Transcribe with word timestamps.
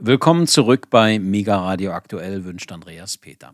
Willkommen 0.00 0.46
zurück 0.46 0.90
bei 0.90 1.18
Mega 1.18 1.58
Radio 1.58 1.90
Aktuell, 1.90 2.44
wünscht 2.44 2.70
Andreas 2.70 3.18
Peter. 3.18 3.52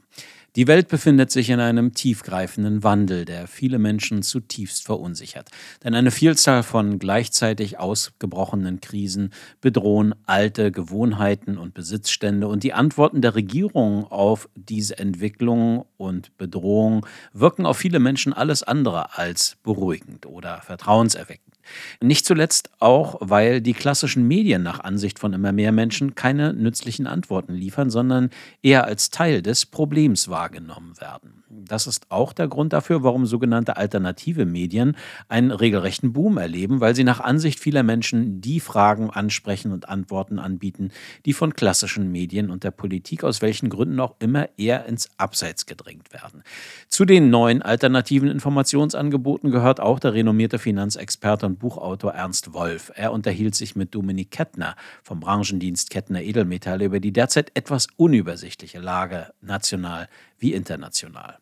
Die 0.56 0.66
Welt 0.66 0.88
befindet 0.88 1.30
sich 1.30 1.48
in 1.48 1.58
einem 1.58 1.94
tiefgreifenden 1.94 2.82
Wandel, 2.82 3.24
der 3.24 3.46
viele 3.46 3.78
Menschen 3.78 4.22
zutiefst 4.22 4.84
verunsichert. 4.84 5.48
Denn 5.82 5.94
eine 5.94 6.10
Vielzahl 6.10 6.62
von 6.62 6.98
gleichzeitig 6.98 7.78
ausgebrochenen 7.78 8.82
Krisen 8.82 9.32
bedrohen 9.62 10.14
alte 10.26 10.70
Gewohnheiten 10.70 11.56
und 11.56 11.72
Besitzstände 11.72 12.46
und 12.46 12.62
die 12.62 12.74
Antworten 12.74 13.22
der 13.22 13.34
Regierung 13.36 14.04
auf 14.04 14.50
diese 14.54 14.98
Entwicklungen 14.98 15.84
und 15.96 16.36
Bedrohungen 16.36 17.06
wirken 17.32 17.64
auf 17.64 17.78
viele 17.78 18.00
Menschen 18.00 18.34
alles 18.34 18.62
andere 18.62 19.16
als 19.16 19.56
beruhigend 19.62 20.26
oder 20.26 20.60
vertrauenserweckend. 20.60 21.53
Nicht 22.00 22.26
zuletzt 22.26 22.70
auch, 22.80 23.16
weil 23.20 23.60
die 23.60 23.72
klassischen 23.72 24.26
Medien 24.26 24.62
nach 24.62 24.80
Ansicht 24.80 25.18
von 25.18 25.32
immer 25.32 25.52
mehr 25.52 25.72
Menschen 25.72 26.14
keine 26.14 26.52
nützlichen 26.52 27.06
Antworten 27.06 27.54
liefern, 27.54 27.90
sondern 27.90 28.30
eher 28.62 28.84
als 28.84 29.10
Teil 29.10 29.42
des 29.42 29.66
Problems 29.66 30.28
wahrgenommen 30.28 31.00
werden. 31.00 31.44
Das 31.48 31.86
ist 31.86 32.10
auch 32.10 32.32
der 32.32 32.48
Grund 32.48 32.72
dafür, 32.72 33.02
warum 33.02 33.26
sogenannte 33.26 33.76
alternative 33.76 34.44
Medien 34.44 34.96
einen 35.28 35.50
regelrechten 35.50 36.12
Boom 36.12 36.36
erleben, 36.36 36.80
weil 36.80 36.94
sie 36.94 37.04
nach 37.04 37.20
Ansicht 37.20 37.60
vieler 37.60 37.82
Menschen 37.82 38.40
die 38.40 38.60
Fragen 38.60 39.10
ansprechen 39.10 39.72
und 39.72 39.88
Antworten 39.88 40.38
anbieten, 40.38 40.90
die 41.26 41.32
von 41.32 41.54
klassischen 41.54 42.10
Medien 42.10 42.50
und 42.50 42.64
der 42.64 42.70
Politik 42.70 43.24
aus 43.24 43.40
welchen 43.40 43.68
Gründen 43.68 44.00
auch 44.00 44.16
immer 44.18 44.48
eher 44.58 44.86
ins 44.86 45.08
Abseits 45.16 45.66
gedrängt 45.66 46.12
werden. 46.12 46.42
Zu 46.88 47.04
den 47.04 47.30
neuen 47.30 47.62
alternativen 47.62 48.28
Informationsangeboten 48.28 49.50
gehört 49.50 49.80
auch 49.80 49.98
der 49.98 50.14
renommierte 50.14 50.58
Finanzexperte 50.58 51.46
und 51.46 51.53
Buchautor 51.58 52.12
Ernst 52.12 52.52
Wolf. 52.52 52.92
Er 52.94 53.12
unterhielt 53.12 53.54
sich 53.54 53.76
mit 53.76 53.94
Dominik 53.94 54.30
Kettner 54.30 54.76
vom 55.02 55.20
Branchendienst 55.20 55.90
Kettner 55.90 56.22
Edelmetalle 56.22 56.84
über 56.84 57.00
die 57.00 57.12
derzeit 57.12 57.50
etwas 57.54 57.88
unübersichtliche 57.96 58.78
Lage 58.78 59.32
national 59.40 60.08
wie 60.38 60.52
international. 60.52 61.38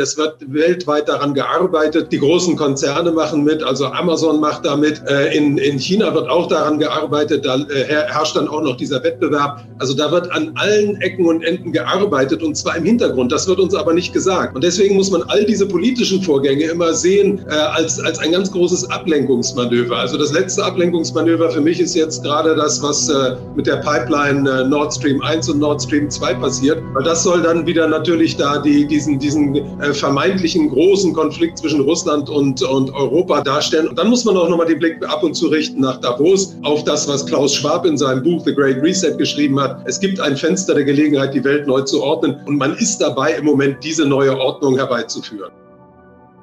Es 0.00 0.16
wird 0.16 0.36
weltweit 0.50 1.10
daran 1.10 1.34
gearbeitet. 1.34 2.10
Die 2.10 2.18
großen 2.18 2.56
Konzerne 2.56 3.12
machen 3.12 3.44
mit, 3.44 3.62
also 3.62 3.84
Amazon 3.84 4.40
macht 4.40 4.64
damit. 4.64 5.02
Äh, 5.06 5.36
in, 5.36 5.58
in 5.58 5.78
China 5.78 6.14
wird 6.14 6.26
auch 6.26 6.48
daran 6.48 6.78
gearbeitet. 6.78 7.44
Da 7.44 7.56
äh, 7.56 7.84
herrscht 7.84 8.34
dann 8.34 8.48
auch 8.48 8.62
noch 8.62 8.78
dieser 8.78 9.04
Wettbewerb. 9.04 9.62
Also 9.78 9.92
da 9.92 10.10
wird 10.10 10.32
an 10.32 10.52
allen 10.54 10.98
Ecken 11.02 11.26
und 11.26 11.42
Enden 11.42 11.72
gearbeitet 11.72 12.42
und 12.42 12.56
zwar 12.56 12.78
im 12.78 12.84
Hintergrund. 12.84 13.30
Das 13.30 13.46
wird 13.46 13.60
uns 13.60 13.74
aber 13.74 13.92
nicht 13.92 14.14
gesagt. 14.14 14.54
Und 14.54 14.64
deswegen 14.64 14.96
muss 14.96 15.10
man 15.10 15.22
all 15.24 15.44
diese 15.44 15.66
politischen 15.66 16.22
Vorgänge 16.22 16.64
immer 16.64 16.94
sehen 16.94 17.44
äh, 17.50 17.52
als, 17.52 18.00
als 18.00 18.18
ein 18.20 18.32
ganz 18.32 18.50
großes 18.52 18.90
Ablenkungsmanöver. 18.90 19.98
Also 19.98 20.16
das 20.16 20.32
letzte 20.32 20.64
Ablenkungsmanöver 20.64 21.50
für 21.50 21.60
mich 21.60 21.78
ist 21.78 21.94
jetzt 21.94 22.22
gerade 22.22 22.56
das, 22.56 22.82
was 22.82 23.10
mit 23.54 23.66
der 23.66 23.76
Pipeline 23.76 24.68
Nord 24.68 24.94
Stream 24.94 25.20
1 25.22 25.48
und 25.50 25.58
Nord 25.58 25.82
Stream 25.82 26.08
2 26.08 26.34
passiert. 26.34 26.82
Weil 26.94 27.04
das 27.04 27.22
soll 27.22 27.42
dann 27.42 27.66
wieder 27.66 27.86
natürlich 27.86 28.36
da 28.36 28.58
die, 28.58 28.86
diesen, 28.86 29.18
diesen 29.18 29.56
vermeintlichen 29.94 30.70
großen 30.70 31.12
Konflikt 31.12 31.58
zwischen 31.58 31.80
Russland 31.80 32.28
und, 32.28 32.62
und 32.62 32.92
Europa 32.94 33.42
darstellen. 33.42 33.88
Und 33.88 33.98
dann 33.98 34.08
muss 34.08 34.24
man 34.24 34.36
auch 34.36 34.48
nochmal 34.48 34.66
den 34.66 34.78
Blick 34.78 35.04
ab 35.08 35.22
und 35.22 35.34
zu 35.34 35.48
richten 35.48 35.80
nach 35.80 36.00
Davos, 36.00 36.56
auf 36.62 36.84
das, 36.84 37.08
was 37.08 37.26
Klaus 37.26 37.54
Schwab 37.54 37.86
in 37.86 37.96
seinem 37.96 38.22
Buch 38.22 38.42
The 38.44 38.54
Great 38.54 38.82
Reset 38.82 39.16
geschrieben 39.16 39.60
hat. 39.60 39.82
Es 39.86 40.00
gibt 40.00 40.20
ein 40.20 40.36
Fenster 40.36 40.74
der 40.74 40.84
Gelegenheit, 40.84 41.34
die 41.34 41.44
Welt 41.44 41.66
neu 41.66 41.82
zu 41.82 42.02
ordnen. 42.02 42.40
Und 42.46 42.56
man 42.58 42.74
ist 42.76 42.98
dabei, 42.98 43.32
im 43.32 43.44
Moment 43.44 43.82
diese 43.82 44.06
neue 44.06 44.36
Ordnung 44.38 44.76
herbeizuführen. 44.76 45.50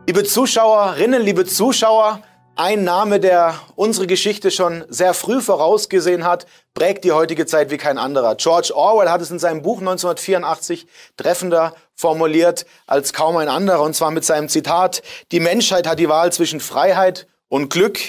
Liebe 0.07 0.23
Zuschauerinnen, 0.23 1.21
liebe 1.21 1.43
Zuschauer, 1.45 2.21
ein 2.57 2.83
Name, 2.83 3.19
der 3.19 3.59
unsere 3.75 4.07
Geschichte 4.07 4.49
schon 4.49 4.83
sehr 4.89 5.13
früh 5.13 5.41
vorausgesehen 5.41 6.25
hat, 6.25 6.47
prägt 6.73 7.03
die 7.03 7.11
heutige 7.11 7.45
Zeit 7.45 7.69
wie 7.69 7.77
kein 7.77 7.97
anderer. 7.97 8.35
George 8.35 8.75
Orwell 8.75 9.09
hat 9.09 9.21
es 9.21 9.31
in 9.31 9.39
seinem 9.39 9.61
Buch 9.61 9.79
1984 9.79 10.87
treffender 11.17 11.75
formuliert 11.93 12.65
als 12.87 13.13
kaum 13.13 13.37
ein 13.37 13.47
anderer, 13.47 13.81
und 13.81 13.95
zwar 13.95 14.11
mit 14.11 14.25
seinem 14.25 14.49
Zitat, 14.49 15.03
die 15.31 15.39
Menschheit 15.39 15.87
hat 15.87 15.99
die 15.99 16.09
Wahl 16.09 16.31
zwischen 16.31 16.59
Freiheit 16.59 17.27
und 17.47 17.69
Glück, 17.69 17.99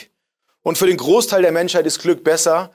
und 0.62 0.76
für 0.76 0.86
den 0.86 0.96
Großteil 0.96 1.42
der 1.42 1.52
Menschheit 1.52 1.86
ist 1.86 2.00
Glück 2.00 2.24
besser. 2.24 2.70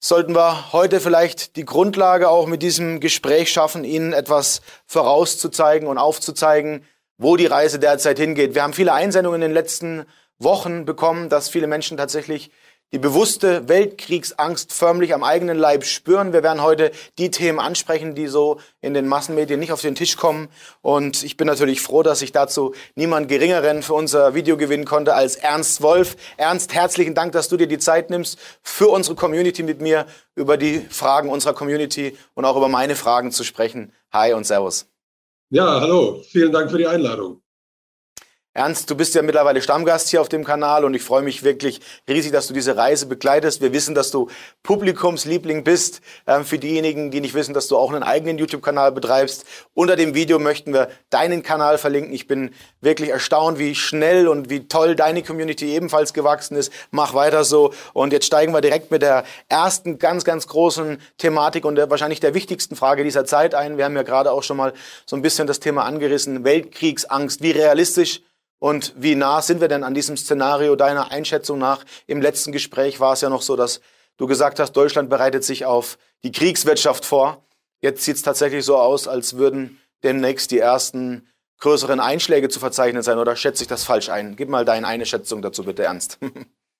Sollten 0.00 0.34
wir 0.34 0.72
heute 0.72 1.00
vielleicht 1.00 1.56
die 1.56 1.64
Grundlage 1.64 2.30
auch 2.30 2.46
mit 2.46 2.62
diesem 2.62 3.00
Gespräch 3.00 3.50
schaffen, 3.50 3.84
Ihnen 3.84 4.12
etwas 4.12 4.62
vorauszuzeigen 4.86 5.88
und 5.88 5.98
aufzuzeigen, 5.98 6.86
wo 7.18 7.36
die 7.36 7.46
Reise 7.46 7.78
derzeit 7.78 8.18
hingeht. 8.18 8.54
Wir 8.54 8.62
haben 8.62 8.72
viele 8.72 8.92
Einsendungen 8.92 9.42
in 9.42 9.48
den 9.48 9.54
letzten 9.54 10.06
Wochen 10.38 10.84
bekommen, 10.84 11.28
dass 11.28 11.48
viele 11.48 11.66
Menschen 11.66 11.96
tatsächlich 11.96 12.50
die 12.92 12.98
bewusste 12.98 13.68
Weltkriegsangst 13.68 14.72
förmlich 14.72 15.12
am 15.12 15.22
eigenen 15.22 15.58
Leib 15.58 15.84
spüren. 15.84 16.32
Wir 16.32 16.42
werden 16.42 16.62
heute 16.62 16.90
die 17.18 17.30
Themen 17.30 17.58
ansprechen, 17.58 18.14
die 18.14 18.28
so 18.28 18.60
in 18.80 18.94
den 18.94 19.06
Massenmedien 19.06 19.60
nicht 19.60 19.72
auf 19.72 19.82
den 19.82 19.94
Tisch 19.94 20.16
kommen. 20.16 20.48
Und 20.80 21.22
ich 21.22 21.36
bin 21.36 21.46
natürlich 21.46 21.82
froh, 21.82 22.02
dass 22.02 22.22
ich 22.22 22.32
dazu 22.32 22.74
niemand 22.94 23.28
Geringeren 23.28 23.82
für 23.82 23.92
unser 23.92 24.34
Video 24.34 24.56
gewinnen 24.56 24.86
konnte 24.86 25.14
als 25.14 25.36
Ernst 25.36 25.82
Wolf. 25.82 26.16
Ernst, 26.38 26.72
herzlichen 26.72 27.14
Dank, 27.14 27.32
dass 27.32 27.48
du 27.48 27.58
dir 27.58 27.66
die 27.66 27.78
Zeit 27.78 28.08
nimmst, 28.08 28.38
für 28.62 28.88
unsere 28.88 29.16
Community 29.16 29.62
mit 29.62 29.82
mir 29.82 30.06
über 30.34 30.56
die 30.56 30.80
Fragen 30.88 31.28
unserer 31.28 31.52
Community 31.52 32.16
und 32.32 32.46
auch 32.46 32.56
über 32.56 32.68
meine 32.68 32.96
Fragen 32.96 33.32
zu 33.32 33.44
sprechen. 33.44 33.92
Hi 34.12 34.32
und 34.32 34.46
Servus. 34.46 34.86
Ja, 35.50 35.80
hallo. 35.80 36.22
Vielen 36.30 36.52
Dank 36.52 36.70
für 36.70 36.78
die 36.78 36.86
Einladung. 36.86 37.42
Ernst, 38.58 38.90
du 38.90 38.96
bist 38.96 39.14
ja 39.14 39.22
mittlerweile 39.22 39.62
Stammgast 39.62 40.08
hier 40.08 40.20
auf 40.20 40.28
dem 40.28 40.42
Kanal 40.42 40.84
und 40.84 40.92
ich 40.92 41.04
freue 41.04 41.22
mich 41.22 41.44
wirklich 41.44 41.80
riesig, 42.08 42.32
dass 42.32 42.48
du 42.48 42.54
diese 42.54 42.76
Reise 42.76 43.06
begleitest. 43.06 43.60
Wir 43.60 43.72
wissen, 43.72 43.94
dass 43.94 44.10
du 44.10 44.28
Publikumsliebling 44.64 45.62
bist. 45.62 46.00
Ähm, 46.26 46.44
für 46.44 46.58
diejenigen, 46.58 47.12
die 47.12 47.20
nicht 47.20 47.34
wissen, 47.34 47.54
dass 47.54 47.68
du 47.68 47.76
auch 47.76 47.92
einen 47.92 48.02
eigenen 48.02 48.36
YouTube-Kanal 48.36 48.90
betreibst. 48.90 49.44
Unter 49.74 49.94
dem 49.94 50.16
Video 50.16 50.40
möchten 50.40 50.74
wir 50.74 50.88
deinen 51.08 51.44
Kanal 51.44 51.78
verlinken. 51.78 52.12
Ich 52.12 52.26
bin 52.26 52.50
wirklich 52.80 53.10
erstaunt, 53.10 53.60
wie 53.60 53.76
schnell 53.76 54.26
und 54.26 54.50
wie 54.50 54.66
toll 54.66 54.96
deine 54.96 55.22
Community 55.22 55.72
ebenfalls 55.72 56.12
gewachsen 56.12 56.56
ist. 56.56 56.72
Mach 56.90 57.14
weiter 57.14 57.44
so. 57.44 57.72
Und 57.92 58.12
jetzt 58.12 58.26
steigen 58.26 58.52
wir 58.52 58.60
direkt 58.60 58.90
mit 58.90 59.02
der 59.02 59.22
ersten 59.48 60.00
ganz, 60.00 60.24
ganz 60.24 60.48
großen 60.48 60.98
Thematik 61.16 61.64
und 61.64 61.76
der, 61.76 61.90
wahrscheinlich 61.90 62.18
der 62.18 62.34
wichtigsten 62.34 62.74
Frage 62.74 63.04
dieser 63.04 63.24
Zeit 63.24 63.54
ein. 63.54 63.76
Wir 63.78 63.84
haben 63.84 63.94
ja 63.94 64.02
gerade 64.02 64.32
auch 64.32 64.42
schon 64.42 64.56
mal 64.56 64.72
so 65.06 65.14
ein 65.14 65.22
bisschen 65.22 65.46
das 65.46 65.60
Thema 65.60 65.84
angerissen. 65.84 66.42
Weltkriegsangst. 66.42 67.40
Wie 67.40 67.52
realistisch 67.52 68.20
und 68.58 68.92
wie 68.96 69.14
nah 69.14 69.40
sind 69.40 69.60
wir 69.60 69.68
denn 69.68 69.84
an 69.84 69.94
diesem 69.94 70.16
Szenario 70.16 70.74
deiner 70.74 71.10
Einschätzung 71.10 71.58
nach? 71.58 71.84
Im 72.06 72.20
letzten 72.20 72.52
Gespräch 72.52 72.98
war 72.98 73.12
es 73.12 73.20
ja 73.20 73.28
noch 73.28 73.42
so, 73.42 73.54
dass 73.56 73.80
du 74.16 74.26
gesagt 74.26 74.58
hast, 74.58 74.72
Deutschland 74.72 75.10
bereitet 75.10 75.44
sich 75.44 75.64
auf 75.64 75.98
die 76.24 76.32
Kriegswirtschaft 76.32 77.04
vor. 77.04 77.44
Jetzt 77.80 78.04
sieht 78.04 78.16
es 78.16 78.22
tatsächlich 78.22 78.64
so 78.64 78.76
aus, 78.76 79.06
als 79.06 79.36
würden 79.36 79.78
demnächst 80.02 80.50
die 80.50 80.58
ersten 80.58 81.28
größeren 81.60 82.00
Einschläge 82.00 82.48
zu 82.48 82.58
verzeichnen 82.58 83.02
sein. 83.02 83.18
Oder 83.18 83.36
schätze 83.36 83.62
ich 83.62 83.68
das 83.68 83.84
falsch 83.84 84.08
ein? 84.08 84.34
Gib 84.34 84.48
mal 84.48 84.64
deine 84.64 84.86
Einschätzung 84.86 85.42
dazu 85.42 85.64
bitte 85.64 85.84
ernst. 85.84 86.18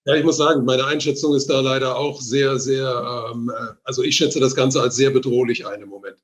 Ja, 0.05 0.15
ich 0.15 0.25
muss 0.25 0.39
sagen, 0.39 0.65
meine 0.65 0.87
Einschätzung 0.87 1.34
ist 1.34 1.50
da 1.50 1.60
leider 1.60 1.99
auch 1.99 2.22
sehr, 2.22 2.59
sehr, 2.59 3.31
ähm, 3.31 3.53
äh, 3.55 3.75
also 3.84 4.03
ich 4.03 4.16
schätze 4.16 4.41
das 4.41 4.55
Ganze 4.55 4.81
als 4.81 4.97
sehr 4.97 5.10
bedrohlich 5.10 5.66
ein 5.66 5.83
im 5.83 5.91
Moment 5.91 6.16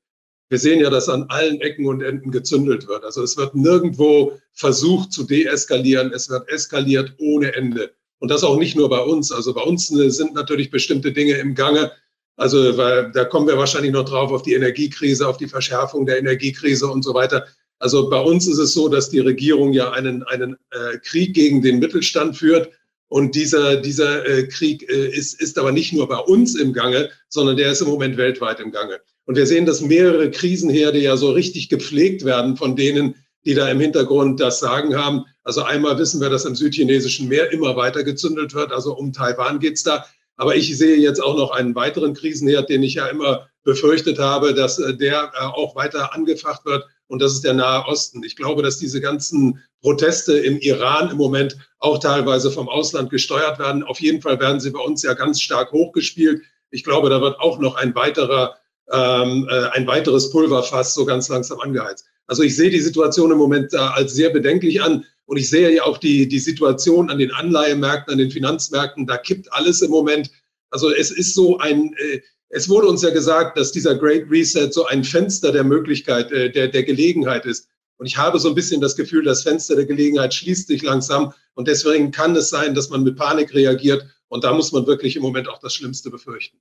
wir 0.49 0.59
sehen 0.59 0.79
ja, 0.79 0.89
dass 0.89 1.09
an 1.09 1.25
allen 1.29 1.59
Ecken 1.61 1.87
und 1.87 2.01
Enden 2.01 2.31
gezündelt 2.31 2.87
wird. 2.87 3.03
Also 3.03 3.23
es 3.23 3.35
wird 3.35 3.55
nirgendwo 3.55 4.39
versucht 4.53 5.11
zu 5.11 5.23
deeskalieren. 5.23 6.11
Es 6.13 6.29
wird 6.29 6.47
eskaliert 6.49 7.13
ohne 7.17 7.55
Ende. 7.55 7.93
Und 8.19 8.29
das 8.29 8.43
auch 8.43 8.57
nicht 8.57 8.75
nur 8.75 8.89
bei 8.89 9.01
uns. 9.01 9.31
Also 9.31 9.53
bei 9.53 9.61
uns 9.61 9.87
sind 9.87 10.33
natürlich 10.33 10.69
bestimmte 10.69 11.11
Dinge 11.11 11.33
im 11.33 11.55
Gange. 11.55 11.91
Also 12.37 12.77
weil, 12.77 13.11
da 13.11 13.25
kommen 13.25 13.47
wir 13.47 13.57
wahrscheinlich 13.57 13.91
noch 13.91 14.05
drauf 14.05 14.31
auf 14.31 14.43
die 14.43 14.53
Energiekrise, 14.53 15.27
auf 15.27 15.37
die 15.37 15.47
Verschärfung 15.47 16.05
der 16.05 16.19
Energiekrise 16.19 16.87
und 16.87 17.03
so 17.03 17.13
weiter. 17.13 17.47
Also 17.79 18.09
bei 18.09 18.19
uns 18.19 18.47
ist 18.47 18.57
es 18.57 18.73
so, 18.73 18.87
dass 18.87 19.09
die 19.09 19.19
Regierung 19.19 19.73
ja 19.73 19.91
einen, 19.91 20.23
einen 20.23 20.57
äh, 20.71 20.97
Krieg 20.99 21.33
gegen 21.33 21.61
den 21.61 21.79
Mittelstand 21.79 22.37
führt. 22.37 22.69
Und 23.07 23.35
dieser, 23.35 23.77
dieser 23.77 24.27
äh, 24.27 24.47
Krieg 24.47 24.87
äh, 24.89 25.09
ist, 25.09 25.39
ist 25.39 25.57
aber 25.57 25.71
nicht 25.71 25.93
nur 25.93 26.07
bei 26.07 26.17
uns 26.17 26.55
im 26.55 26.73
Gange, 26.73 27.09
sondern 27.29 27.57
der 27.57 27.71
ist 27.71 27.81
im 27.81 27.87
Moment 27.87 28.17
weltweit 28.17 28.59
im 28.59 28.71
Gange. 28.71 28.99
Und 29.25 29.35
wir 29.35 29.47
sehen, 29.47 29.65
dass 29.65 29.81
mehrere 29.81 30.29
Krisenherde 30.31 30.99
ja 30.99 31.17
so 31.17 31.31
richtig 31.31 31.69
gepflegt 31.69 32.25
werden 32.25 32.57
von 32.57 32.75
denen, 32.75 33.15
die 33.45 33.53
da 33.53 33.69
im 33.69 33.79
Hintergrund 33.79 34.39
das 34.39 34.59
Sagen 34.59 34.95
haben. 34.95 35.25
Also 35.43 35.63
einmal 35.63 35.97
wissen 35.97 36.21
wir, 36.21 36.29
dass 36.29 36.45
im 36.45 36.55
südchinesischen 36.55 37.27
Meer 37.27 37.51
immer 37.51 37.75
weiter 37.75 38.03
gezündelt 38.03 38.53
wird. 38.53 38.71
Also 38.71 38.95
um 38.95 39.13
Taiwan 39.13 39.59
geht's 39.59 39.83
da. 39.83 40.05
Aber 40.37 40.55
ich 40.55 40.75
sehe 40.77 40.97
jetzt 40.97 41.23
auch 41.23 41.37
noch 41.37 41.51
einen 41.51 41.75
weiteren 41.75 42.13
Krisenherd, 42.13 42.69
den 42.69 42.83
ich 42.83 42.95
ja 42.95 43.07
immer 43.07 43.47
befürchtet 43.63 44.19
habe, 44.19 44.53
dass 44.53 44.79
äh, 44.79 44.95
der 44.95 45.31
äh, 45.33 45.43
auch 45.43 45.75
weiter 45.75 46.13
angefacht 46.13 46.65
wird. 46.65 46.85
Und 47.07 47.21
das 47.21 47.33
ist 47.33 47.43
der 47.43 47.53
Nahe 47.53 47.85
Osten. 47.85 48.23
Ich 48.23 48.35
glaube, 48.35 48.63
dass 48.63 48.79
diese 48.79 48.99
ganzen 48.99 49.61
Proteste 49.81 50.37
im 50.37 50.57
Iran 50.57 51.11
im 51.11 51.17
Moment 51.17 51.55
auch 51.79 51.99
teilweise 51.99 52.51
vom 52.51 52.67
Ausland 52.67 53.11
gesteuert 53.11 53.59
werden. 53.59 53.83
Auf 53.83 54.01
jeden 54.01 54.21
Fall 54.21 54.39
werden 54.39 54.59
sie 54.59 54.71
bei 54.71 54.79
uns 54.79 55.03
ja 55.03 55.13
ganz 55.13 55.39
stark 55.41 55.71
hochgespielt. 55.71 56.41
Ich 56.71 56.83
glaube, 56.83 57.09
da 57.09 57.21
wird 57.21 57.39
auch 57.39 57.59
noch 57.59 57.75
ein 57.75 57.93
weiterer 57.93 58.55
ähm, 58.91 59.47
äh, 59.49 59.69
ein 59.69 59.87
weiteres 59.87 60.29
Pulverfass 60.29 60.93
so 60.93 61.05
ganz 61.05 61.29
langsam 61.29 61.59
angeheizt. 61.59 62.05
Also 62.27 62.43
ich 62.43 62.55
sehe 62.55 62.69
die 62.69 62.81
Situation 62.81 63.31
im 63.31 63.37
Moment 63.37 63.73
da 63.73 63.91
als 63.91 64.13
sehr 64.13 64.29
bedenklich 64.29 64.81
an. 64.81 65.05
Und 65.25 65.37
ich 65.37 65.49
sehe 65.49 65.73
ja 65.73 65.83
auch 65.83 65.97
die, 65.97 66.27
die 66.27 66.39
Situation 66.39 67.09
an 67.09 67.17
den 67.17 67.31
Anleihemärkten, 67.31 68.13
an 68.13 68.19
den 68.19 68.31
Finanzmärkten, 68.31 69.07
da 69.07 69.17
kippt 69.17 69.51
alles 69.53 69.81
im 69.81 69.89
Moment. 69.89 70.29
Also 70.69 70.91
es 70.91 71.09
ist 71.11 71.33
so 71.33 71.57
ein, 71.57 71.93
äh, 71.97 72.21
es 72.49 72.69
wurde 72.69 72.87
uns 72.87 73.01
ja 73.01 73.09
gesagt, 73.09 73.57
dass 73.57 73.71
dieser 73.71 73.95
Great 73.95 74.29
Reset 74.29 74.71
so 74.71 74.85
ein 74.85 75.03
Fenster 75.03 75.51
der 75.51 75.63
Möglichkeit, 75.63 76.31
äh, 76.31 76.51
der, 76.51 76.67
der 76.67 76.83
Gelegenheit 76.83 77.45
ist. 77.45 77.67
Und 77.97 78.05
ich 78.05 78.17
habe 78.17 78.39
so 78.39 78.49
ein 78.49 78.55
bisschen 78.55 78.81
das 78.81 78.95
Gefühl, 78.95 79.23
das 79.23 79.43
Fenster 79.43 79.75
der 79.75 79.85
Gelegenheit 79.85 80.33
schließt 80.33 80.67
sich 80.67 80.83
langsam. 80.83 81.33
Und 81.53 81.67
deswegen 81.67 82.11
kann 82.11 82.35
es 82.35 82.49
sein, 82.49 82.75
dass 82.75 82.89
man 82.89 83.03
mit 83.03 83.15
Panik 83.15 83.53
reagiert. 83.53 84.05
Und 84.27 84.43
da 84.43 84.53
muss 84.53 84.71
man 84.71 84.85
wirklich 84.85 85.15
im 85.15 85.21
Moment 85.21 85.47
auch 85.47 85.59
das 85.59 85.73
Schlimmste 85.73 86.09
befürchten. 86.09 86.57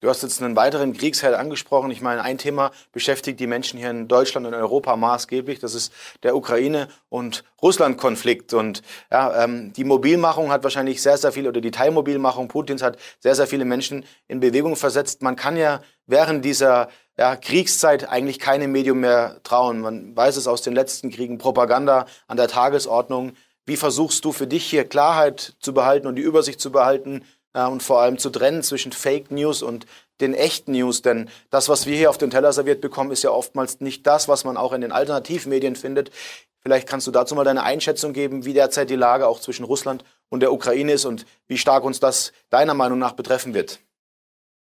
Du 0.00 0.10
hast 0.10 0.22
jetzt 0.22 0.42
einen 0.42 0.54
weiteren 0.54 0.92
Kriegsherd 0.92 1.34
angesprochen. 1.34 1.90
Ich 1.90 2.02
meine, 2.02 2.20
ein 2.22 2.36
Thema 2.36 2.72
beschäftigt 2.92 3.40
die 3.40 3.46
Menschen 3.46 3.78
hier 3.78 3.88
in 3.88 4.06
Deutschland 4.06 4.46
und 4.46 4.52
Europa 4.52 4.96
maßgeblich. 4.96 5.60
Das 5.60 5.74
ist 5.74 5.92
der 6.22 6.36
Ukraine- 6.36 6.88
und 7.08 7.42
Russland-Konflikt. 7.62 8.52
Und 8.52 8.82
ja, 9.10 9.44
ähm, 9.44 9.72
die 9.72 9.84
Mobilmachung 9.84 10.50
hat 10.50 10.62
wahrscheinlich 10.62 11.00
sehr, 11.00 11.16
sehr 11.16 11.32
viel, 11.32 11.48
oder 11.48 11.62
die 11.62 11.70
Teilmobilmachung 11.70 12.48
Putins 12.48 12.82
hat 12.82 12.98
sehr, 13.20 13.34
sehr 13.34 13.46
viele 13.46 13.64
Menschen 13.64 14.04
in 14.28 14.40
Bewegung 14.40 14.76
versetzt. 14.76 15.22
Man 15.22 15.36
kann 15.36 15.56
ja 15.56 15.80
während 16.06 16.44
dieser 16.44 16.88
ja, 17.16 17.36
Kriegszeit 17.36 18.08
eigentlich 18.08 18.38
keinem 18.38 18.72
Medium 18.72 19.00
mehr 19.00 19.40
trauen. 19.42 19.80
Man 19.80 20.14
weiß 20.14 20.36
es 20.36 20.46
aus 20.46 20.62
den 20.62 20.74
letzten 20.74 21.10
Kriegen, 21.10 21.38
Propaganda 21.38 22.06
an 22.26 22.36
der 22.36 22.48
Tagesordnung. 22.48 23.32
Wie 23.66 23.76
versuchst 23.76 24.24
du 24.26 24.32
für 24.32 24.46
dich 24.46 24.66
hier 24.66 24.84
Klarheit 24.84 25.54
zu 25.60 25.72
behalten 25.72 26.06
und 26.06 26.16
die 26.16 26.22
Übersicht 26.22 26.60
zu 26.60 26.70
behalten? 26.70 27.24
Äh, 27.54 27.64
und 27.64 27.82
vor 27.82 28.00
allem 28.00 28.18
zu 28.18 28.30
trennen 28.30 28.62
zwischen 28.62 28.92
Fake 28.92 29.30
News 29.30 29.62
und 29.62 29.86
den 30.20 30.34
echten 30.34 30.72
News. 30.72 31.02
Denn 31.02 31.30
das, 31.50 31.68
was 31.68 31.86
wir 31.86 31.96
hier 31.96 32.10
auf 32.10 32.18
den 32.18 32.30
Teller 32.30 32.52
serviert 32.52 32.80
bekommen, 32.80 33.10
ist 33.10 33.22
ja 33.22 33.30
oftmals 33.30 33.80
nicht 33.80 34.06
das, 34.06 34.28
was 34.28 34.44
man 34.44 34.56
auch 34.56 34.72
in 34.72 34.82
den 34.82 34.92
Alternativmedien 34.92 35.76
findet. 35.76 36.10
Vielleicht 36.60 36.88
kannst 36.88 37.06
du 37.06 37.10
dazu 37.10 37.34
mal 37.34 37.44
deine 37.44 37.62
Einschätzung 37.62 38.12
geben, 38.12 38.44
wie 38.44 38.54
derzeit 38.54 38.88
die 38.88 38.96
Lage 38.96 39.26
auch 39.26 39.40
zwischen 39.40 39.64
Russland 39.64 40.04
und 40.30 40.40
der 40.40 40.52
Ukraine 40.52 40.92
ist 40.92 41.04
und 41.04 41.26
wie 41.46 41.58
stark 41.58 41.84
uns 41.84 42.00
das 42.00 42.32
deiner 42.50 42.74
Meinung 42.74 42.98
nach 42.98 43.12
betreffen 43.12 43.54
wird. 43.54 43.80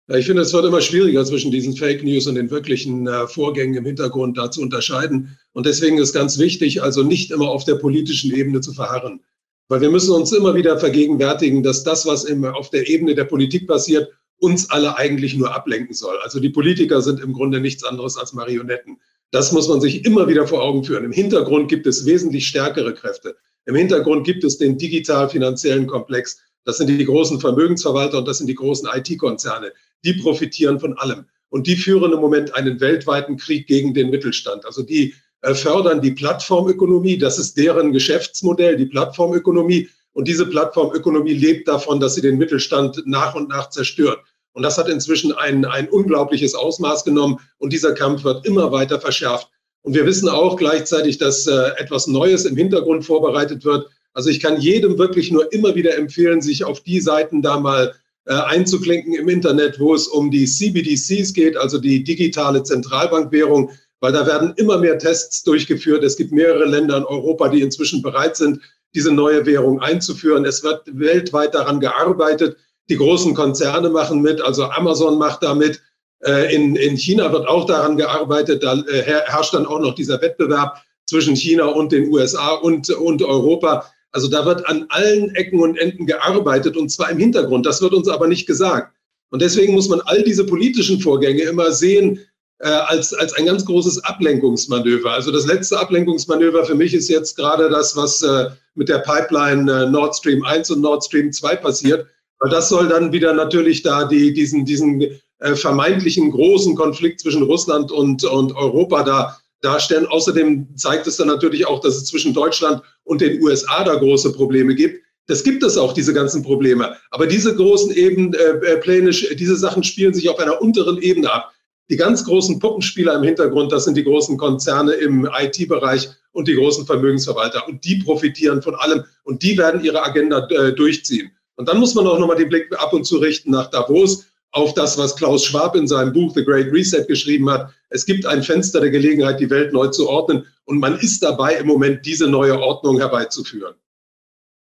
Ich 0.09 0.27
finde, 0.27 0.43
es 0.43 0.53
wird 0.53 0.65
immer 0.65 0.83
schwieriger 0.83 1.25
zwischen 1.25 1.51
diesen 1.51 1.75
Fake 1.75 2.05
News 2.05 2.29
und 2.29 2.37
den 2.37 2.51
wirklichen 2.51 3.09
äh, 3.09 3.27
Vorgängen 3.27 3.75
im 3.75 3.85
Hintergrund 3.85 4.39
da 4.39 4.53
zu 4.53 4.63
unterscheiden. 4.63 5.37
Und 5.53 5.67
deswegen 5.67 5.99
ist 5.99 6.13
ganz 6.13 6.39
wichtig, 6.39 6.81
also 6.81 7.03
nicht 7.03 7.33
immer 7.33 7.49
auf 7.49 7.65
der 7.65 7.75
politischen 7.75 8.33
Ebene 8.33 8.61
zu 8.61 8.73
verharren. 8.73 9.21
Weil 9.69 9.81
wir 9.81 9.91
müssen 9.91 10.15
uns 10.15 10.33
immer 10.33 10.55
wieder 10.55 10.79
vergegenwärtigen, 10.79 11.63
dass 11.63 11.83
das, 11.83 12.07
was 12.07 12.25
im, 12.25 12.45
auf 12.45 12.71
der 12.71 12.89
Ebene 12.89 13.15
der 13.15 13.25
Politik 13.25 13.67
passiert, 13.67 14.11
uns 14.39 14.71
alle 14.71 14.97
eigentlich 14.97 15.35
nur 15.35 15.55
ablenken 15.55 15.95
soll. 15.95 16.17
Also 16.23 16.41
die 16.41 16.51
Politiker 16.51 17.03
sind 17.03 17.21
im 17.21 17.33
Grunde 17.33 17.61
nichts 17.61 17.85
anderes 17.85 18.17
als 18.17 18.33
Marionetten. 18.33 18.99
Das 19.31 19.53
muss 19.53 19.69
man 19.69 19.81
sich 19.81 20.05
immer 20.05 20.29
wieder 20.29 20.47
vor 20.47 20.63
Augen 20.63 20.85
führen. 20.85 21.05
Im 21.05 21.13
Hintergrund 21.13 21.69
gibt 21.69 21.87
es 21.87 22.07
wesentlich 22.07 22.47
stärkere 22.47 22.95
Kräfte. 22.95 23.37
Im 23.65 23.75
Hintergrund 23.75 24.25
gibt 24.25 24.45
es 24.45 24.59
den 24.59 24.79
digital-finanziellen 24.79 25.87
Komplex. 25.87 26.39
Das 26.65 26.79
sind 26.79 26.89
die 26.89 27.05
großen 27.05 27.41
Vermögensverwalter 27.41 28.19
und 28.19 28.29
das 28.29 28.39
sind 28.39 28.47
die 28.47 28.55
großen 28.55 28.89
IT-Konzerne. 28.93 29.73
Die 30.05 30.15
profitieren 30.15 30.79
von 30.79 30.97
allem. 30.99 31.25
Und 31.49 31.67
die 31.67 31.77
führen 31.77 32.13
im 32.13 32.21
Moment 32.21 32.55
einen 32.55 32.81
weltweiten 32.81 33.37
Krieg 33.37 33.67
gegen 33.67 33.95
den 33.95 34.11
Mittelstand. 34.11 34.65
Also 34.67 34.83
die 34.83 35.15
fördern 35.43 36.01
die 36.01 36.13
Plattformökonomie. 36.13 37.19
Das 37.19 37.39
ist 37.39 37.57
deren 37.57 37.93
Geschäftsmodell, 37.93 38.77
die 38.77 38.87
Plattformökonomie. 38.87 39.89
Und 40.13 40.29
diese 40.29 40.47
Plattformökonomie 40.47 41.35
lebt 41.35 41.69
davon, 41.69 42.01
dass 42.01 42.15
sie 42.15 42.23
den 42.23 42.39
Mittelstand 42.39 43.03
nach 43.07 43.35
und 43.35 43.49
nach 43.49 43.71
zerstört. 43.71 44.21
Und 44.53 44.63
das 44.63 44.79
hat 44.79 44.89
inzwischen 44.89 45.33
ein, 45.33 45.67
ein 45.67 45.89
unglaubliches 45.89 46.55
Ausmaß 46.55 47.05
genommen. 47.05 47.39
Und 47.59 47.73
dieser 47.73 47.93
Kampf 47.93 48.25
wird 48.25 48.47
immer 48.47 48.73
weiter 48.73 48.99
verschärft. 48.99 49.51
Und 49.83 49.95
wir 49.95 50.07
wissen 50.07 50.29
auch 50.29 50.57
gleichzeitig, 50.57 51.19
dass 51.19 51.47
äh, 51.47 51.71
etwas 51.77 52.07
Neues 52.07 52.45
im 52.45 52.57
Hintergrund 52.57 53.05
vorbereitet 53.05 53.65
wird. 53.65 53.89
Also 54.15 54.31
ich 54.31 54.41
kann 54.41 54.61
jedem 54.61 54.99
wirklich 54.99 55.31
nur 55.31 55.53
immer 55.53 55.75
wieder 55.75 55.97
empfehlen, 55.97 56.41
sich 56.41 56.65
auf 56.65 56.81
die 56.81 57.01
Seiten 57.01 57.43
da 57.43 57.61
mal 57.61 57.95
äh, 58.25 58.33
einzuklinken 58.33 59.15
im 59.15 59.29
Internet, 59.29 59.79
wo 59.79 59.95
es 59.95 60.09
um 60.09 60.31
die 60.31 60.47
CBDCs 60.47 61.35
geht, 61.35 61.57
also 61.57 61.79
die 61.79 62.03
digitale 62.03 62.63
Zentralbankwährung 62.63 63.71
weil 64.07 64.13
da 64.13 64.25
werden 64.25 64.53
immer 64.55 64.79
mehr 64.79 64.99
Tests 64.99 65.43
durchgeführt. 65.43 66.05
Es 66.05 66.17
gibt 66.17 66.31
mehrere 66.31 66.65
Länder 66.65 66.97
in 66.99 67.05
Europa, 67.05 67.49
die 67.49 67.61
inzwischen 67.61 68.03
bereit 68.03 68.37
sind, 68.37 68.61
diese 68.95 69.11
neue 69.11 69.45
Währung 69.47 69.81
einzuführen. 69.81 70.45
Es 70.45 70.63
wird 70.63 70.83
weltweit 70.97 71.57
daran 71.57 71.81
gearbeitet. 71.81 72.57
Die 72.89 72.99
großen 72.99 73.35
Konzerne 73.35 73.91
machen 73.91 74.23
mit, 74.23 74.41
also 74.41 74.67
Amazon 74.67 75.19
macht 75.19 75.43
da 75.43 75.57
mit. 75.57 75.83
Äh, 76.21 76.55
in, 76.55 76.77
in 76.77 76.97
China 76.97 77.33
wird 77.33 77.49
auch 77.49 77.67
daran 77.67 77.97
gearbeitet. 77.97 78.63
Da 78.63 78.75
äh, 78.75 79.03
herrscht 79.03 79.55
dann 79.55 79.67
auch 79.67 79.81
noch 79.81 79.97
dieser 79.97 80.23
Wettbewerb 80.23 80.81
zwischen 81.07 81.35
China 81.35 81.65
und 81.65 81.91
den 81.91 82.09
USA 82.09 82.53
und, 82.53 82.89
und 82.91 83.25
Europa. 83.25 83.91
Also 84.13 84.29
da 84.29 84.47
wird 84.47 84.69
an 84.69 84.87
allen 84.91 85.35
Ecken 85.35 85.59
und 85.59 85.77
Enden 85.79 86.07
gearbeitet 86.07 86.77
und 86.77 86.91
zwar 86.91 87.11
im 87.11 87.19
Hintergrund. 87.19 87.67
Das 87.67 87.83
wird 87.83 87.93
uns 87.93 88.07
aber 88.07 88.29
nicht 88.29 88.47
gesagt. 88.47 88.95
Und 89.31 89.43
deswegen 89.43 89.75
muss 89.75 89.89
man 89.89 90.01
all 90.03 90.23
diese 90.23 90.47
politischen 90.47 91.01
Vorgänge 91.01 91.43
immer 91.43 91.73
sehen 91.73 92.21
äh, 92.59 92.69
als, 92.69 93.13
als 93.13 93.33
ein 93.35 93.47
ganz 93.47 93.65
großes 93.65 94.05
Ablenkungsmanöver. 94.05 95.11
Also 95.11 95.31
das 95.31 95.47
letzte 95.47 95.79
Ablenkungsmanöver 95.79 96.65
für 96.65 96.75
mich 96.75 96.95
ist 96.95 97.09
jetzt 97.09 97.37
gerade 97.37 97.69
das, 97.69 97.97
was 97.97 98.23
äh, 98.23 98.51
mit 98.75 98.89
der 98.89 98.99
Pipeline 98.99 99.71
äh, 99.71 99.91
Nord 99.91 100.17
Stream 100.17 100.45
1 100.45 100.71
und 100.71 100.81
Nord 100.81 101.05
Stream 101.05 101.33
2 101.33 101.57
passiert. 101.57 102.07
Weil 102.39 102.51
das 102.51 102.69
soll 102.69 102.89
dann 102.89 103.13
wieder 103.13 103.33
natürlich 103.33 103.83
da 103.83 104.05
die, 104.05 104.33
diesen, 104.33 104.65
diesen 104.65 105.03
äh, 105.39 105.55
vermeintlichen 105.55 106.31
großen 106.31 106.75
Konflikt 106.77 107.21
zwischen 107.21 107.43
Russland 107.43 107.91
und, 107.93 108.25
und 108.25 108.55
Europa 108.55 109.03
da 109.03 109.39
darstellen. 109.63 110.07
Außerdem 110.07 110.69
zeigt 110.77 111.07
es 111.07 111.17
dann 111.17 111.29
natürlich 111.29 111.67
auch, 111.67 111.81
dass 111.81 111.97
es 111.97 112.07
zwischen 112.07 112.35
Deutschland 112.35 112.83
und 113.05 113.21
den 113.21 113.43
USA 113.43 113.85
da 113.85 113.95
große 113.95 114.33
Probleme 114.33 114.75
gibt. 114.75 115.03
Das 115.29 115.43
gibt 115.43 115.63
es 115.63 115.77
auch, 115.77 115.93
diese 115.93 116.15
ganzen 116.15 116.43
Probleme. 116.43 116.97
Aber 117.11 117.27
diese 117.27 117.55
großen 117.55 117.91
Eben, 117.93 118.33
äh, 118.35 118.39
äh 118.39 118.77
Pläne, 118.79 119.11
diese 119.11 119.57
Sachen 119.57 119.83
spielen 119.83 120.15
sich 120.15 120.29
auf 120.29 120.39
einer 120.39 120.63
unteren 120.63 120.99
Ebene 121.03 121.33
ab. 121.33 121.53
Die 121.89 121.97
ganz 121.97 122.25
großen 122.25 122.59
Puppenspieler 122.59 123.15
im 123.15 123.23
Hintergrund, 123.23 123.71
das 123.71 123.85
sind 123.85 123.97
die 123.97 124.05
großen 124.05 124.37
Konzerne 124.37 124.93
im 124.93 125.29
IT-Bereich 125.33 126.09
und 126.33 126.49
die 126.49 126.55
großen 126.55 126.85
Vermögensverwalter. 126.85 127.67
Und 127.69 127.85
die 127.85 127.97
profitieren 127.97 128.61
von 128.61 128.75
allem 128.75 129.05
und 129.25 129.43
die 129.43 129.57
werden 129.57 129.85
ihre 129.85 130.03
Agenda 130.03 130.47
äh, 130.49 130.73
durchziehen. 130.73 131.31
Und 131.57 131.69
dann 131.69 131.79
muss 131.79 131.95
man 131.95 132.07
auch 132.07 132.19
nochmal 132.19 132.37
den 132.37 132.49
Blick 132.49 132.71
ab 132.79 132.93
und 132.93 133.05
zu 133.05 133.19
richten 133.19 133.51
nach 133.51 133.71
Davos, 133.71 134.27
auf 134.53 134.75
das, 134.75 134.97
was 134.97 135.17
Klaus 135.17 135.45
Schwab 135.45 135.77
in 135.77 135.87
seinem 135.87 136.13
Buch 136.13 136.33
The 136.35 136.45
Great 136.45 136.73
Reset 136.73 137.05
geschrieben 137.07 137.51
hat. 137.51 137.71
Es 137.91 138.07
gibt 138.07 138.25
ein 138.25 138.43
Fenster 138.43 138.81
der 138.81 138.91
Gelegenheit, 138.91 139.39
die 139.39 139.51
Welt 139.51 139.73
neu 139.73 139.89
zu 139.89 140.09
ordnen. 140.09 140.47
Und 140.65 140.79
man 140.79 140.99
ist 140.99 141.23
dabei, 141.23 141.57
im 141.57 141.67
Moment 141.67 142.07
diese 142.07 142.27
neue 142.27 142.59
Ordnung 142.59 142.99
herbeizuführen. 142.99 143.75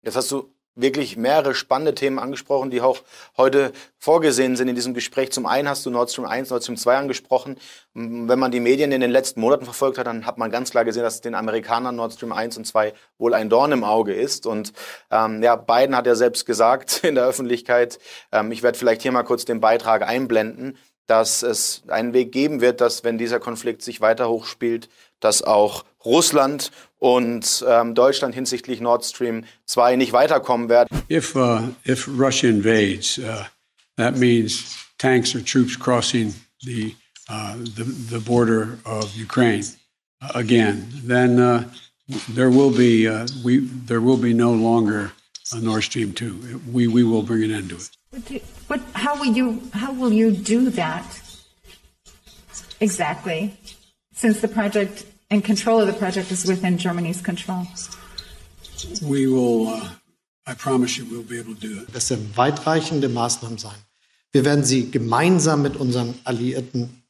Jetzt 0.05 0.17
hast 0.17 0.31
du 0.31 0.53
wirklich 0.75 1.17
mehrere 1.17 1.55
spannende 1.55 1.95
Themen 1.95 2.19
angesprochen, 2.19 2.71
die 2.71 2.81
auch 2.81 3.01
heute 3.37 3.73
vorgesehen 3.99 4.57
sind 4.57 4.69
in 4.69 4.75
diesem 4.75 4.95
Gespräch. 4.95 5.31
Zum 5.31 5.47
einen 5.47 5.69
hast 5.69 5.85
du 5.85 5.91
Nord 5.91 6.11
Stream 6.11 6.27
1, 6.27 6.51
Nord 6.51 6.63
Stream 6.63 6.77
2 6.77 6.97
angesprochen. 6.97 7.59
Wenn 7.95 8.39
man 8.39 8.51
die 8.51 8.61
Medien 8.61 8.91
in 8.93 9.01
den 9.01 9.11
letzten 9.11 9.41
Monaten 9.41 9.65
verfolgt 9.65 9.99
hat, 9.99 10.07
dann 10.07 10.25
hat 10.25 10.39
man 10.39 10.51
ganz 10.51 10.71
klar 10.71 10.85
gesehen, 10.85 11.03
dass 11.03 11.21
den 11.21 11.35
Amerikanern 11.35 11.95
Nord 11.95 12.15
Stream 12.15 12.33
1 12.33 12.57
und 12.57 12.67
2 12.67 12.95
wohl 13.19 13.35
ein 13.35 13.51
Dorn 13.51 13.73
im 13.73 13.85
Auge 13.85 14.15
ist. 14.15 14.47
Und 14.47 14.73
ähm, 15.11 15.43
ja, 15.43 15.57
Biden 15.57 15.95
hat 15.95 16.07
ja 16.07 16.15
selbst 16.15 16.47
gesagt 16.47 17.01
in 17.05 17.17
der 17.17 17.27
Öffentlichkeit, 17.27 17.99
ähm, 18.33 18.51
ich 18.51 18.63
werde 18.63 18.79
vielleicht 18.79 19.03
hier 19.03 19.13
mal 19.13 19.25
kurz 19.25 19.45
den 19.45 19.61
Beitrag 19.61 20.03
einblenden, 20.09 20.79
dass 21.07 21.43
es 21.43 21.83
einen 21.89 22.15
Weg 22.15 22.33
geben 22.33 22.61
wird, 22.63 22.81
dass 22.81 23.05
wenn 23.05 23.19
dieser 23.19 23.41
Konflikt 23.41 23.83
sich 23.83 24.01
weiter 24.01 24.29
hochspielt, 24.29 24.89
dass 25.23 25.43
auch 25.43 25.85
Russland 26.05 26.71
und 26.99 27.65
ähm, 27.67 27.95
Deutschland 27.95 28.35
hinsichtlich 28.35 28.81
Nord 28.81 29.05
Stream 29.05 29.45
2 29.67 29.97
nicht 29.97 30.13
weiterkommen 30.13 30.69
werden. 30.69 30.89
If, 31.11 31.35
uh, 31.35 31.61
if 31.87 32.07
Russia 32.09 32.49
invades, 32.49 33.19
uh, 33.19 33.45
that 33.97 34.17
means 34.19 34.77
tanks 34.99 35.35
or 35.35 35.45
troops 35.45 35.77
crossing 35.77 36.35
the, 36.65 36.95
uh, 37.29 37.55
the, 37.77 37.85
the 38.11 38.19
border 38.19 38.79
of 38.85 39.15
Ukraine 39.17 39.65
uh, 40.23 40.31
again, 40.35 40.89
then 41.05 41.41
uh, 41.41 41.65
there 42.35 42.51
will 42.51 42.71
be 42.71 43.09
uh, 43.09 43.27
we 43.45 43.59
there 43.87 44.01
will 44.01 44.17
be 44.17 44.33
no 44.33 44.53
longer 44.53 45.13
a 45.53 45.61
Nord 45.61 45.83
Stream 45.83 46.13
2. 46.13 46.61
We, 46.73 46.87
we 46.87 47.03
will 47.03 47.23
bring 47.23 47.43
an 47.45 47.53
end 47.53 47.71
to 47.71 47.77
it. 47.77 47.91
But, 48.11 48.25
do, 48.27 48.41
but 48.69 48.81
how 48.95 49.17
will 49.19 49.33
you 49.33 49.63
how 49.73 49.93
will 49.93 50.13
you 50.13 50.31
do 50.31 50.71
that 50.71 51.05
exactly? 52.81 53.57
Since 54.15 54.41
the 54.41 54.49
project 54.49 55.05
and 55.33 55.43
control 55.43 55.81
of 55.81 55.87
the 55.87 55.99
project 55.99 56.31
is 56.31 56.47
within 56.47 56.77
Germany's 56.77 57.23
control. 57.23 57.67
We 59.01 59.27
will, 59.27 59.69
uh, 59.69 59.91
I 60.47 60.55
promise 60.55 60.99
you, 60.99 61.07
we'll 61.11 61.23
be 61.23 61.39
able 61.39 61.55
to 61.55 61.61
do 61.61 61.81
it. 61.81 61.95
Das 61.95 62.11
werden 62.11 62.31
weitreichende 62.35 63.09
Maßnahmen 63.09 63.59
sein. 63.59 63.79
Wir 64.33 64.45
werden 64.45 64.65
sie 64.65 64.91
gemeinsam 64.91 65.63
mit 65.63 65.77
unseren 65.77 66.15
Alliierten 66.25 67.03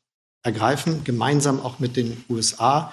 ergreifen, 0.43 1.05
gemeinsam 1.05 1.61
auch 1.61 1.79
mit 1.79 1.97
den 1.97 2.25
USA. 2.29 2.93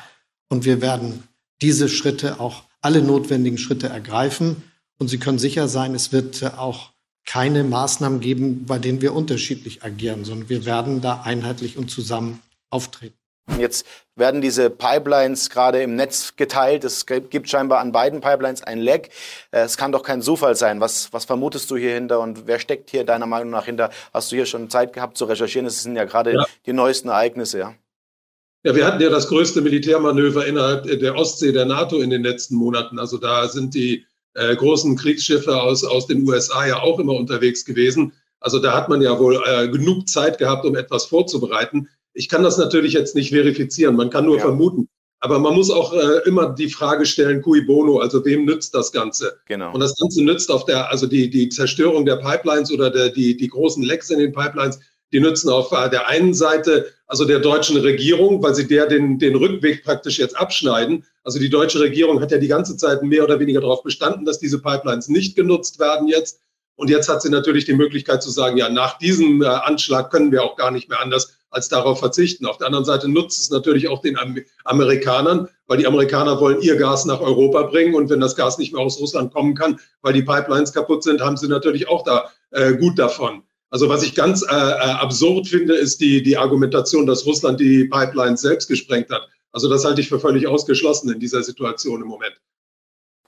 Und 0.50 0.65
wir 0.65 0.81
werden 0.81 1.24
diese 1.62 1.89
Schritte 1.89 2.39
auch, 2.39 2.63
alle 2.81 3.01
notwendigen 3.01 3.57
Schritte 3.57 3.89
ergreifen. 3.89 4.63
Und 4.98 5.09
Sie 5.09 5.17
können 5.17 5.39
sicher 5.39 5.67
sein, 5.67 5.95
es 5.95 6.12
wird 6.12 6.41
äh, 6.41 6.51
auch 6.57 6.91
keine 7.25 7.63
Maßnahmen 7.63 8.19
geben, 8.21 8.65
bei 8.65 8.79
denen 8.79 9.01
wir 9.01 9.13
unterschiedlich 9.13 9.83
agieren, 9.83 10.25
sondern 10.25 10.50
wir 10.50 10.65
werden 10.65 11.01
da 11.01 11.21
einheitlich 11.21 11.77
und 11.77 11.91
zusammen 11.91 12.39
auftreten. 12.69 13.18
Jetzt 13.58 13.86
werden 14.15 14.41
diese 14.41 14.70
Pipelines 14.70 15.50
gerade 15.50 15.82
im 15.82 15.96
Netz 15.96 16.36
geteilt. 16.36 16.84
Es 16.84 17.06
gibt 17.06 17.50
scheinbar 17.50 17.79
an 17.79 17.91
beiden 17.91 18.22
Pipelines 18.22 18.62
ein 18.62 18.79
Leck. 18.79 19.10
Äh, 19.51 19.62
es 19.62 19.77
kann 19.77 19.91
doch 19.91 20.03
kein 20.03 20.22
Zufall 20.22 20.56
sein. 20.56 20.79
Was, 20.79 21.12
was 21.13 21.25
vermutest 21.25 21.72
du 21.72 21.77
hier 21.77 21.94
hinter 21.94 22.20
und 22.20 22.48
wer 22.48 22.60
steckt 22.60 22.89
hier 22.89 23.03
deiner 23.03 23.25
Meinung 23.25 23.50
nach 23.50 23.65
hinter? 23.65 23.89
Hast 24.13 24.32
du 24.32 24.36
hier 24.36 24.46
schon 24.46 24.70
Zeit 24.70 24.94
gehabt 24.94 25.18
zu 25.18 25.25
recherchieren? 25.25 25.65
Es 25.65 25.84
sind 25.84 25.96
ja 25.96 26.06
gerade 26.06 26.34
ja. 26.34 26.46
die 26.65 26.74
neuesten 26.74 27.10
Ereignisse, 27.10 27.60
ja. 27.60 27.75
Ja, 28.63 28.75
wir 28.75 28.86
hatten 28.86 29.01
ja 29.01 29.10
das 29.10 29.29
größte 29.29 29.62
Militärmanöver 29.62 30.46
innerhalb 30.46 30.84
der 30.84 31.15
Ostsee 31.15 31.53
der 31.53 31.65
NATO 31.65 32.01
in 32.01 32.10
den 32.10 32.24
letzten 32.24 32.56
Monaten. 32.56 33.00
Also 33.00 33.18
da 33.18 33.48
sind 33.48 33.74
die 33.74 34.06
äh, 34.34 34.53
großen 34.53 34.98
Kriegsschiffe 34.98 35.62
aus, 35.62 35.86
aus 35.86 36.08
den 36.08 36.27
USA 36.27 36.68
ja 36.68 36.82
auch 36.82 37.00
immer 37.00 37.13
unterwegs 37.13 37.63
gewesen. 37.63 38.12
Also 38.41 38.60
da 38.60 38.74
hat 38.74 38.89
man 38.89 39.01
ja 39.01 39.18
wohl 39.18 39.41
äh, 39.46 39.70
genug 39.70 40.10
Zeit 40.10 40.38
gehabt, 40.38 40.65
um 40.65 40.75
etwas 40.75 41.06
vorzubereiten. 41.06 41.88
Ich 42.13 42.30
kann 42.30 42.44
das 42.44 42.58
natürlich 42.58 42.94
jetzt 42.94 43.16
nicht 43.16 43.30
verifizieren, 43.30 43.96
man 43.96 44.10
kann 44.10 44.25
nur 44.25 44.38
ja. 44.38 44.42
vermuten. 44.42 44.89
Aber 45.22 45.38
man 45.39 45.54
muss 45.54 45.70
auch 45.70 45.94
äh, 45.94 46.22
immer 46.25 46.54
die 46.54 46.70
Frage 46.70 47.06
stellen, 47.06 47.42
cui 47.42 47.62
bono, 47.62 48.00
also 48.00 48.24
wem 48.24 48.46
nützt 48.46 48.74
das 48.74 48.92
Ganze? 48.92 49.38
Genau. 49.48 49.74
Und 49.74 49.82
das 49.82 49.98
Ganze 49.98 50.24
nützt 50.24 50.50
auf 50.50 50.63
der, 50.63 50.89
also 50.89 51.08
die, 51.08 51.30
die 51.30 51.50
Zerstörung 51.50 52.06
der 52.06 52.16
Pipelines 52.18 52.72
oder 52.72 52.89
der, 52.89 53.10
die, 53.10 53.36
die 53.36 53.48
großen 53.50 53.84
Lecks 53.84 54.10
in 54.12 54.20
den 54.20 54.32
Pipelines, 54.32 54.80
die 55.12 55.20
nützen 55.20 55.50
auf 55.50 55.72
äh, 55.74 55.89
der 55.89 56.08
einen 56.08 56.34
Seite 56.34 56.94
also 57.10 57.25
der 57.25 57.39
deutschen 57.39 57.78
Regierung, 57.78 58.42
weil 58.44 58.54
sie 58.54 58.68
der 58.68 58.86
den, 58.86 59.18
den 59.18 59.36
Rückweg 59.36 59.84
praktisch 59.84 60.20
jetzt 60.20 60.38
abschneiden. 60.38 61.04
Also 61.24 61.39
die 61.39 61.50
deutsche 61.50 61.80
Regierung 61.80 62.22
hat 62.22 62.32
ja 62.32 62.38
die 62.38 62.48
ganze 62.48 62.78
Zeit 62.78 63.01
mehr 63.01 63.24
oder 63.24 63.39
weniger 63.39 63.62
darauf 63.62 63.82
bestanden, 63.84 64.25
dass 64.25 64.38
diese 64.38 64.62
Pipelines 64.62 65.10
nicht 65.10 65.36
genutzt 65.36 65.80
werden 65.80 66.08
jetzt. 66.08 66.39
Und 66.75 66.89
jetzt 66.89 67.10
hat 67.10 67.24
sie 67.24 67.30
natürlich 67.30 67.66
die 67.66 67.74
Möglichkeit 67.74 68.22
zu 68.22 68.30
sagen, 68.30 68.58
ja, 68.58 68.70
nach 68.70 69.00
diesem 69.00 69.42
äh, 69.42 69.48
Anschlag 69.48 70.12
können 70.12 70.32
wir 70.32 70.44
auch 70.44 70.56
gar 70.56 70.72
nicht 70.72 70.88
mehr 70.88 71.01
anders 71.01 71.36
als 71.51 71.70
darauf 71.70 72.00
verzichten. 72.00 72.46
Auf 72.46 72.58
der 72.58 72.68
anderen 72.68 72.86
Seite 72.86 73.08
nutzt 73.10 73.39
es 73.39 73.50
natürlich 73.50 73.88
auch 73.88 74.01
den 74.01 74.18
Amerikanern, 74.63 75.48
weil 75.68 75.77
die 75.77 75.88
Amerikaner 75.88 76.39
wollen 76.39 76.62
ihr 76.62 76.75
Gas 76.75 77.06
nach 77.06 77.22
Europa 77.22 77.63
bringen. 77.63 77.96
Und 77.96 78.10
wenn 78.10 78.20
das 78.20 78.36
Gas 78.36 78.58
nicht 78.58 78.74
mehr 78.74 78.82
aus 78.82 79.00
Russland 79.00 79.34
kommen 79.34 79.56
kann, 79.56 79.79
weil 80.01 80.13
die 80.13 80.24
Pipelines 80.24 80.74
kaputt 80.74 81.03
sind, 81.03 81.22
haben 81.22 81.38
sie 81.38 81.48
natürlich 81.48 81.88
auch 81.88 82.03
da 82.03 82.29
äh, 82.51 82.74
gut 82.74 83.00
davon. 83.00 83.44
Also 83.72 83.88
was 83.88 84.03
ich 84.03 84.15
ganz 84.15 84.41
äh, 84.41 84.56
äh, 84.56 84.56
absurd 84.56 85.48
finde, 85.48 85.75
ist 85.75 86.01
die, 86.01 86.24
die 86.24 86.38
Argumentation, 86.38 87.06
dass 87.06 87.25
Russland 87.25 87.60
die 87.60 87.86
Pipelines 87.86 88.41
selbst 88.41 88.68
gesprengt 88.68 89.10
hat. 89.12 89.27
Also 89.51 89.70
das 89.70 89.86
halte 89.86 90.01
ich 90.01 90.10
für 90.10 90.20
völlig 90.20 90.48
ausgeschlossen 90.48 91.12
in 91.12 91.20
dieser 91.20 91.44
Situation 91.44 92.01
im 92.01 92.08
Moment. 92.08 92.34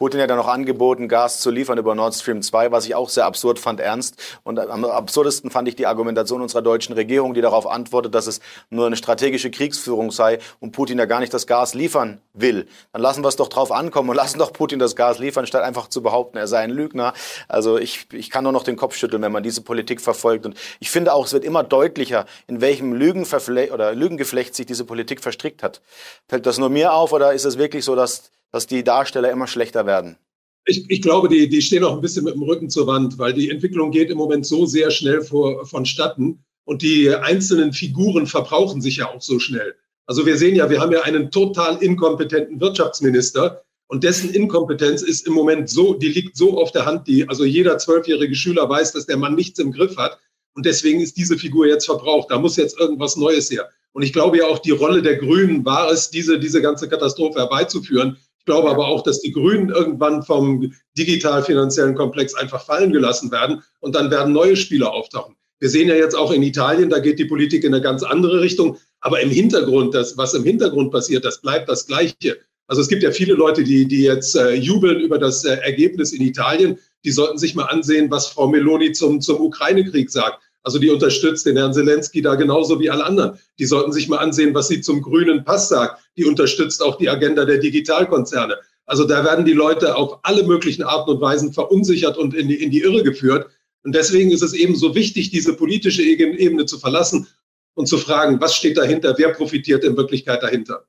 Putin 0.01 0.19
hat 0.19 0.31
ja 0.31 0.35
noch 0.35 0.47
angeboten, 0.47 1.07
Gas 1.07 1.41
zu 1.41 1.51
liefern 1.51 1.77
über 1.77 1.93
Nord 1.93 2.15
Stream 2.15 2.41
2, 2.41 2.71
was 2.71 2.87
ich 2.87 2.95
auch 2.95 3.07
sehr 3.07 3.27
absurd 3.27 3.59
fand, 3.59 3.79
ernst. 3.79 4.39
Und 4.41 4.57
am 4.57 4.83
absurdesten 4.83 5.51
fand 5.51 5.67
ich 5.67 5.75
die 5.75 5.85
Argumentation 5.85 6.41
unserer 6.41 6.63
deutschen 6.63 6.95
Regierung, 6.95 7.35
die 7.35 7.41
darauf 7.41 7.67
antwortet, 7.67 8.15
dass 8.15 8.25
es 8.25 8.39
nur 8.71 8.87
eine 8.87 8.95
strategische 8.95 9.51
Kriegsführung 9.51 10.09
sei 10.09 10.39
und 10.59 10.71
Putin 10.71 10.97
ja 10.97 11.05
gar 11.05 11.19
nicht 11.19 11.31
das 11.35 11.45
Gas 11.45 11.75
liefern 11.75 12.19
will. 12.33 12.65
Dann 12.93 13.03
lassen 13.03 13.23
wir 13.23 13.27
es 13.27 13.35
doch 13.35 13.47
drauf 13.47 13.71
ankommen 13.71 14.09
und 14.09 14.15
lassen 14.15 14.39
doch 14.39 14.51
Putin 14.53 14.79
das 14.79 14.95
Gas 14.95 15.19
liefern, 15.19 15.45
statt 15.45 15.61
einfach 15.61 15.87
zu 15.87 16.01
behaupten, 16.01 16.39
er 16.39 16.47
sei 16.47 16.61
ein 16.61 16.71
Lügner. 16.71 17.13
Also 17.47 17.77
ich, 17.77 18.07
ich 18.11 18.31
kann 18.31 18.43
nur 18.43 18.53
noch 18.53 18.63
den 18.63 18.77
Kopf 18.77 18.95
schütteln, 18.95 19.21
wenn 19.21 19.31
man 19.31 19.43
diese 19.43 19.61
Politik 19.61 20.01
verfolgt. 20.01 20.47
Und 20.47 20.57
ich 20.79 20.89
finde 20.89 21.13
auch, 21.13 21.27
es 21.27 21.33
wird 21.33 21.43
immer 21.43 21.61
deutlicher, 21.61 22.25
in 22.47 22.59
welchem 22.59 22.93
Lügenverfle 22.93 23.71
oder 23.71 23.93
Lügengeflecht 23.93 24.55
sich 24.55 24.65
diese 24.65 24.83
Politik 24.83 25.21
verstrickt 25.21 25.61
hat. 25.61 25.79
Fällt 26.27 26.47
das 26.47 26.57
nur 26.57 26.69
mir 26.69 26.91
auf 26.93 27.13
oder 27.13 27.33
ist 27.33 27.45
es 27.45 27.59
wirklich 27.59 27.85
so, 27.85 27.95
dass 27.95 28.31
dass 28.51 28.67
die 28.67 28.83
Darsteller 28.83 29.31
immer 29.31 29.47
schlechter 29.47 29.85
werden? 29.85 30.17
Ich, 30.65 30.89
ich, 30.89 31.01
glaube, 31.01 31.27
die, 31.27 31.49
die 31.49 31.61
stehen 31.61 31.83
auch 31.83 31.95
ein 31.95 32.01
bisschen 32.01 32.23
mit 32.23 32.35
dem 32.35 32.43
Rücken 32.43 32.69
zur 32.69 32.85
Wand, 32.85 33.17
weil 33.17 33.33
die 33.33 33.49
Entwicklung 33.49 33.91
geht 33.91 34.11
im 34.11 34.17
Moment 34.17 34.45
so 34.45 34.65
sehr 34.65 34.91
schnell 34.91 35.21
vor, 35.21 35.65
vonstatten 35.65 36.43
und 36.65 36.83
die 36.83 37.09
einzelnen 37.09 37.73
Figuren 37.73 38.27
verbrauchen 38.27 38.81
sich 38.81 38.97
ja 38.97 39.09
auch 39.09 39.21
so 39.21 39.39
schnell. 39.39 39.75
Also 40.05 40.25
wir 40.25 40.37
sehen 40.37 40.55
ja, 40.55 40.69
wir 40.69 40.79
haben 40.79 40.91
ja 40.91 41.01
einen 41.01 41.31
total 41.31 41.81
inkompetenten 41.81 42.59
Wirtschaftsminister 42.59 43.63
und 43.87 44.03
dessen 44.03 44.33
Inkompetenz 44.33 45.01
ist 45.01 45.25
im 45.25 45.33
Moment 45.33 45.69
so, 45.69 45.95
die 45.95 46.09
liegt 46.09 46.37
so 46.37 46.61
auf 46.61 46.71
der 46.71 46.85
Hand, 46.85 47.07
die, 47.07 47.27
also 47.27 47.43
jeder 47.43 47.77
zwölfjährige 47.77 48.35
Schüler 48.35 48.69
weiß, 48.69 48.93
dass 48.93 49.07
der 49.07 49.17
Mann 49.17 49.35
nichts 49.35 49.57
im 49.59 49.71
Griff 49.71 49.97
hat 49.97 50.19
und 50.53 50.65
deswegen 50.65 51.01
ist 51.01 51.17
diese 51.17 51.37
Figur 51.37 51.65
jetzt 51.65 51.85
verbraucht. 51.85 52.29
Da 52.29 52.37
muss 52.37 52.57
jetzt 52.57 52.79
irgendwas 52.79 53.15
Neues 53.15 53.49
her. 53.49 53.69
Und 53.93 54.03
ich 54.03 54.13
glaube 54.13 54.37
ja 54.37 54.45
auch, 54.45 54.59
die 54.59 54.71
Rolle 54.71 55.01
der 55.01 55.17
Grünen 55.17 55.65
war 55.65 55.91
es, 55.91 56.09
diese, 56.09 56.39
diese 56.39 56.61
ganze 56.61 56.87
Katastrophe 56.87 57.39
herbeizuführen. 57.39 58.17
Ich 58.41 58.45
glaube 58.45 58.71
aber 58.71 58.87
auch, 58.87 59.03
dass 59.03 59.21
die 59.21 59.31
Grünen 59.31 59.69
irgendwann 59.69 60.23
vom 60.23 60.73
digital-finanziellen 60.97 61.93
Komplex 61.93 62.33
einfach 62.33 62.65
fallen 62.65 62.91
gelassen 62.91 63.31
werden 63.31 63.61
und 63.81 63.93
dann 63.93 64.09
werden 64.09 64.33
neue 64.33 64.55
Spieler 64.55 64.93
auftauchen. 64.93 65.35
Wir 65.59 65.69
sehen 65.69 65.87
ja 65.87 65.93
jetzt 65.93 66.15
auch 66.15 66.31
in 66.31 66.41
Italien, 66.41 66.89
da 66.89 66.97
geht 66.97 67.19
die 67.19 67.25
Politik 67.25 67.63
in 67.63 67.71
eine 67.71 67.83
ganz 67.83 68.01
andere 68.01 68.41
Richtung. 68.41 68.79
Aber 68.99 69.21
im 69.21 69.29
Hintergrund, 69.29 69.93
das, 69.93 70.17
was 70.17 70.33
im 70.33 70.43
Hintergrund 70.43 70.91
passiert, 70.91 71.23
das 71.23 71.39
bleibt 71.39 71.69
das 71.69 71.85
Gleiche. 71.85 72.39
Also 72.65 72.81
es 72.81 72.87
gibt 72.87 73.03
ja 73.03 73.11
viele 73.11 73.35
Leute, 73.35 73.63
die, 73.63 73.87
die 73.87 74.01
jetzt 74.01 74.35
äh, 74.35 74.53
jubeln 74.53 75.01
über 75.01 75.19
das 75.19 75.43
äh, 75.43 75.57
Ergebnis 75.57 76.11
in 76.11 76.23
Italien. 76.23 76.79
Die 77.05 77.11
sollten 77.11 77.37
sich 77.37 77.53
mal 77.53 77.65
ansehen, 77.65 78.09
was 78.09 78.25
Frau 78.25 78.47
Meloni 78.47 78.91
zum, 78.93 79.21
zum 79.21 79.39
Ukraine-Krieg 79.39 80.09
sagt. 80.09 80.41
Also 80.63 80.77
die 80.77 80.89
unterstützt 80.89 81.45
den 81.45 81.57
Herrn 81.57 81.73
Zelensky 81.73 82.21
da 82.21 82.35
genauso 82.35 82.79
wie 82.79 82.89
alle 82.89 83.03
anderen. 83.03 83.39
Die 83.57 83.65
sollten 83.65 83.91
sich 83.91 84.07
mal 84.07 84.17
ansehen, 84.17 84.53
was 84.53 84.67
sie 84.67 84.81
zum 84.81 85.01
grünen 85.01 85.43
Pass 85.43 85.69
sagt. 85.69 86.01
Die 86.17 86.25
unterstützt 86.25 86.83
auch 86.83 86.97
die 86.97 87.09
Agenda 87.09 87.45
der 87.45 87.57
Digitalkonzerne. 87.57 88.57
Also 88.85 89.05
da 89.05 89.23
werden 89.23 89.45
die 89.45 89.53
Leute 89.53 89.95
auf 89.95 90.19
alle 90.23 90.43
möglichen 90.43 90.83
Arten 90.83 91.11
und 91.11 91.21
Weisen 91.21 91.53
verunsichert 91.53 92.17
und 92.17 92.33
in 92.33 92.47
die, 92.47 92.61
in 92.61 92.71
die 92.71 92.81
Irre 92.81 93.03
geführt. 93.03 93.49
Und 93.83 93.95
deswegen 93.95 94.31
ist 94.31 94.43
es 94.43 94.53
eben 94.53 94.75
so 94.75 94.93
wichtig, 94.93 95.31
diese 95.31 95.55
politische 95.55 96.03
Ebene 96.03 96.65
zu 96.65 96.77
verlassen 96.77 97.27
und 97.73 97.87
zu 97.87 97.97
fragen, 97.97 98.39
was 98.41 98.55
steht 98.55 98.77
dahinter, 98.77 99.15
wer 99.17 99.29
profitiert 99.29 99.83
in 99.83 99.97
Wirklichkeit 99.97 100.43
dahinter. 100.43 100.85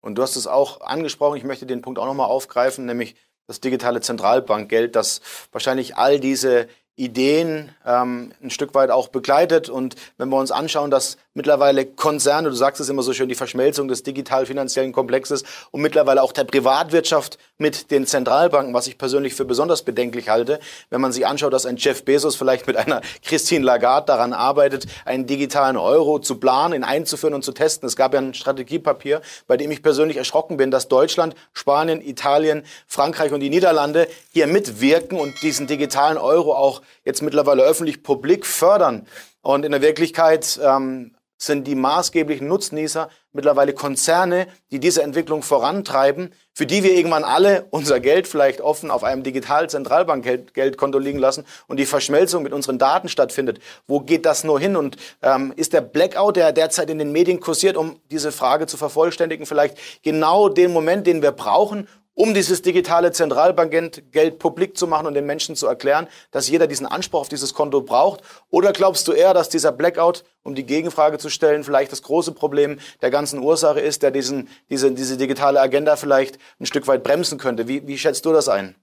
Und 0.00 0.16
du 0.16 0.22
hast 0.22 0.36
es 0.36 0.46
auch 0.46 0.80
angesprochen, 0.80 1.36
ich 1.36 1.44
möchte 1.44 1.66
den 1.66 1.82
Punkt 1.82 1.98
auch 1.98 2.06
nochmal 2.06 2.28
aufgreifen, 2.28 2.86
nämlich 2.86 3.16
das 3.46 3.60
digitale 3.60 4.00
Zentralbankgeld, 4.00 4.94
das 4.94 5.20
wahrscheinlich 5.50 5.96
all 5.96 6.20
diese 6.20 6.68
Ideen 6.96 7.74
ähm, 7.86 8.32
ein 8.42 8.50
Stück 8.50 8.74
weit 8.74 8.90
auch 8.90 9.08
begleitet. 9.08 9.68
Und 9.68 9.96
wenn 10.18 10.28
wir 10.28 10.36
uns 10.36 10.50
anschauen, 10.50 10.90
dass 10.90 11.16
mittlerweile 11.34 11.86
Konzerne, 11.86 12.50
du 12.50 12.54
sagst 12.54 12.80
es 12.80 12.88
immer 12.88 13.02
so 13.02 13.12
schön, 13.12 13.28
die 13.28 13.34
Verschmelzung 13.34 13.88
des 13.88 14.02
digital-finanziellen 14.02 14.92
Komplexes 14.92 15.44
und 15.70 15.80
mittlerweile 15.80 16.22
auch 16.22 16.32
der 16.32 16.44
Privatwirtschaft 16.44 17.38
mit 17.60 17.90
den 17.90 18.06
Zentralbanken, 18.06 18.74
was 18.74 18.86
ich 18.86 18.98
persönlich 18.98 19.34
für 19.34 19.44
besonders 19.44 19.82
bedenklich 19.82 20.28
halte, 20.28 20.58
wenn 20.88 21.00
man 21.00 21.12
sich 21.12 21.26
anschaut, 21.26 21.52
dass 21.52 21.66
ein 21.66 21.76
Jeff 21.76 22.04
Bezos 22.04 22.34
vielleicht 22.34 22.66
mit 22.66 22.76
einer 22.76 23.02
Christine 23.22 23.64
Lagarde 23.64 24.06
daran 24.06 24.32
arbeitet, 24.32 24.86
einen 25.04 25.26
digitalen 25.26 25.76
Euro 25.76 26.18
zu 26.18 26.36
planen, 26.36 26.74
ihn 26.74 26.84
einzuführen 26.84 27.34
und 27.34 27.44
zu 27.44 27.52
testen. 27.52 27.86
Es 27.86 27.96
gab 27.96 28.14
ja 28.14 28.20
ein 28.20 28.34
Strategiepapier, 28.34 29.20
bei 29.46 29.56
dem 29.56 29.70
ich 29.70 29.82
persönlich 29.82 30.16
erschrocken 30.16 30.56
bin, 30.56 30.70
dass 30.70 30.88
Deutschland, 30.88 31.34
Spanien, 31.52 32.00
Italien, 32.00 32.64
Frankreich 32.86 33.32
und 33.32 33.40
die 33.40 33.50
Niederlande 33.50 34.08
hier 34.32 34.46
mitwirken 34.46 35.20
und 35.20 35.42
diesen 35.42 35.66
digitalen 35.66 36.16
Euro 36.18 36.54
auch 36.54 36.82
jetzt 37.04 37.22
mittlerweile 37.22 37.62
öffentlich 37.62 38.02
publik 38.02 38.46
fördern. 38.46 39.06
Und 39.42 39.64
in 39.64 39.72
der 39.72 39.82
Wirklichkeit 39.82 40.58
ähm, 40.62 41.14
sind 41.36 41.66
die 41.66 41.74
maßgeblichen 41.74 42.46
Nutznießer 42.46 43.08
mittlerweile 43.32 43.72
Konzerne, 43.72 44.46
die 44.70 44.80
diese 44.80 45.02
Entwicklung 45.02 45.42
vorantreiben, 45.42 46.32
für 46.52 46.66
die 46.66 46.82
wir 46.82 46.94
irgendwann 46.94 47.24
alle 47.24 47.66
unser 47.70 48.00
Geld 48.00 48.26
vielleicht 48.26 48.60
offen 48.60 48.90
auf 48.90 49.04
einem 49.04 49.22
digital 49.22 49.70
Zentralbankgeldkonto 49.70 50.98
liegen 50.98 51.18
lassen 51.18 51.46
und 51.68 51.78
die 51.78 51.86
Verschmelzung 51.86 52.42
mit 52.42 52.52
unseren 52.52 52.78
Daten 52.78 53.08
stattfindet. 53.08 53.60
Wo 53.86 54.00
geht 54.00 54.26
das 54.26 54.44
nur 54.44 54.58
hin? 54.58 54.76
Und 54.76 54.96
ähm, 55.22 55.52
ist 55.56 55.72
der 55.72 55.80
Blackout, 55.80 56.36
der 56.36 56.52
derzeit 56.52 56.90
in 56.90 56.98
den 56.98 57.12
Medien 57.12 57.40
kursiert, 57.40 57.76
um 57.76 58.00
diese 58.10 58.32
Frage 58.32 58.66
zu 58.66 58.76
vervollständigen, 58.76 59.46
vielleicht 59.46 59.78
genau 60.02 60.48
den 60.48 60.72
Moment, 60.72 61.06
den 61.06 61.22
wir 61.22 61.32
brauchen, 61.32 61.88
um 62.20 62.34
dieses 62.34 62.60
digitale 62.60 63.12
Zentralbankgeld 63.12 64.38
publik 64.38 64.76
zu 64.76 64.86
machen 64.86 65.06
und 65.06 65.14
den 65.14 65.24
Menschen 65.24 65.56
zu 65.56 65.66
erklären, 65.66 66.06
dass 66.32 66.50
jeder 66.50 66.66
diesen 66.66 66.84
Anspruch 66.84 67.20
auf 67.20 67.28
dieses 67.30 67.54
Konto 67.54 67.80
braucht? 67.80 68.20
Oder 68.50 68.72
glaubst 68.72 69.08
du 69.08 69.12
eher, 69.12 69.32
dass 69.32 69.48
dieser 69.48 69.72
Blackout, 69.72 70.24
um 70.42 70.54
die 70.54 70.66
Gegenfrage 70.66 71.16
zu 71.16 71.30
stellen, 71.30 71.64
vielleicht 71.64 71.92
das 71.92 72.02
große 72.02 72.32
Problem 72.32 72.78
der 73.00 73.10
ganzen 73.10 73.38
Ursache 73.38 73.80
ist, 73.80 74.02
der 74.02 74.10
diesen, 74.10 74.48
diese, 74.68 74.92
diese 74.92 75.16
digitale 75.16 75.62
Agenda 75.62 75.96
vielleicht 75.96 76.36
ein 76.60 76.66
Stück 76.66 76.86
weit 76.88 77.04
bremsen 77.04 77.38
könnte? 77.38 77.68
Wie, 77.68 77.86
wie 77.86 77.96
schätzt 77.96 78.26
du 78.26 78.34
das 78.34 78.50
ein? 78.50 78.74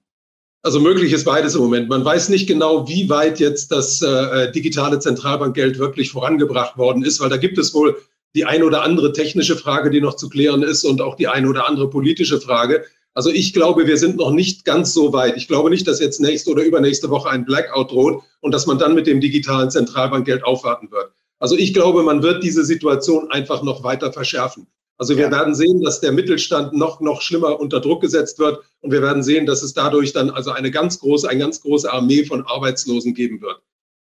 Also 0.62 0.80
möglich 0.80 1.12
ist 1.12 1.24
beides 1.24 1.54
im 1.54 1.60
Moment. 1.60 1.88
Man 1.88 2.04
weiß 2.04 2.30
nicht 2.30 2.48
genau, 2.48 2.88
wie 2.88 3.08
weit 3.08 3.38
jetzt 3.38 3.70
das 3.70 4.02
äh, 4.02 4.50
digitale 4.50 4.98
Zentralbankgeld 4.98 5.78
wirklich 5.78 6.10
vorangebracht 6.10 6.76
worden 6.76 7.04
ist, 7.04 7.20
weil 7.20 7.28
da 7.28 7.36
gibt 7.36 7.56
es 7.58 7.72
wohl 7.72 7.96
die 8.34 8.46
ein 8.46 8.64
oder 8.64 8.82
andere 8.82 9.12
technische 9.12 9.56
Frage, 9.56 9.90
die 9.90 10.00
noch 10.00 10.16
zu 10.16 10.28
klären 10.28 10.64
ist 10.64 10.82
und 10.84 11.00
auch 11.00 11.14
die 11.14 11.28
ein 11.28 11.46
oder 11.46 11.68
andere 11.68 11.88
politische 11.88 12.40
Frage. 12.40 12.84
Also 13.14 13.30
ich 13.30 13.52
glaube, 13.52 13.86
wir 13.86 13.98
sind 13.98 14.16
noch 14.16 14.30
nicht 14.30 14.64
ganz 14.64 14.94
so 14.94 15.12
weit. 15.12 15.36
Ich 15.36 15.48
glaube 15.48 15.70
nicht, 15.70 15.88
dass 15.88 16.00
jetzt 16.00 16.20
nächste 16.20 16.50
oder 16.50 16.62
übernächste 16.62 17.10
Woche 17.10 17.30
ein 17.30 17.44
Blackout 17.44 17.90
droht 17.90 18.22
und 18.40 18.52
dass 18.52 18.66
man 18.66 18.78
dann 18.78 18.94
mit 18.94 19.06
dem 19.06 19.20
digitalen 19.20 19.70
Zentralbankgeld 19.70 20.44
aufwarten 20.44 20.90
wird. 20.90 21.10
Also 21.40 21.56
ich 21.56 21.74
glaube, 21.74 22.02
man 22.02 22.22
wird 22.22 22.42
diese 22.42 22.64
Situation 22.64 23.30
einfach 23.30 23.62
noch 23.62 23.82
weiter 23.82 24.12
verschärfen. 24.12 24.66
Also 24.98 25.16
wir 25.16 25.26
ja. 25.26 25.30
werden 25.30 25.54
sehen, 25.54 25.80
dass 25.80 26.00
der 26.00 26.12
Mittelstand 26.12 26.72
noch, 26.72 27.00
noch 27.00 27.22
schlimmer 27.22 27.60
unter 27.60 27.80
Druck 27.80 28.02
gesetzt 28.02 28.40
wird 28.40 28.60
und 28.80 28.90
wir 28.90 29.00
werden 29.00 29.22
sehen, 29.22 29.46
dass 29.46 29.62
es 29.62 29.72
dadurch 29.72 30.12
dann 30.12 30.30
also 30.30 30.50
eine 30.50 30.72
ganz 30.72 30.98
große, 30.98 31.28
eine 31.28 31.38
ganz 31.38 31.60
große 31.62 31.90
Armee 31.92 32.24
von 32.24 32.44
Arbeitslosen 32.44 33.14
geben 33.14 33.40
wird. 33.40 33.62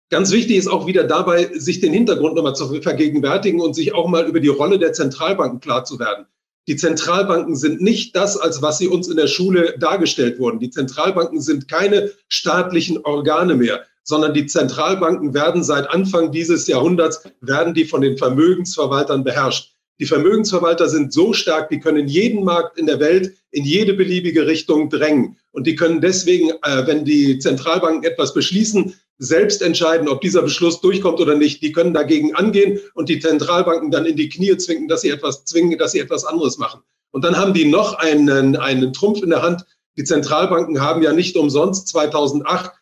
Ganz 0.10 0.32
wichtig 0.32 0.58
ist 0.58 0.68
auch 0.68 0.88
wieder 0.88 1.04
dabei, 1.04 1.52
sich 1.54 1.80
den 1.80 1.94
Hintergrund 1.94 2.36
nochmal 2.36 2.56
zu 2.56 2.82
vergegenwärtigen 2.82 3.62
und 3.62 3.76
sich 3.76 3.94
auch 3.94 4.08
mal 4.08 4.28
über 4.28 4.40
die 4.40 4.48
Rolle 4.48 4.80
der 4.80 4.94
Zentralbanken 4.94 5.60
klar 5.60 5.86
zu 5.86 6.00
werden. 6.00 6.26
Die 6.70 6.76
Zentralbanken 6.76 7.56
sind 7.56 7.82
nicht 7.82 8.16
das, 8.16 8.38
als 8.38 8.62
was 8.62 8.78
sie 8.78 8.88
uns 8.88 9.08
in 9.08 9.18
der 9.18 9.26
Schule 9.26 9.74
dargestellt 9.80 10.38
wurden. 10.38 10.60
Die 10.60 10.70
Zentralbanken 10.70 11.42
sind 11.42 11.68
keine 11.68 12.12
staatlichen 12.28 13.04
Organe 13.04 13.56
mehr, 13.56 13.86
sondern 14.04 14.36
die 14.36 14.46
Zentralbanken 14.46 15.34
werden 15.34 15.64
seit 15.64 15.90
Anfang 15.90 16.32
dieses 16.32 16.68
Jahrhunderts, 16.68 17.24
werden 17.42 17.74
die 17.74 17.86
von 17.86 18.02
den 18.02 18.20
Vermögensverwaltern 18.20 19.24
beherrscht. 19.24 19.74
Die 20.00 20.06
Vermögensverwalter 20.06 20.88
sind 20.88 21.12
so 21.12 21.34
stark, 21.34 21.70
die 21.70 21.80
können 21.80 22.08
jeden 22.08 22.44
Markt 22.44 22.78
in 22.78 22.86
der 22.86 23.00
Welt 23.00 23.34
in 23.52 23.66
jede 23.66 23.94
beliebige 23.94 24.48
Richtung 24.48 24.90
drängen. 24.90 25.38
Und 25.52 25.68
die 25.68 25.76
können 25.76 26.00
deswegen, 26.00 26.52
äh, 26.52 26.88
wenn 26.88 27.04
die 27.04 27.40
Zentralbanken 27.40 28.10
etwas 28.10 28.34
beschließen, 28.34 28.96
selbst 29.18 29.62
entscheiden, 29.62 30.08
ob 30.08 30.22
dieser 30.22 30.42
Beschluss 30.42 30.80
durchkommt 30.80 31.20
oder 31.20 31.36
nicht. 31.36 31.62
Die 31.62 31.74
können 31.74 31.94
dagegen 31.94 32.34
angehen 32.36 32.80
und 32.94 33.10
die 33.10 33.20
Zentralbanken 33.20 33.92
dann 33.92 34.06
in 34.06 34.16
die 34.16 34.30
Knie 34.30 34.56
zwingen, 34.56 34.88
dass 34.88 35.02
sie 35.02 35.10
etwas 35.10 35.44
zwingen, 35.44 35.78
dass 35.78 35.92
sie 35.92 36.00
etwas 36.00 36.24
anderes 36.24 36.58
machen. 36.58 36.82
Und 37.12 37.26
dann 37.26 37.36
haben 37.36 37.54
die 37.54 37.66
noch 37.66 37.96
einen, 37.96 38.56
einen 38.56 38.94
Trumpf 38.94 39.22
in 39.22 39.32
der 39.32 39.42
Hand. 39.42 39.66
Die 39.98 40.06
Zentralbanken 40.06 40.80
haben 40.80 41.02
ja 41.02 41.12
nicht 41.12 41.36
umsonst 41.36 41.90
2008 41.90 42.68
äh, 42.68 42.79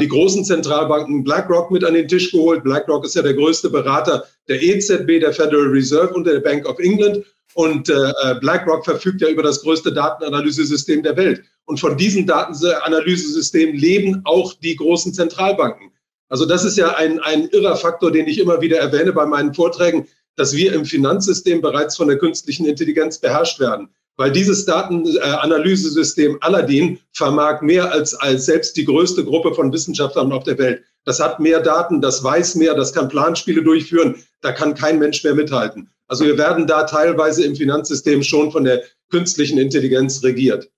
die 0.00 0.08
großen 0.08 0.44
Zentralbanken 0.44 1.24
BlackRock 1.24 1.70
mit 1.72 1.84
an 1.84 1.94
den 1.94 2.06
Tisch 2.06 2.30
geholt. 2.30 2.62
BlackRock 2.62 3.04
ist 3.04 3.16
ja 3.16 3.22
der 3.22 3.34
größte 3.34 3.70
Berater 3.70 4.24
der 4.48 4.62
EZB, 4.62 5.20
der 5.20 5.32
Federal 5.32 5.66
Reserve 5.66 6.14
und 6.14 6.26
der 6.26 6.38
Bank 6.40 6.68
of 6.68 6.78
England. 6.78 7.24
Und 7.54 7.88
äh, 7.88 7.92
äh, 7.92 8.34
BlackRock 8.40 8.84
verfügt 8.84 9.20
ja 9.20 9.28
über 9.28 9.42
das 9.42 9.62
größte 9.62 9.92
Datenanalysesystem 9.92 11.02
der 11.02 11.16
Welt. 11.16 11.42
Und 11.66 11.78
von 11.78 11.96
diesem 11.96 12.26
Datenanalysesystem 12.26 13.74
leben 13.74 14.20
auch 14.24 14.54
die 14.54 14.76
großen 14.76 15.14
Zentralbanken. 15.14 15.90
Also 16.28 16.46
das 16.46 16.64
ist 16.64 16.76
ja 16.76 16.94
ein, 16.96 17.20
ein 17.20 17.48
irrer 17.50 17.76
Faktor, 17.76 18.10
den 18.10 18.26
ich 18.26 18.38
immer 18.38 18.60
wieder 18.60 18.78
erwähne 18.78 19.12
bei 19.12 19.24
meinen 19.24 19.54
Vorträgen, 19.54 20.08
dass 20.36 20.54
wir 20.54 20.72
im 20.72 20.84
Finanzsystem 20.84 21.60
bereits 21.60 21.96
von 21.96 22.08
der 22.08 22.18
künstlichen 22.18 22.66
Intelligenz 22.66 23.18
beherrscht 23.18 23.60
werden. 23.60 23.88
Weil 24.16 24.30
dieses 24.30 24.64
Datenanalysesystem 24.64 26.38
Aladdin 26.40 27.00
vermag 27.12 27.62
mehr 27.62 27.90
als, 27.90 28.14
als 28.14 28.46
selbst 28.46 28.76
die 28.76 28.84
größte 28.84 29.24
Gruppe 29.24 29.54
von 29.54 29.72
Wissenschaftlern 29.72 30.32
auf 30.32 30.44
der 30.44 30.58
Welt. 30.58 30.84
Das 31.04 31.20
hat 31.20 31.40
mehr 31.40 31.60
Daten, 31.60 32.00
das 32.00 32.22
weiß 32.22 32.54
mehr, 32.54 32.74
das 32.74 32.92
kann 32.92 33.08
Planspiele 33.08 33.62
durchführen. 33.62 34.22
Da 34.40 34.52
kann 34.52 34.74
kein 34.74 34.98
Mensch 34.98 35.22
mehr 35.24 35.34
mithalten. 35.34 35.90
Also 36.06 36.24
wir 36.24 36.38
werden 36.38 36.66
da 36.66 36.84
teilweise 36.84 37.44
im 37.44 37.56
Finanzsystem 37.56 38.22
schon 38.22 38.52
von 38.52 38.64
der 38.64 38.82
künstlichen 39.10 39.58
Intelligenz 39.58 40.22
regiert. 40.22 40.70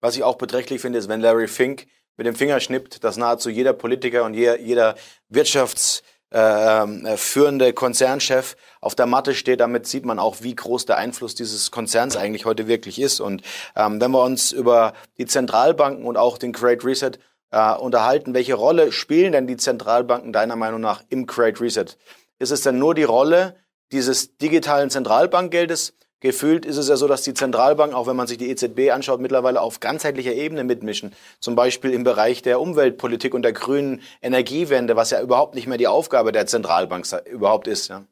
Was 0.00 0.16
ich 0.16 0.22
auch 0.22 0.36
beträchtlich 0.36 0.80
finde, 0.80 0.98
ist, 0.98 1.08
wenn 1.08 1.20
Larry 1.20 1.48
Fink 1.48 1.86
mit 2.16 2.26
dem 2.26 2.34
Finger 2.34 2.60
schnippt, 2.60 3.02
dass 3.04 3.16
nahezu 3.16 3.48
jeder 3.48 3.72
Politiker 3.72 4.24
und 4.24 4.34
jeder, 4.34 4.60
jeder 4.60 4.96
wirtschaftsführende 5.28 6.13
äh, 6.34 7.72
Konzernchef 7.72 8.56
auf 8.80 8.94
der 8.94 9.06
Matte 9.06 9.34
steht. 9.34 9.60
Damit 9.60 9.86
sieht 9.86 10.04
man 10.04 10.18
auch, 10.18 10.36
wie 10.40 10.54
groß 10.54 10.86
der 10.86 10.98
Einfluss 10.98 11.34
dieses 11.34 11.70
Konzerns 11.70 12.16
eigentlich 12.16 12.44
heute 12.44 12.66
wirklich 12.66 13.00
ist. 13.00 13.20
Und 13.20 13.42
ähm, 13.76 14.00
wenn 14.00 14.10
wir 14.10 14.22
uns 14.22 14.52
über 14.52 14.94
die 15.18 15.26
Zentralbanken 15.26 16.04
und 16.04 16.16
auch 16.16 16.38
den 16.38 16.52
Great 16.52 16.84
Reset 16.84 17.12
äh, 17.50 17.74
unterhalten, 17.74 18.34
welche 18.34 18.54
Rolle 18.54 18.92
spielen 18.92 19.32
denn 19.32 19.46
die 19.46 19.56
Zentralbanken 19.56 20.32
deiner 20.32 20.56
Meinung 20.56 20.80
nach 20.80 21.02
im 21.08 21.26
Great 21.26 21.60
Reset? 21.60 21.96
Ist 22.38 22.50
es 22.50 22.62
denn 22.62 22.78
nur 22.78 22.94
die 22.94 23.04
Rolle 23.04 23.56
dieses 23.92 24.36
digitalen 24.36 24.90
Zentralbankgeldes. 24.90 25.94
Gefühlt 26.24 26.64
ist 26.64 26.78
es 26.78 26.88
ja 26.88 26.96
so, 26.96 27.06
dass 27.06 27.20
die 27.20 27.34
Zentralbanken, 27.34 27.94
auch 27.94 28.06
wenn 28.06 28.16
man 28.16 28.26
sich 28.26 28.38
die 28.38 28.48
EZB 28.48 28.90
anschaut, 28.90 29.20
mittlerweile 29.20 29.60
auf 29.60 29.80
ganzheitlicher 29.80 30.32
Ebene 30.32 30.64
mitmischen. 30.64 31.12
Zum 31.38 31.54
Beispiel 31.54 31.90
im 31.90 32.02
Bereich 32.02 32.40
der 32.40 32.62
Umweltpolitik 32.62 33.34
und 33.34 33.42
der 33.42 33.52
grünen 33.52 34.00
Energiewende, 34.22 34.96
was 34.96 35.10
ja 35.10 35.20
überhaupt 35.20 35.54
nicht 35.54 35.66
mehr 35.66 35.76
die 35.76 35.86
Aufgabe 35.86 36.32
der 36.32 36.46
Zentralbank 36.46 37.04
überhaupt 37.30 37.68
ist. 37.68 37.88
Ja. 37.88 38.06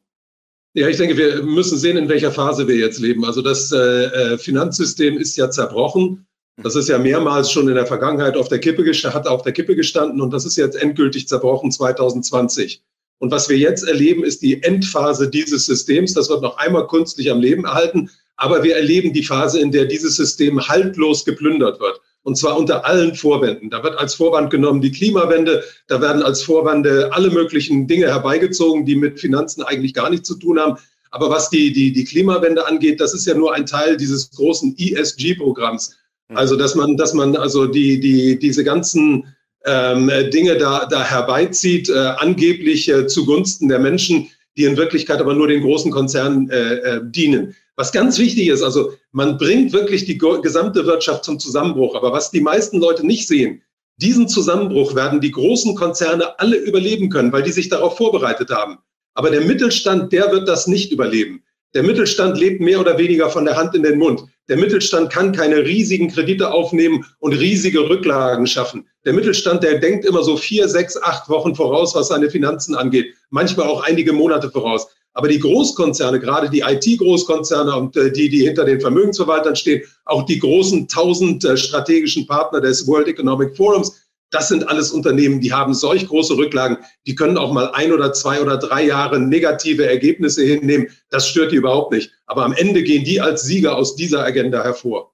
Ja, 0.75 0.89
ich 0.89 0.97
denke, 0.97 1.17
wir 1.17 1.41
müssen 1.41 1.75
sehen, 1.75 1.97
in 1.97 2.07
welcher 2.07 2.31
Phase 2.31 2.67
wir 2.67 2.75
jetzt 2.75 2.99
leben. 2.99 3.25
Also 3.25 3.41
das 3.41 3.71
äh, 3.71 3.77
äh 3.77 4.37
Finanzsystem 4.37 5.17
ist 5.17 5.35
ja 5.35 5.49
zerbrochen. 5.49 6.27
Das 6.61 6.75
ist 6.75 6.89
ja 6.89 6.99
mehrmals 6.99 7.49
schon 7.49 7.67
in 7.67 7.73
der 7.73 7.87
Vergangenheit 7.87 8.37
auf 8.37 8.47
der 8.47 8.59
Kippe, 8.59 8.83
hat 8.85 9.25
auf 9.25 9.41
der 9.41 9.53
Kippe 9.53 9.75
gestanden 9.75 10.21
und 10.21 10.29
das 10.29 10.45
ist 10.45 10.55
jetzt 10.55 10.75
endgültig 10.75 11.27
zerbrochen 11.27 11.71
2020. 11.71 12.83
Und 13.23 13.31
was 13.31 13.47
wir 13.47 13.57
jetzt 13.57 13.87
erleben, 13.87 14.25
ist 14.25 14.41
die 14.41 14.61
Endphase 14.63 15.29
dieses 15.29 15.65
Systems. 15.65 16.13
Das 16.13 16.27
wird 16.27 16.41
noch 16.41 16.57
einmal 16.57 16.87
künstlich 16.87 17.31
am 17.31 17.39
Leben 17.39 17.63
erhalten. 17.63 18.09
Aber 18.35 18.63
wir 18.63 18.75
erleben 18.75 19.13
die 19.13 19.23
Phase, 19.23 19.61
in 19.61 19.71
der 19.71 19.85
dieses 19.85 20.17
System 20.17 20.67
haltlos 20.67 21.23
geplündert 21.23 21.79
wird. 21.79 22.01
Und 22.23 22.37
zwar 22.37 22.57
unter 22.57 22.83
allen 22.85 23.15
Vorwänden. 23.15 23.69
Da 23.69 23.81
wird 23.81 23.97
als 23.97 24.15
Vorwand 24.15 24.49
genommen 24.49 24.81
die 24.81 24.91
Klimawende. 24.91 25.63
Da 25.87 26.01
werden 26.01 26.21
als 26.21 26.43
Vorwände 26.43 27.13
alle 27.13 27.29
möglichen 27.29 27.87
Dinge 27.87 28.07
herbeigezogen, 28.07 28.85
die 28.85 28.97
mit 28.97 29.21
Finanzen 29.21 29.63
eigentlich 29.63 29.93
gar 29.93 30.09
nichts 30.09 30.27
zu 30.27 30.35
tun 30.35 30.59
haben. 30.59 30.77
Aber 31.09 31.29
was 31.29 31.49
die, 31.49 31.71
die, 31.71 31.93
die 31.93 32.03
Klimawende 32.03 32.67
angeht, 32.67 32.99
das 32.99 33.13
ist 33.13 33.25
ja 33.25 33.35
nur 33.35 33.53
ein 33.53 33.65
Teil 33.65 33.95
dieses 33.95 34.31
großen 34.31 34.75
ESG-Programms. 34.77 35.95
Mhm. 36.27 36.35
Also, 36.35 36.57
dass 36.57 36.75
man, 36.75 36.97
dass 36.97 37.13
man 37.13 37.37
also 37.37 37.67
die, 37.67 38.01
die, 38.01 38.37
diese 38.37 38.65
ganzen 38.65 39.33
ähm, 39.65 40.11
Dinge 40.31 40.57
da, 40.57 40.85
da 40.85 41.03
herbeizieht, 41.03 41.89
äh, 41.89 41.93
angeblich 41.93 42.89
äh, 42.89 43.07
zugunsten 43.07 43.69
der 43.69 43.79
Menschen, 43.79 44.29
die 44.57 44.65
in 44.65 44.77
Wirklichkeit 44.77 45.19
aber 45.19 45.33
nur 45.33 45.47
den 45.47 45.61
großen 45.61 45.91
Konzernen 45.91 46.49
äh, 46.49 46.75
äh, 46.75 47.01
dienen. 47.03 47.55
Was 47.75 47.91
ganz 47.91 48.19
wichtig 48.19 48.49
ist, 48.49 48.61
also 48.61 48.93
man 49.11 49.37
bringt 49.37 49.73
wirklich 49.73 50.05
die 50.05 50.17
gesamte 50.17 50.85
Wirtschaft 50.85 51.23
zum 51.23 51.39
Zusammenbruch. 51.39 51.95
Aber 51.95 52.11
was 52.11 52.29
die 52.29 52.41
meisten 52.41 52.79
Leute 52.79 53.05
nicht 53.05 53.27
sehen, 53.27 53.63
diesen 53.97 54.27
Zusammenbruch 54.27 54.95
werden 54.95 55.21
die 55.21 55.31
großen 55.31 55.75
Konzerne 55.75 56.39
alle 56.39 56.57
überleben 56.57 57.09
können, 57.09 57.31
weil 57.31 57.43
die 57.43 57.51
sich 57.51 57.69
darauf 57.69 57.97
vorbereitet 57.97 58.51
haben. 58.51 58.77
Aber 59.15 59.29
der 59.29 59.41
Mittelstand, 59.41 60.11
der 60.11 60.31
wird 60.31 60.47
das 60.47 60.67
nicht 60.67 60.91
überleben. 60.91 61.43
Der 61.73 61.81
Mittelstand 61.81 62.37
lebt 62.37 62.61
mehr 62.61 62.79
oder 62.79 62.99
weniger 62.99 63.31
von 63.31 63.45
der 63.45 63.55
Hand 63.55 63.73
in 63.73 63.81
den 63.81 63.97
Mund. 63.97 64.23
Der 64.47 64.57
Mittelstand 64.57 65.11
kann 65.11 65.31
keine 65.31 65.65
riesigen 65.65 66.09
Kredite 66.11 66.51
aufnehmen 66.51 67.03
und 67.19 67.33
riesige 67.33 67.89
Rücklagen 67.89 68.45
schaffen. 68.45 68.87
Der 69.05 69.13
Mittelstand, 69.13 69.63
der 69.63 69.79
denkt 69.79 70.05
immer 70.05 70.23
so 70.23 70.37
vier, 70.37 70.67
sechs, 70.67 71.01
acht 71.01 71.29
Wochen 71.29 71.55
voraus, 71.55 71.95
was 71.95 72.09
seine 72.09 72.29
Finanzen 72.29 72.75
angeht. 72.75 73.15
Manchmal 73.31 73.67
auch 73.67 73.83
einige 73.83 74.13
Monate 74.13 74.51
voraus. 74.51 74.87
Aber 75.13 75.27
die 75.27 75.39
Großkonzerne, 75.39 76.19
gerade 76.19 76.49
die 76.49 76.61
IT-Großkonzerne 76.61 77.75
und 77.75 77.95
äh, 77.95 78.11
die, 78.11 78.29
die 78.29 78.43
hinter 78.43 78.65
den 78.65 78.81
Vermögensverwaltern 78.81 79.55
stehen, 79.55 79.83
auch 80.05 80.23
die 80.23 80.39
großen 80.39 80.87
tausend 80.87 81.45
äh, 81.45 81.55
strategischen 81.55 82.25
Partner 82.27 82.61
des 82.61 82.87
World 82.87 83.07
Economic 83.07 83.55
Forums, 83.55 84.02
das 84.33 84.47
sind 84.47 84.67
alles 84.67 84.91
Unternehmen, 84.91 85.41
die 85.41 85.53
haben 85.53 85.73
solch 85.75 86.07
große 86.07 86.35
Rücklagen, 86.35 86.79
die 87.05 87.13
können 87.13 87.37
auch 87.37 87.53
mal 87.53 87.71
ein 87.71 87.93
oder 87.93 88.13
zwei 88.13 88.41
oder 88.41 88.57
drei 88.57 88.83
Jahre 88.83 89.19
negative 89.19 89.85
Ergebnisse 89.85 90.43
hinnehmen. 90.43 90.89
Das 91.09 91.27
stört 91.27 91.51
die 91.51 91.57
überhaupt 91.57 91.91
nicht. 91.91 92.11
Aber 92.25 92.43
am 92.43 92.53
Ende 92.53 92.81
gehen 92.81 93.03
die 93.03 93.21
als 93.21 93.43
Sieger 93.43 93.77
aus 93.77 93.95
dieser 93.95 94.23
Agenda 94.23 94.63
hervor. 94.63 95.13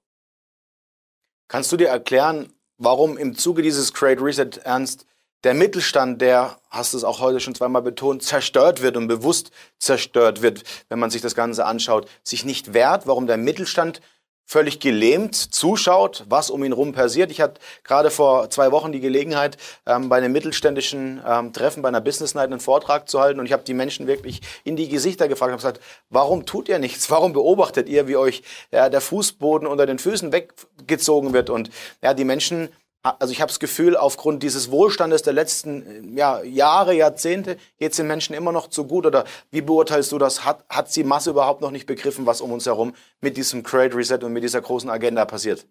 Kannst 1.48 1.70
du 1.70 1.76
dir 1.76 1.88
erklären, 1.88 2.52
warum 2.78 3.18
im 3.18 3.36
Zuge 3.36 3.60
dieses 3.60 3.92
Great 3.92 4.22
Reset 4.22 4.50
Ernst 4.64 5.04
der 5.44 5.54
Mittelstand, 5.54 6.20
der, 6.20 6.58
hast 6.70 6.92
du 6.92 6.98
es 6.98 7.04
auch 7.04 7.20
heute 7.20 7.40
schon 7.40 7.54
zweimal 7.54 7.82
betont, 7.82 8.22
zerstört 8.22 8.82
wird 8.82 8.96
und 8.96 9.08
bewusst 9.08 9.50
zerstört 9.78 10.42
wird, 10.42 10.64
wenn 10.88 10.98
man 10.98 11.10
sich 11.10 11.22
das 11.22 11.34
Ganze 11.34 11.66
anschaut, 11.66 12.08
sich 12.22 12.44
nicht 12.44 12.72
wehrt, 12.72 13.06
warum 13.06 13.26
der 13.26 13.38
Mittelstand 13.38 14.00
völlig 14.50 14.80
gelähmt 14.80 15.36
zuschaut, 15.36 16.24
was 16.28 16.50
um 16.50 16.64
ihn 16.64 16.72
rum 16.72 16.92
passiert. 16.92 17.30
Ich 17.30 17.40
hatte 17.40 17.60
gerade 17.84 18.10
vor 18.10 18.50
zwei 18.50 18.72
Wochen 18.72 18.90
die 18.90 18.98
Gelegenheit, 18.98 19.56
ähm, 19.86 20.08
bei 20.08 20.16
einem 20.16 20.32
mittelständischen 20.32 21.22
ähm, 21.24 21.52
Treffen, 21.52 21.82
bei 21.82 21.88
einer 21.88 22.00
Business 22.00 22.34
Night 22.34 22.50
einen 22.50 22.58
Vortrag 22.58 23.08
zu 23.08 23.20
halten 23.20 23.38
und 23.38 23.46
ich 23.46 23.52
habe 23.52 23.62
die 23.62 23.74
Menschen 23.74 24.08
wirklich 24.08 24.40
in 24.64 24.74
die 24.74 24.88
Gesichter 24.88 25.28
gefragt 25.28 25.52
und 25.52 25.58
gesagt, 25.58 25.80
warum 26.08 26.46
tut 26.46 26.68
ihr 26.68 26.80
nichts? 26.80 27.08
Warum 27.12 27.32
beobachtet 27.32 27.88
ihr, 27.88 28.08
wie 28.08 28.16
euch 28.16 28.42
ja, 28.72 28.88
der 28.88 29.00
Fußboden 29.00 29.68
unter 29.68 29.86
den 29.86 30.00
Füßen 30.00 30.32
weggezogen 30.32 31.32
wird? 31.32 31.48
Und 31.48 31.70
ja, 32.02 32.12
die 32.12 32.24
Menschen 32.24 32.70
also 33.02 33.32
ich 33.32 33.40
habe 33.40 33.48
das 33.48 33.60
Gefühl, 33.60 33.96
aufgrund 33.96 34.42
dieses 34.42 34.70
Wohlstandes 34.70 35.22
der 35.22 35.32
letzten 35.32 36.16
ja, 36.16 36.42
Jahre, 36.42 36.94
Jahrzehnte, 36.94 37.56
geht 37.78 37.92
es 37.92 37.96
den 37.96 38.06
Menschen 38.06 38.34
immer 38.34 38.52
noch 38.52 38.68
zu 38.68 38.84
gut? 38.84 39.06
Oder 39.06 39.24
wie 39.50 39.62
beurteilst 39.62 40.12
du 40.12 40.18
das? 40.18 40.44
Hat, 40.44 40.64
hat 40.68 40.94
die 40.94 41.04
Masse 41.04 41.30
überhaupt 41.30 41.62
noch 41.62 41.70
nicht 41.70 41.86
begriffen, 41.86 42.26
was 42.26 42.40
um 42.40 42.52
uns 42.52 42.66
herum 42.66 42.94
mit 43.20 43.36
diesem 43.36 43.62
Great 43.62 43.94
Reset 43.94 44.18
und 44.22 44.32
mit 44.32 44.42
dieser 44.42 44.60
großen 44.60 44.90
Agenda 44.90 45.24
passiert? 45.24 45.66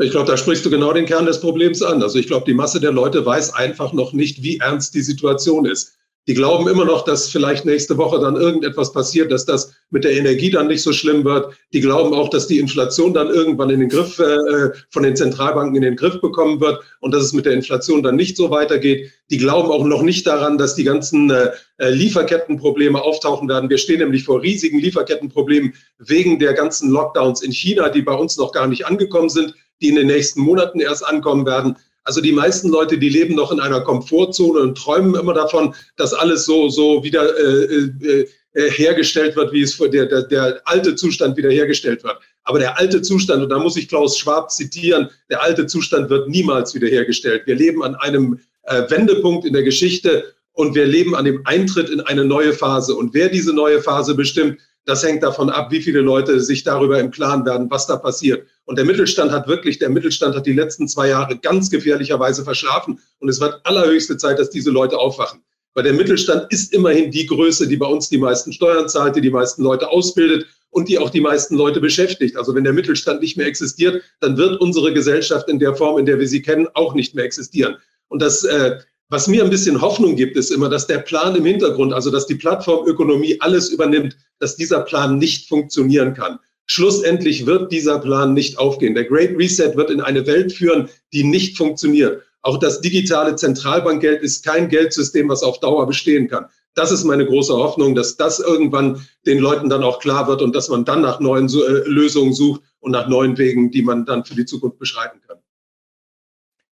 Ich 0.00 0.10
glaube, 0.10 0.30
da 0.30 0.36
sprichst 0.36 0.64
du 0.64 0.70
genau 0.70 0.92
den 0.92 1.06
Kern 1.06 1.26
des 1.26 1.40
Problems 1.40 1.82
an. 1.82 2.02
Also 2.02 2.18
ich 2.18 2.28
glaube, 2.28 2.44
die 2.46 2.54
Masse 2.54 2.80
der 2.80 2.92
Leute 2.92 3.24
weiß 3.24 3.54
einfach 3.54 3.92
noch 3.92 4.12
nicht, 4.12 4.42
wie 4.42 4.58
ernst 4.58 4.94
die 4.94 5.02
Situation 5.02 5.64
ist. 5.64 5.96
Die 6.28 6.34
glauben 6.34 6.68
immer 6.68 6.84
noch, 6.84 7.04
dass 7.04 7.30
vielleicht 7.30 7.64
nächste 7.64 7.96
Woche 7.96 8.20
dann 8.20 8.36
irgendetwas 8.36 8.92
passiert, 8.92 9.32
dass 9.32 9.46
das 9.46 9.72
mit 9.88 10.04
der 10.04 10.12
Energie 10.12 10.50
dann 10.50 10.66
nicht 10.66 10.82
so 10.82 10.92
schlimm 10.92 11.24
wird. 11.24 11.54
Die 11.72 11.80
glauben 11.80 12.12
auch, 12.12 12.28
dass 12.28 12.46
die 12.46 12.58
Inflation 12.58 13.14
dann 13.14 13.28
irgendwann 13.28 13.70
in 13.70 13.80
den 13.80 13.88
Griff 13.88 14.18
äh, 14.18 14.70
von 14.90 15.04
den 15.04 15.16
Zentralbanken 15.16 15.76
in 15.76 15.82
den 15.82 15.96
Griff 15.96 16.20
bekommen 16.20 16.60
wird 16.60 16.82
und 17.00 17.14
dass 17.14 17.24
es 17.24 17.32
mit 17.32 17.46
der 17.46 17.54
Inflation 17.54 18.02
dann 18.02 18.16
nicht 18.16 18.36
so 18.36 18.50
weitergeht. 18.50 19.10
Die 19.30 19.38
glauben 19.38 19.70
auch 19.70 19.84
noch 19.84 20.02
nicht 20.02 20.26
daran, 20.26 20.58
dass 20.58 20.74
die 20.74 20.84
ganzen 20.84 21.30
äh, 21.30 21.48
äh 21.78 21.88
Lieferkettenprobleme 21.88 23.00
auftauchen 23.00 23.48
werden. 23.48 23.70
Wir 23.70 23.78
stehen 23.78 24.00
nämlich 24.00 24.24
vor 24.24 24.42
riesigen 24.42 24.80
Lieferkettenproblemen 24.80 25.72
wegen 25.96 26.38
der 26.38 26.52
ganzen 26.52 26.90
Lockdowns 26.90 27.40
in 27.40 27.52
China, 27.52 27.88
die 27.88 28.02
bei 28.02 28.14
uns 28.14 28.36
noch 28.36 28.52
gar 28.52 28.66
nicht 28.66 28.84
angekommen 28.84 29.30
sind, 29.30 29.54
die 29.80 29.88
in 29.88 29.96
den 29.96 30.08
nächsten 30.08 30.42
Monaten 30.42 30.80
erst 30.80 31.06
ankommen 31.06 31.46
werden. 31.46 31.76
Also 32.08 32.22
die 32.22 32.32
meisten 32.32 32.70
Leute, 32.70 32.96
die 32.96 33.10
leben 33.10 33.34
noch 33.34 33.52
in 33.52 33.60
einer 33.60 33.82
Komfortzone 33.82 34.60
und 34.60 34.78
träumen 34.78 35.14
immer 35.14 35.34
davon, 35.34 35.74
dass 35.98 36.14
alles 36.14 36.46
so, 36.46 36.70
so 36.70 37.04
wieder 37.04 37.38
äh, 37.38 37.64
äh, 37.64 38.28
äh 38.54 38.70
hergestellt 38.70 39.36
wird, 39.36 39.52
wie 39.52 39.60
es 39.60 39.74
vor 39.74 39.90
der, 39.90 40.06
der, 40.06 40.22
der 40.22 40.62
alte 40.64 40.94
Zustand 40.94 41.36
wieder 41.36 41.50
hergestellt 41.50 42.02
wird. 42.04 42.16
Aber 42.44 42.60
der 42.60 42.78
alte 42.78 43.02
Zustand, 43.02 43.42
und 43.42 43.50
da 43.50 43.58
muss 43.58 43.76
ich 43.76 43.88
Klaus 43.88 44.16
Schwab 44.16 44.50
zitieren, 44.50 45.10
der 45.28 45.42
alte 45.42 45.66
Zustand 45.66 46.08
wird 46.08 46.30
niemals 46.30 46.74
wiederhergestellt. 46.74 47.42
Wir 47.44 47.56
leben 47.56 47.84
an 47.84 47.94
einem 47.96 48.40
äh, 48.62 48.88
Wendepunkt 48.88 49.44
in 49.44 49.52
der 49.52 49.62
Geschichte 49.62 50.32
und 50.52 50.74
wir 50.74 50.86
leben 50.86 51.14
an 51.14 51.26
dem 51.26 51.42
Eintritt 51.44 51.90
in 51.90 52.00
eine 52.00 52.24
neue 52.24 52.54
Phase. 52.54 52.94
Und 52.94 53.12
wer 53.12 53.28
diese 53.28 53.52
neue 53.52 53.82
Phase 53.82 54.14
bestimmt, 54.14 54.58
das 54.88 55.02
hängt 55.02 55.22
davon 55.22 55.50
ab, 55.50 55.70
wie 55.70 55.82
viele 55.82 56.00
Leute 56.00 56.40
sich 56.40 56.64
darüber 56.64 56.98
im 56.98 57.10
Klaren 57.10 57.44
werden, 57.44 57.70
was 57.70 57.86
da 57.86 57.96
passiert. 57.98 58.46
Und 58.64 58.78
der 58.78 58.86
Mittelstand 58.86 59.30
hat 59.30 59.46
wirklich, 59.46 59.78
der 59.78 59.90
Mittelstand 59.90 60.34
hat 60.34 60.46
die 60.46 60.54
letzten 60.54 60.88
zwei 60.88 61.08
Jahre 61.08 61.36
ganz 61.36 61.68
gefährlicherweise 61.68 62.42
verschlafen. 62.42 62.98
Und 63.18 63.28
es 63.28 63.38
wird 63.38 63.60
allerhöchste 63.64 64.16
Zeit, 64.16 64.38
dass 64.38 64.48
diese 64.48 64.70
Leute 64.70 64.96
aufwachen. 64.96 65.42
Weil 65.74 65.84
der 65.84 65.92
Mittelstand 65.92 66.50
ist 66.50 66.72
immerhin 66.72 67.10
die 67.10 67.26
Größe, 67.26 67.68
die 67.68 67.76
bei 67.76 67.84
uns 67.84 68.08
die 68.08 68.16
meisten 68.16 68.50
Steuern 68.50 68.88
zahlt, 68.88 69.14
die 69.14 69.20
die 69.20 69.30
meisten 69.30 69.62
Leute 69.62 69.90
ausbildet 69.90 70.46
und 70.70 70.88
die 70.88 70.98
auch 70.98 71.10
die 71.10 71.20
meisten 71.20 71.54
Leute 71.54 71.82
beschäftigt. 71.82 72.38
Also 72.38 72.54
wenn 72.54 72.64
der 72.64 72.72
Mittelstand 72.72 73.20
nicht 73.20 73.36
mehr 73.36 73.46
existiert, 73.46 74.02
dann 74.20 74.38
wird 74.38 74.58
unsere 74.58 74.94
Gesellschaft 74.94 75.50
in 75.50 75.58
der 75.58 75.74
Form, 75.74 75.98
in 75.98 76.06
der 76.06 76.18
wir 76.18 76.28
sie 76.28 76.40
kennen, 76.40 76.66
auch 76.72 76.94
nicht 76.94 77.14
mehr 77.14 77.26
existieren. 77.26 77.76
Und 78.08 78.22
das, 78.22 78.42
äh, 78.42 78.78
was 79.08 79.26
mir 79.26 79.42
ein 79.42 79.50
bisschen 79.50 79.80
Hoffnung 79.80 80.16
gibt, 80.16 80.36
ist 80.36 80.50
immer, 80.50 80.68
dass 80.68 80.86
der 80.86 80.98
Plan 80.98 81.34
im 81.34 81.44
Hintergrund, 81.44 81.92
also 81.92 82.10
dass 82.10 82.26
die 82.26 82.34
Plattformökonomie 82.34 83.38
alles 83.40 83.70
übernimmt, 83.70 84.16
dass 84.38 84.56
dieser 84.56 84.80
Plan 84.80 85.18
nicht 85.18 85.48
funktionieren 85.48 86.14
kann. 86.14 86.38
Schlussendlich 86.66 87.46
wird 87.46 87.72
dieser 87.72 87.98
Plan 87.98 88.34
nicht 88.34 88.58
aufgehen. 88.58 88.94
Der 88.94 89.04
Great 89.04 89.38
Reset 89.38 89.76
wird 89.76 89.90
in 89.90 90.02
eine 90.02 90.26
Welt 90.26 90.52
führen, 90.52 90.88
die 91.12 91.24
nicht 91.24 91.56
funktioniert. 91.56 92.22
Auch 92.42 92.58
das 92.58 92.80
digitale 92.80 93.36
Zentralbankgeld 93.36 94.22
ist 94.22 94.44
kein 94.44 94.68
Geldsystem, 94.68 95.28
was 95.28 95.42
auf 95.42 95.60
Dauer 95.60 95.86
bestehen 95.86 96.28
kann 96.28 96.46
das 96.78 96.92
ist 96.92 97.04
meine 97.04 97.26
große 97.26 97.52
Hoffnung, 97.52 97.94
dass 97.94 98.16
das 98.16 98.38
irgendwann 98.38 99.04
den 99.26 99.38
Leuten 99.38 99.68
dann 99.68 99.82
auch 99.82 99.98
klar 99.98 100.28
wird 100.28 100.42
und 100.42 100.54
dass 100.54 100.68
man 100.68 100.84
dann 100.84 101.02
nach 101.02 101.18
neuen 101.18 101.48
äh, 101.48 101.88
Lösungen 101.88 102.32
sucht 102.32 102.62
und 102.78 102.92
nach 102.92 103.08
neuen 103.08 103.36
Wegen, 103.36 103.70
die 103.72 103.82
man 103.82 104.06
dann 104.06 104.24
für 104.24 104.36
die 104.36 104.44
Zukunft 104.44 104.78
beschreiten 104.78 105.20
kann. 105.26 105.38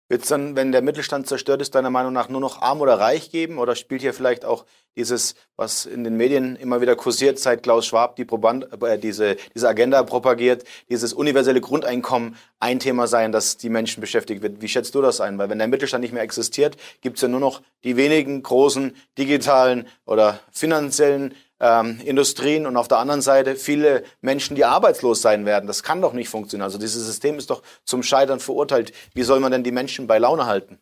Wird 0.09 0.23
es 0.23 0.29
dann, 0.29 0.55
wenn 0.55 0.71
der 0.71 0.83
Mittelstand 0.83 1.27
zerstört 1.27 1.61
ist, 1.61 1.75
deiner 1.75 1.91
Meinung 1.91 2.13
nach 2.13 2.29
nur 2.29 2.41
noch 2.41 2.63
arm 2.63 2.81
oder 2.81 3.01
reich 3.01 3.31
geben? 3.31 3.59
Oder 3.59 3.75
spielt 3.75 4.03
hier 4.03 4.15
vielleicht 4.15 4.45
auch 4.45 4.65
dieses, 4.95 5.35
was 5.57 5.85
in 5.85 6.05
den 6.05 6.17
Medien 6.17 6.55
immer 6.55 6.81
wieder 6.81 6.95
kursiert, 6.95 7.39
seit 7.39 7.65
Klaus 7.65 7.87
Schwab 7.87 8.15
die 8.17 8.25
Proband, 8.25 8.69
äh, 8.83 8.99
diese, 8.99 9.37
diese 9.55 9.69
Agenda 9.69 10.03
propagiert, 10.05 10.65
dieses 10.89 11.13
universelle 11.13 11.61
Grundeinkommen 11.61 12.37
ein 12.61 12.79
Thema 12.79 13.09
sein, 13.09 13.33
das 13.33 13.57
die 13.57 13.69
Menschen 13.69 14.01
beschäftigt 14.01 14.43
wird? 14.43 14.63
Wie 14.63 14.69
schätzt 14.69 14.95
du 14.95 15.03
das 15.03 15.21
ein? 15.21 15.39
Weil 15.39 15.51
wenn 15.51 15.59
der 15.59 15.69
Mittelstand 15.69 16.03
nicht 16.03 16.15
mehr 16.15 16.23
existiert, 16.23 16.77
gibt 17.01 17.17
es 17.17 17.23
ja 17.23 17.29
nur 17.29 17.41
noch 17.41 17.61
die 17.83 17.97
wenigen 17.97 18.43
großen 18.43 18.95
digitalen 19.19 19.89
oder 20.07 20.41
finanziellen 20.53 21.35
ähm, 21.61 22.01
Industrien 22.05 22.67
und 22.67 22.77
auf 22.77 22.89
der 22.89 22.99
anderen 22.99 23.23
Seite 23.23 23.57
viele 23.57 24.05
Menschen, 24.21 24.57
die 24.57 24.65
arbeitslos 24.65 25.23
sein 25.23 25.47
werden. 25.47 25.67
Das 25.67 25.83
kann 25.83 26.03
doch 26.03 26.13
nicht 26.13 26.29
funktionieren. 26.29 26.65
Also 26.65 26.79
dieses 26.79 27.05
System 27.07 27.39
ist 27.39 27.51
doch 27.51 27.63
zum 27.85 28.03
Scheitern 28.03 28.41
verurteilt. 28.41 28.93
Wie 29.15 29.23
soll 29.23 29.41
man 29.41 29.53
denn 29.53 29.65
die 29.65 29.73
Menschen 29.73 30.07
bei 30.07 30.19
Laune 30.19 30.47
halten? 30.47 30.79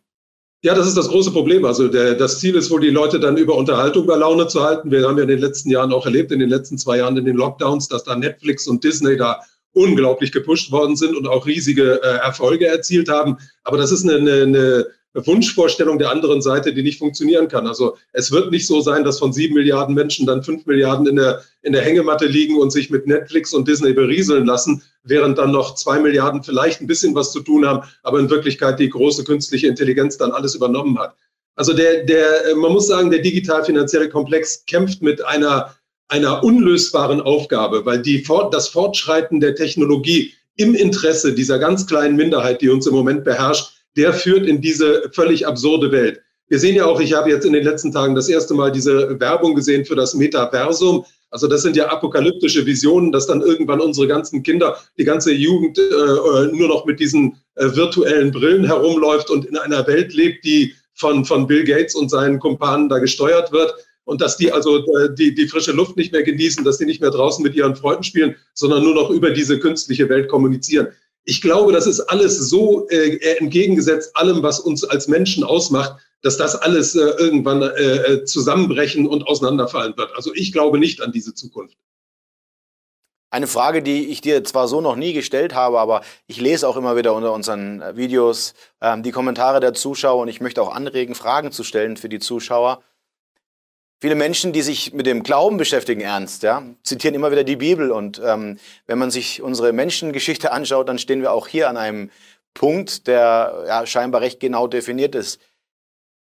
Ja, 0.63 0.75
das 0.75 0.87
ist 0.87 0.97
das 0.97 1.09
große 1.09 1.31
Problem. 1.31 1.67
Also 1.67 1.89
der, 1.89 2.15
das 2.15 2.41
Ziel 2.41 2.57
ist 2.57 2.71
wohl, 2.71 2.81
die 2.81 2.89
Leute 2.89 3.21
dann 3.21 3.37
über 3.37 3.55
Unterhaltung 3.55 4.07
bei 4.07 4.17
Laune 4.17 4.49
zu 4.49 4.63
halten. 4.63 4.91
Wir 4.91 5.07
haben 5.07 5.19
ja 5.19 5.25
in 5.25 5.29
den 5.29 5.39
letzten 5.39 5.71
Jahren 5.71 5.93
auch 5.93 6.07
erlebt, 6.07 6.33
in 6.33 6.39
den 6.39 6.49
letzten 6.49 6.79
zwei 6.79 6.97
Jahren 6.99 7.17
in 7.19 7.27
den 7.27 7.37
Lockdowns, 7.37 7.89
dass 7.89 8.05
da 8.05 8.17
Netflix 8.17 8.67
und 8.67 8.83
Disney 8.83 9.19
da 9.19 9.41
unglaublich 9.75 10.33
gepusht 10.33 10.73
worden 10.73 10.97
sind 10.97 11.17
und 11.17 11.29
auch 11.29 11.47
riesige 11.47 12.03
äh, 12.03 12.17
Erfolge 12.17 12.67
erzielt 12.67 13.11
haben. 13.11 13.37
Aber 13.63 13.77
das 13.77 13.93
ist 13.93 14.05
eine, 14.05 14.17
eine, 14.17 14.43
eine 14.43 14.87
Wunschvorstellung 15.15 15.99
der 15.99 16.11
anderen 16.11 16.43
Seite, 16.43 16.75
die 16.75 16.83
nicht 16.83 16.99
funktionieren 16.99 17.49
kann. 17.49 17.67
Also 17.67 17.97
es 18.13 18.33
wird 18.33 18.51
nicht 18.51 18.67
so 18.67 18.81
sein, 18.81 19.05
dass 19.05 19.19
von 19.19 19.33
sieben 19.33 19.55
Milliarden 19.55 19.95
Menschen 19.95 20.27
dann 20.27 20.43
fünf 20.43 20.67
Milliarden 20.67 21.07
in 21.07 21.17
der, 21.17 21.43
in 21.63 21.73
der 21.73 21.83
Hängematte 21.83 22.27
liegen 22.27 22.59
und 22.59 22.71
sich 22.71 22.91
mit 22.91 23.07
Netflix 23.07 23.55
und 23.55 23.69
Disney 23.69 23.93
berieseln 23.93 24.45
lassen, 24.45 24.83
während 25.05 25.39
dann 25.39 25.53
noch 25.53 25.77
zwei 25.77 26.01
Milliarden 26.01 26.43
vielleicht 26.43 26.81
ein 26.81 26.87
bisschen 26.87 27.15
was 27.15 27.33
zu 27.33 27.41
tun 27.41 27.67
haben, 27.67 27.87
aber 28.03 28.19
in 28.19 28.31
Wirklichkeit 28.31 28.81
die 28.81 28.91
große 28.91 29.25
künstliche 29.25 29.69
Intelligenz 29.69 30.17
dann 30.17 30.33
alles 30.33 30.55
übernommen 30.55 30.99
hat. 30.99 31.15
Also 31.57 31.73
der, 31.73 32.05
der, 32.05 32.57
man 32.57 32.73
muss 32.73 32.89
sagen, 32.89 33.11
der 33.11 33.21
digital-finanzielle 33.21 34.09
Komplex 34.09 34.67
kämpft 34.67 35.03
mit 35.03 35.25
einer, 35.25 35.77
einer 36.09 36.43
unlösbaren 36.43 37.21
Aufgabe, 37.21 37.87
weil 37.87 38.03
die, 38.03 38.27
das 38.51 38.69
Fortschreiten 38.69 39.39
der 39.39 39.55
Technologie 39.55 40.33
im 40.57 40.75
Interesse 40.75 41.35
dieser 41.35 41.59
ganz 41.59 41.87
kleinen 41.87 42.17
Minderheit, 42.17 42.61
die 42.61 42.69
uns 42.69 42.87
im 42.87 42.95
Moment 42.95 43.25
beherrscht, 43.25 43.74
der 43.97 44.13
führt 44.13 44.47
in 44.47 44.61
diese 44.61 45.11
völlig 45.13 45.47
absurde 45.47 45.93
Welt. 45.93 46.21
Wir 46.49 46.59
sehen 46.59 46.77
ja 46.77 46.85
auch, 46.85 47.01
ich 47.01 47.15
habe 47.15 47.31
jetzt 47.31 47.47
in 47.47 47.53
den 47.53 47.65
letzten 47.65 47.93
Tagen 47.93 48.15
das 48.15 48.29
erste 48.29 48.55
Mal 48.55 48.71
diese 48.71 49.19
Werbung 49.19 49.55
gesehen 49.55 49.85
für 49.85 49.97
das 49.97 50.15
Metaversum. 50.15 51.05
Also 51.31 51.49
das 51.49 51.63
sind 51.63 51.77
ja 51.77 51.89
apokalyptische 51.89 52.65
Visionen, 52.67 53.11
dass 53.13 53.27
dann 53.27 53.41
irgendwann 53.41 53.81
unsere 53.81 54.07
ganzen 54.07 54.43
Kinder, 54.43 54.77
die 54.99 55.05
ganze 55.05 55.33
Jugend 55.33 55.79
äh, 55.79 55.83
äh 55.83 56.53
nur 56.53 56.69
noch 56.69 56.85
mit 56.85 57.01
diesen 57.01 57.37
äh, 57.57 57.75
virtuellen 57.75 58.31
Brillen 58.31 58.65
herumläuft 58.65 59.31
und 59.31 59.47
in 59.47 59.57
einer 59.57 59.87
Welt 59.87 60.13
lebt, 60.15 60.45
die 60.45 60.75
von, 60.95 61.25
von 61.25 61.47
Bill 61.47 61.65
Gates 61.65 61.95
und 61.95 62.11
seinen 62.11 62.39
Kumpanen 62.39 62.89
da 62.89 62.99
gesteuert 62.99 63.51
wird. 63.51 63.75
Und 64.05 64.21
dass 64.21 64.37
die 64.37 64.53
also 64.53 64.79
äh, 64.79 65.15
die, 65.15 65.35
die 65.35 65.49
frische 65.49 65.73
Luft 65.73 65.97
nicht 65.97 66.13
mehr 66.13 66.23
genießen, 66.23 66.63
dass 66.63 66.79
die 66.79 66.85
nicht 66.85 67.01
mehr 67.01 67.11
draußen 67.11 67.43
mit 67.43 67.55
ihren 67.55 67.75
Freunden 67.75 68.05
spielen, 68.05 68.37
sondern 68.53 68.85
nur 68.85 68.95
noch 68.95 69.11
über 69.11 69.31
diese 69.31 69.59
künstliche 69.59 70.09
Welt 70.11 70.29
kommunizieren 70.29 70.89
ich 71.25 71.41
glaube, 71.41 71.73
das 71.73 71.87
ist 71.87 72.01
alles 72.01 72.39
so 72.51 72.89
äh, 72.89 73.19
entgegengesetzt 73.39 74.17
allem, 74.17 74.43
was 74.43 74.61
uns 74.61 74.85
als 74.85 75.09
Menschen 75.09 75.43
ausmacht, 75.45 75.97
dass 76.23 76.37
das 76.37 76.55
alles 76.57 76.95
äh, 76.95 77.01
irgendwann 77.19 77.63
äh, 77.63 77.67
äh, 77.67 78.25
zusammenbrechen 78.25 79.07
und 79.07 79.27
auseinanderfallen 79.27 79.97
wird. 79.97 80.15
Also 80.17 80.33
ich 80.35 80.53
glaube 80.53 80.79
nicht 80.79 81.03
an 81.03 81.13
diese 81.13 81.35
Zukunft. 81.35 81.77
Eine 83.31 83.47
Frage, 83.49 83.83
die 83.83 84.07
ich 84.07 84.21
dir 84.21 84.45
zwar 84.45 84.69
so 84.69 84.81
noch 84.81 84.97
nie 84.97 85.13
gestellt 85.13 85.55
habe, 85.55 85.81
aber 85.81 86.03
ich 86.29 86.41
lese 86.41 86.69
auch 86.69 86.77
immer 86.77 86.97
wieder 86.97 87.15
unter 87.15 87.33
unseren 87.33 87.83
äh, 87.83 87.97
Videos 87.97 88.55
ähm, 88.81 89.03
die 89.03 89.11
Kommentare 89.11 89.61
der 89.61 89.75
Zuschauer 89.75 90.23
und 90.23 90.29
ich 90.29 90.41
möchte 90.41 90.63
auch 90.63 90.75
anregen, 90.75 91.15
Fragen 91.15 91.53
zu 91.53 91.65
stellen 91.65 91.97
für 91.97 92.09
die 92.09 92.21
Zuschauer. 92.21 92.83
Viele 94.05 94.17
Menschen, 94.17 94.53
die 94.53 94.61
sich 94.61 94.93
mit 94.93 95.07
dem 95.07 95.23
Glauben 95.23 95.57
beschäftigen, 95.57 96.03
ernst, 96.03 96.43
ja, 96.43 96.63
zitieren 96.83 97.15
immer 97.15 97.33
wieder 97.33 97.43
die 97.43 97.57
Bibel. 97.57 97.91
Und 97.91 98.21
ähm, 98.23 98.59
wenn 98.87 98.99
man 98.99 99.11
sich 99.11 99.41
unsere 99.41 99.73
Menschengeschichte 99.73 100.53
anschaut, 100.53 100.91
dann 100.91 100.99
stehen 100.99 101.23
wir 101.23 101.33
auch 101.33 101.49
hier 101.49 101.71
an 101.71 101.79
einem 101.79 102.11
Punkt, 102.53 103.07
der 103.07 103.65
ja, 103.67 103.87
scheinbar 103.87 104.21
recht 104.21 104.41
genau 104.41 104.67
definiert 104.67 105.15
ist. 105.15 105.41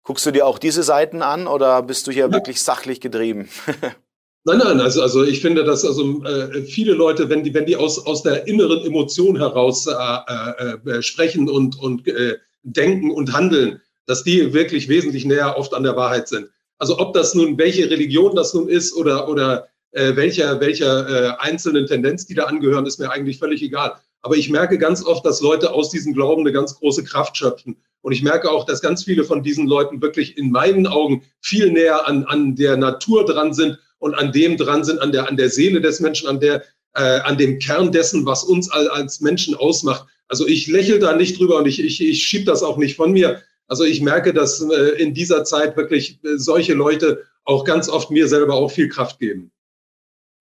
Guckst 0.01 0.25
du 0.25 0.31
dir 0.31 0.47
auch 0.47 0.57
diese 0.57 0.81
Seiten 0.81 1.21
an 1.21 1.45
oder 1.45 1.83
bist 1.83 2.07
du 2.07 2.11
hier 2.11 2.25
ja. 2.25 2.31
wirklich 2.31 2.63
sachlich 2.63 2.99
getrieben? 2.99 3.47
Nein, 4.43 4.57
nein, 4.57 4.79
also, 4.79 5.03
also 5.03 5.23
ich 5.23 5.41
finde, 5.41 5.63
dass 5.63 5.85
also 5.85 6.23
äh, 6.23 6.63
viele 6.63 6.93
Leute, 6.93 7.29
wenn 7.29 7.43
die, 7.43 7.53
wenn 7.53 7.67
die 7.67 7.75
aus, 7.75 8.03
aus 8.07 8.23
der 8.23 8.47
inneren 8.47 8.83
Emotion 8.85 9.37
heraus 9.37 9.85
äh, 9.85 9.91
äh, 9.93 10.89
äh 10.89 11.01
sprechen 11.03 11.47
und, 11.47 11.79
und 11.79 12.07
äh, 12.07 12.37
denken 12.63 13.11
und 13.11 13.33
handeln, 13.33 13.81
dass 14.07 14.23
die 14.23 14.53
wirklich 14.53 14.87
wesentlich 14.87 15.25
näher 15.25 15.57
oft 15.57 15.75
an 15.75 15.83
der 15.83 15.95
Wahrheit 15.95 16.27
sind. 16.27 16.49
Also 16.79 16.99
ob 16.99 17.13
das 17.13 17.33
nun, 17.33 17.57
welche 17.57 17.89
Religion 17.89 18.35
das 18.35 18.53
nun 18.53 18.69
ist 18.69 18.95
oder, 18.95 19.27
oder 19.29 19.67
äh, 19.91 20.15
welcher, 20.15 20.59
welcher 20.59 21.09
äh, 21.09 21.33
einzelnen 21.39 21.87
Tendenz 21.87 22.25
die 22.25 22.35
da 22.35 22.45
angehören, 22.45 22.85
ist 22.85 22.99
mir 22.99 23.11
eigentlich 23.11 23.39
völlig 23.39 23.61
egal. 23.63 23.95
Aber 24.21 24.35
ich 24.35 24.49
merke 24.49 24.77
ganz 24.77 25.03
oft, 25.03 25.25
dass 25.25 25.41
Leute 25.41 25.73
aus 25.73 25.89
diesem 25.89 26.13
Glauben 26.13 26.41
eine 26.41 26.51
ganz 26.51 26.75
große 26.75 27.03
Kraft 27.03 27.37
schöpfen. 27.37 27.77
Und 28.01 28.11
ich 28.13 28.23
merke 28.23 28.51
auch, 28.51 28.65
dass 28.65 28.81
ganz 28.81 29.03
viele 29.03 29.23
von 29.23 29.43
diesen 29.43 29.67
Leuten 29.67 30.01
wirklich 30.01 30.37
in 30.37 30.51
meinen 30.51 30.87
Augen 30.87 31.23
viel 31.41 31.71
näher 31.71 32.07
an, 32.07 32.25
an 32.25 32.55
der 32.55 32.77
Natur 32.77 33.25
dran 33.25 33.53
sind 33.53 33.79
und 33.99 34.13
an 34.13 34.31
dem 34.31 34.57
dran 34.57 34.83
sind, 34.83 34.99
an 34.99 35.11
der, 35.11 35.27
an 35.27 35.37
der 35.37 35.49
Seele 35.49 35.81
des 35.81 35.99
Menschen, 35.99 36.27
an, 36.27 36.39
der, 36.39 36.63
äh, 36.93 37.19
an 37.21 37.37
dem 37.37 37.59
Kern 37.59 37.91
dessen, 37.91 38.25
was 38.25 38.43
uns 38.43 38.69
als 38.69 39.21
Menschen 39.21 39.55
ausmacht. 39.55 40.07
Also 40.27 40.47
ich 40.47 40.67
lächle 40.67 40.99
da 40.99 41.15
nicht 41.15 41.39
drüber 41.39 41.57
und 41.57 41.67
ich, 41.67 41.83
ich, 41.83 42.01
ich 42.01 42.23
schiebe 42.23 42.45
das 42.45 42.63
auch 42.63 42.77
nicht 42.77 42.95
von 42.95 43.11
mir. 43.11 43.41
Also 43.67 43.83
ich 43.83 44.01
merke, 44.01 44.33
dass 44.33 44.61
äh, 44.61 45.01
in 45.01 45.13
dieser 45.13 45.43
Zeit 45.43 45.75
wirklich 45.75 46.19
äh, 46.23 46.37
solche 46.37 46.73
Leute 46.73 47.23
auch 47.43 47.63
ganz 47.63 47.89
oft 47.89 48.11
mir 48.11 48.27
selber 48.27 48.55
auch 48.55 48.69
viel 48.71 48.89
Kraft 48.89 49.19
geben. 49.19 49.51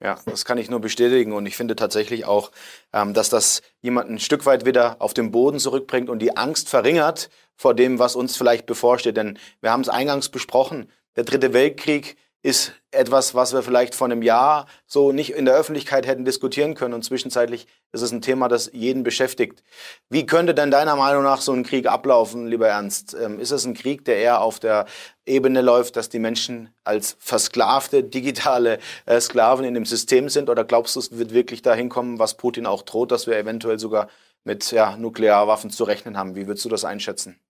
Ja, 0.02 0.18
das 0.26 0.44
kann 0.44 0.58
ich 0.58 0.68
nur 0.68 0.80
bestätigen 0.80 1.32
und 1.32 1.46
ich 1.46 1.56
finde 1.56 1.74
tatsächlich 1.74 2.26
auch, 2.26 2.52
ähm, 2.92 3.14
dass 3.14 3.30
das 3.30 3.62
jemanden 3.80 4.14
ein 4.14 4.18
Stück 4.20 4.44
weit 4.44 4.66
wieder 4.66 4.96
auf 5.00 5.14
den 5.14 5.30
Boden 5.30 5.58
zurückbringt 5.58 6.10
und 6.10 6.20
die 6.20 6.36
Angst 6.36 6.68
verringert 6.68 7.30
vor 7.56 7.74
dem, 7.74 7.98
was 7.98 8.14
uns 8.14 8.36
vielleicht 8.36 8.66
bevorsteht. 8.66 9.16
Denn 9.16 9.38
wir 9.62 9.72
haben 9.72 9.80
es 9.80 9.88
eingangs 9.88 10.28
besprochen, 10.28 10.90
der 11.16 11.24
dritte 11.24 11.54
Weltkrieg 11.54 12.16
ist 12.46 12.74
etwas, 12.92 13.34
was 13.34 13.52
wir 13.54 13.64
vielleicht 13.64 13.96
vor 13.96 14.04
einem 14.04 14.22
Jahr 14.22 14.66
so 14.86 15.10
nicht 15.10 15.32
in 15.32 15.46
der 15.46 15.56
Öffentlichkeit 15.56 16.06
hätten 16.06 16.24
diskutieren 16.24 16.74
können. 16.76 16.94
Und 16.94 17.02
zwischenzeitlich 17.02 17.66
ist 17.90 18.02
es 18.02 18.12
ein 18.12 18.22
Thema, 18.22 18.46
das 18.46 18.70
jeden 18.72 19.02
beschäftigt. 19.02 19.64
Wie 20.10 20.26
könnte 20.26 20.54
denn 20.54 20.70
deiner 20.70 20.94
Meinung 20.94 21.24
nach 21.24 21.40
so 21.40 21.52
ein 21.52 21.64
Krieg 21.64 21.88
ablaufen, 21.88 22.46
lieber 22.46 22.68
Ernst? 22.68 23.16
Ähm, 23.20 23.40
ist 23.40 23.50
es 23.50 23.64
ein 23.64 23.74
Krieg, 23.74 24.04
der 24.04 24.18
eher 24.18 24.42
auf 24.42 24.60
der 24.60 24.86
Ebene 25.26 25.60
läuft, 25.60 25.96
dass 25.96 26.08
die 26.08 26.20
Menschen 26.20 26.72
als 26.84 27.16
versklavte, 27.18 28.04
digitale 28.04 28.78
äh, 29.06 29.20
Sklaven 29.20 29.64
in 29.64 29.74
dem 29.74 29.84
System 29.84 30.28
sind? 30.28 30.48
Oder 30.48 30.62
glaubst 30.62 30.94
du, 30.94 31.00
es 31.00 31.18
wird 31.18 31.34
wirklich 31.34 31.62
dahin 31.62 31.88
kommen, 31.88 32.20
was 32.20 32.36
Putin 32.36 32.66
auch 32.66 32.82
droht, 32.82 33.10
dass 33.10 33.26
wir 33.26 33.36
eventuell 33.36 33.80
sogar 33.80 34.06
mit 34.44 34.70
ja, 34.70 34.96
Nuklearwaffen 34.96 35.70
zu 35.70 35.82
rechnen 35.82 36.16
haben? 36.16 36.36
Wie 36.36 36.46
würdest 36.46 36.64
du 36.64 36.68
das 36.68 36.84
einschätzen? 36.84 37.40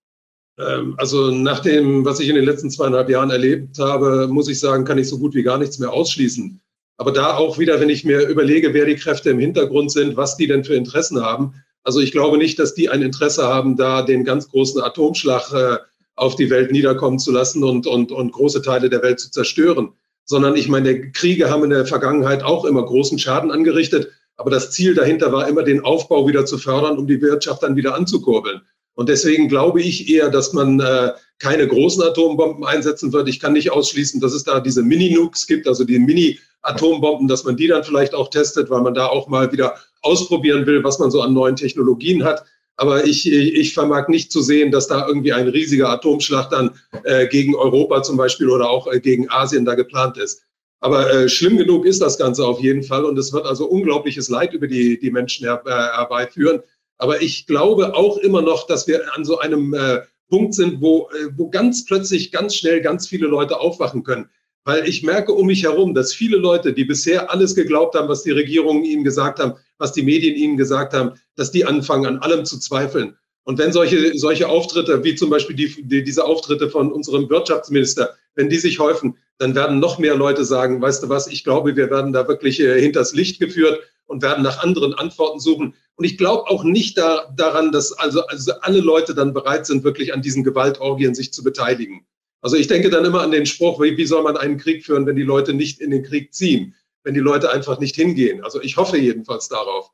Ähm, 0.59 0.95
also 0.97 1.31
nach 1.31 1.59
dem, 1.59 2.05
was 2.05 2.19
ich 2.19 2.29
in 2.29 2.35
den 2.35 2.45
letzten 2.45 2.71
zweieinhalb 2.71 3.09
Jahren 3.09 3.29
erlebt 3.29 3.77
habe, 3.79 4.27
muss 4.27 4.47
ich 4.47 4.59
sagen, 4.59 4.85
kann 4.85 4.97
ich 4.97 5.07
so 5.07 5.19
gut 5.19 5.35
wie 5.35 5.43
gar 5.43 5.57
nichts 5.57 5.79
mehr 5.79 5.91
ausschließen. 5.93 6.59
Aber 6.97 7.11
da 7.11 7.37
auch 7.37 7.59
wieder, 7.59 7.79
wenn 7.79 7.89
ich 7.89 8.03
mir 8.03 8.27
überlege, 8.27 8.73
wer 8.73 8.85
die 8.85 8.95
Kräfte 8.95 9.29
im 9.29 9.39
Hintergrund 9.39 9.91
sind, 9.91 10.17
was 10.17 10.35
die 10.35 10.47
denn 10.47 10.63
für 10.63 10.73
Interessen 10.73 11.21
haben. 11.21 11.53
Also 11.83 11.99
ich 11.99 12.11
glaube 12.11 12.37
nicht, 12.37 12.57
dass 12.57 12.73
die 12.73 12.89
ein 12.89 13.03
Interesse 13.03 13.47
haben, 13.47 13.77
da 13.77 14.01
den 14.01 14.25
ganz 14.25 14.49
großen 14.49 14.81
Atomschlag 14.81 15.53
äh, 15.53 15.77
auf 16.15 16.35
die 16.35 16.49
Welt 16.49 16.71
niederkommen 16.71 17.19
zu 17.19 17.31
lassen 17.31 17.63
und, 17.63 17.85
und, 17.85 18.11
und 18.11 18.31
große 18.31 18.63
Teile 18.63 18.89
der 18.89 19.03
Welt 19.03 19.19
zu 19.19 19.29
zerstören. 19.29 19.93
Sondern 20.25 20.55
ich 20.55 20.67
meine, 20.67 21.11
Kriege 21.11 21.49
haben 21.49 21.63
in 21.63 21.69
der 21.69 21.85
Vergangenheit 21.85 22.43
auch 22.43 22.65
immer 22.65 22.83
großen 22.83 23.19
Schaden 23.19 23.51
angerichtet. 23.51 24.11
Aber 24.35 24.49
das 24.49 24.71
Ziel 24.71 24.95
dahinter 24.95 25.31
war 25.31 25.47
immer, 25.47 25.63
den 25.63 25.85
Aufbau 25.85 26.27
wieder 26.27 26.45
zu 26.45 26.57
fördern, 26.57 26.97
um 26.97 27.07
die 27.07 27.21
Wirtschaft 27.21 27.63
dann 27.63 27.75
wieder 27.75 27.95
anzukurbeln. 27.95 28.61
Und 28.97 29.09
deswegen 29.09 29.47
glaube 29.47 29.79
ich 29.79 30.09
eher, 30.09 30.29
dass 30.29 30.53
man 30.53 30.79
äh, 30.79 31.11
keine 31.37 31.67
großen 31.67 32.01
Atombomben 32.01 32.65
einsetzen 32.65 33.13
wird. 33.13 33.29
Ich 33.29 33.39
kann 33.39 33.53
nicht 33.53 33.71
ausschließen, 33.71 34.19
dass 34.19 34.33
es 34.33 34.43
da 34.43 34.59
diese 34.59 34.81
Mini-Nukes 34.81 35.45
gibt, 35.45 35.67
also 35.67 35.83
die 35.83 35.99
Mini-Atombomben, 35.99 37.27
dass 37.27 37.43
man 37.43 37.55
die 37.55 37.67
dann 37.67 37.83
vielleicht 37.83 38.15
auch 38.15 38.31
testet, 38.31 38.71
weil 38.71 38.81
man 38.81 38.95
da 38.95 39.05
auch 39.05 39.27
mal 39.27 39.51
wieder 39.51 39.75
ausprobieren 40.01 40.65
will, 40.65 40.83
was 40.83 40.97
man 40.97 41.11
so 41.11 41.21
an 41.21 41.33
neuen 41.33 41.55
Technologien 41.55 42.23
hat. 42.23 42.43
Aber 42.75 43.05
ich, 43.05 43.31
ich 43.31 43.75
vermag 43.75 44.07
nicht 44.07 44.31
zu 44.31 44.41
sehen, 44.41 44.71
dass 44.71 44.87
da 44.87 45.07
irgendwie 45.07 45.33
ein 45.33 45.47
riesiger 45.47 45.89
Atomschlag 45.89 46.49
dann 46.49 46.71
äh, 47.03 47.27
gegen 47.27 47.55
Europa 47.55 48.01
zum 48.01 48.17
Beispiel 48.17 48.49
oder 48.49 48.67
auch 48.67 48.91
äh, 48.91 48.99
gegen 48.99 49.29
Asien 49.29 49.63
da 49.63 49.75
geplant 49.75 50.17
ist. 50.17 50.41
Aber 50.79 51.11
äh, 51.13 51.29
schlimm 51.29 51.57
genug 51.57 51.85
ist 51.85 52.01
das 52.01 52.17
Ganze 52.17 52.47
auf 52.47 52.61
jeden 52.61 52.81
Fall 52.81 53.05
und 53.05 53.17
es 53.19 53.31
wird 53.31 53.45
also 53.45 53.67
unglaubliches 53.67 54.29
Leid 54.29 54.53
über 54.53 54.67
die, 54.67 54.99
die 54.99 55.11
Menschen 55.11 55.45
her, 55.45 55.61
äh, 55.67 55.69
herbeiführen. 55.69 56.63
Aber 56.97 57.21
ich 57.21 57.45
glaube 57.45 57.95
auch 57.95 58.17
immer 58.17 58.41
noch, 58.41 58.67
dass 58.67 58.87
wir 58.87 59.15
an 59.15 59.23
so 59.23 59.39
einem 59.39 59.73
äh, 59.73 60.01
Punkt 60.29 60.53
sind, 60.53 60.81
wo, 60.81 61.09
äh, 61.11 61.29
wo 61.35 61.49
ganz 61.49 61.85
plötzlich, 61.85 62.31
ganz 62.31 62.55
schnell 62.55 62.81
ganz 62.81 63.07
viele 63.07 63.27
Leute 63.27 63.59
aufwachen 63.59 64.03
können. 64.03 64.29
Weil 64.63 64.87
ich 64.87 65.03
merke 65.03 65.31
um 65.31 65.47
mich 65.47 65.63
herum, 65.63 65.93
dass 65.93 66.13
viele 66.13 66.37
Leute, 66.37 66.73
die 66.73 66.83
bisher 66.83 67.31
alles 67.31 67.55
geglaubt 67.55 67.95
haben, 67.95 68.09
was 68.09 68.23
die 68.23 68.31
Regierungen 68.31 68.83
ihnen 68.83 69.03
gesagt 69.03 69.39
haben, 69.39 69.53
was 69.77 69.93
die 69.93 70.03
Medien 70.03 70.35
ihnen 70.35 70.57
gesagt 70.57 70.93
haben, 70.93 71.13
dass 71.35 71.51
die 71.51 71.63
anfangen, 71.63 72.05
an 72.05 72.19
allem 72.19 72.43
zu 72.43 72.59
zweifeln. 72.59 73.15
Und 73.47 73.57
wenn 73.59 73.71
solche, 73.71 74.11
solche 74.17 74.49
Auftritte, 74.49 75.05
wie 75.05 75.15
zum 75.15 75.29
Beispiel 75.29 75.55
die, 75.55 75.81
die, 75.81 76.03
diese 76.03 76.25
Auftritte 76.25 76.69
von 76.69 76.91
unserem 76.91 77.29
Wirtschaftsminister, 77.29 78.13
wenn 78.35 78.49
die 78.49 78.57
sich 78.57 78.77
häufen, 78.77 79.17
dann 79.37 79.55
werden 79.55 79.79
noch 79.79 79.99
mehr 79.99 80.15
Leute 80.15 80.43
sagen, 80.43 80.81
weißt 80.81 81.03
du 81.03 81.07
was, 81.07 81.27
ich 81.27 81.45
glaube, 81.45 81.77
wir 81.77 81.89
werden 81.89 82.11
da 82.11 82.27
wirklich 82.27 82.59
äh, 82.59 82.81
hinters 82.81 83.13
Licht 83.13 83.39
geführt 83.39 83.79
und 84.05 84.21
werden 84.21 84.43
nach 84.43 84.61
anderen 84.61 84.93
Antworten 84.95 85.39
suchen. 85.39 85.75
Und 85.95 86.03
ich 86.03 86.17
glaube 86.17 86.49
auch 86.49 86.65
nicht 86.65 86.97
da, 86.97 87.33
daran, 87.37 87.71
dass 87.71 87.93
also, 87.93 88.25
also 88.25 88.51
alle 88.63 88.81
Leute 88.81 89.15
dann 89.15 89.33
bereit 89.33 89.65
sind, 89.65 89.85
wirklich 89.85 90.13
an 90.13 90.21
diesen 90.21 90.43
Gewaltorgien 90.43 91.15
sich 91.15 91.31
zu 91.31 91.41
beteiligen. 91.41 92.05
Also 92.41 92.57
ich 92.57 92.67
denke 92.67 92.89
dann 92.89 93.05
immer 93.05 93.21
an 93.21 93.31
den 93.31 93.45
Spruch, 93.45 93.81
wie, 93.81 93.95
wie 93.95 94.05
soll 94.05 94.23
man 94.23 94.35
einen 94.35 94.57
Krieg 94.57 94.83
führen, 94.83 95.05
wenn 95.05 95.15
die 95.15 95.23
Leute 95.23 95.53
nicht 95.53 95.79
in 95.79 95.91
den 95.91 96.03
Krieg 96.03 96.33
ziehen, 96.33 96.75
wenn 97.03 97.13
die 97.13 97.21
Leute 97.21 97.49
einfach 97.49 97.79
nicht 97.79 97.95
hingehen. 97.95 98.43
Also 98.43 98.61
ich 98.61 98.75
hoffe 98.75 98.97
jedenfalls 98.97 99.47
darauf. 99.47 99.89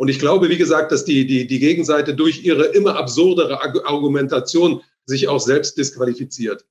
Und 0.00 0.08
ich 0.08 0.18
glaube, 0.18 0.48
wie 0.48 0.56
gesagt, 0.56 0.92
dass 0.92 1.04
die, 1.04 1.26
die, 1.26 1.46
die 1.46 1.58
Gegenseite 1.58 2.14
durch 2.14 2.42
ihre 2.42 2.64
immer 2.64 2.96
absurdere 2.96 3.60
Argumentation 3.60 4.82
sich 5.04 5.28
auch 5.28 5.40
selbst 5.40 5.76
disqualifiziert. 5.76 6.64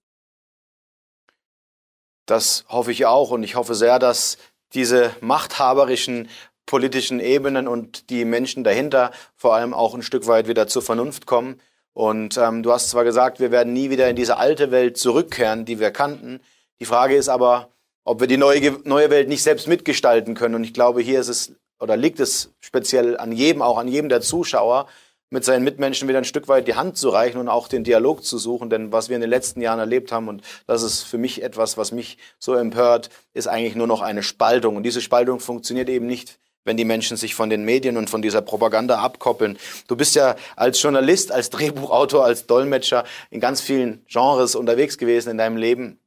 Das 2.25 2.65
hoffe 2.69 2.91
ich 2.91 3.05
auch 3.05 3.29
und 3.29 3.43
ich 3.43 3.53
hoffe 3.53 3.75
sehr, 3.75 3.99
dass 3.99 4.39
diese 4.73 5.11
machthaberischen 5.21 6.27
politischen 6.65 7.19
Ebenen 7.19 7.67
und 7.67 8.09
die 8.09 8.25
Menschen 8.25 8.63
dahinter 8.63 9.11
vor 9.35 9.53
allem 9.53 9.75
auch 9.75 9.93
ein 9.93 10.01
Stück 10.01 10.25
weit 10.25 10.47
wieder 10.47 10.65
zur 10.65 10.81
Vernunft 10.81 11.27
kommen. 11.27 11.61
Und 11.93 12.35
ähm, 12.39 12.63
du 12.63 12.71
hast 12.71 12.89
zwar 12.89 13.03
gesagt, 13.03 13.39
wir 13.39 13.51
werden 13.51 13.73
nie 13.73 13.91
wieder 13.91 14.09
in 14.09 14.15
diese 14.15 14.37
alte 14.37 14.71
Welt 14.71 14.97
zurückkehren, 14.97 15.65
die 15.65 15.79
wir 15.79 15.91
kannten. 15.91 16.39
Die 16.79 16.85
Frage 16.85 17.15
ist 17.15 17.29
aber, 17.29 17.69
ob 18.05 18.21
wir 18.21 18.27
die 18.27 18.37
neue, 18.37 18.79
neue 18.85 19.11
Welt 19.11 19.29
nicht 19.29 19.43
selbst 19.43 19.67
mitgestalten 19.67 20.33
können. 20.33 20.55
Und 20.55 20.63
ich 20.63 20.73
glaube, 20.73 21.01
hier 21.01 21.19
ist 21.19 21.27
es 21.27 21.53
oder 21.79 21.97
liegt 21.97 22.19
es 22.19 22.53
speziell 22.59 23.17
an 23.17 23.31
jedem, 23.31 23.61
auch 23.61 23.77
an 23.77 23.87
jedem 23.87 24.09
der 24.09 24.21
Zuschauer, 24.21 24.87
mit 25.31 25.45
seinen 25.45 25.63
Mitmenschen 25.63 26.07
wieder 26.07 26.17
ein 26.17 26.25
Stück 26.25 26.47
weit 26.47 26.67
die 26.67 26.75
Hand 26.75 26.97
zu 26.97 27.09
reichen 27.09 27.39
und 27.39 27.49
auch 27.49 27.67
den 27.67 27.83
Dialog 27.83 28.23
zu 28.23 28.39
suchen. 28.39 28.69
Denn 28.69 28.91
was 28.91 29.09
wir 29.09 29.15
in 29.15 29.21
den 29.21 29.29
letzten 29.29 29.61
Jahren 29.61 29.79
erlebt 29.79 30.11
haben, 30.11 30.27
und 30.27 30.41
das 30.65 30.81
ist 30.81 31.03
für 31.03 31.19
mich 31.19 31.43
etwas, 31.43 31.77
was 31.77 31.91
mich 31.91 32.17
so 32.39 32.55
empört, 32.55 33.09
ist 33.33 33.47
eigentlich 33.47 33.75
nur 33.75 33.85
noch 33.85 34.01
eine 34.01 34.23
Spaltung. 34.23 34.75
Und 34.75 34.83
diese 34.83 35.01
Spaltung 35.01 35.39
funktioniert 35.39 35.89
eben 35.89 36.07
nicht 36.07 36.39
wenn 36.65 36.77
die 36.77 36.85
Menschen 36.85 37.17
sich 37.17 37.33
von 37.33 37.49
den 37.49 37.63
Medien 37.63 37.97
und 37.97 38.09
von 38.09 38.21
dieser 38.21 38.41
Propaganda 38.41 38.99
abkoppeln. 38.99 39.57
Du 39.87 39.95
bist 39.95 40.13
ja 40.13 40.35
als 40.55 40.79
Journalist, 40.79 41.31
als 41.31 41.49
Drehbuchautor, 41.49 42.23
als 42.23 42.45
Dolmetscher 42.45 43.05
in 43.31 43.39
ganz 43.39 43.59
vielen 43.61 44.05
Genres 44.07 44.55
unterwegs 44.55 44.97
gewesen 44.97 45.31
in 45.31 45.37
deinem 45.37 45.57
Leben. 45.57 45.99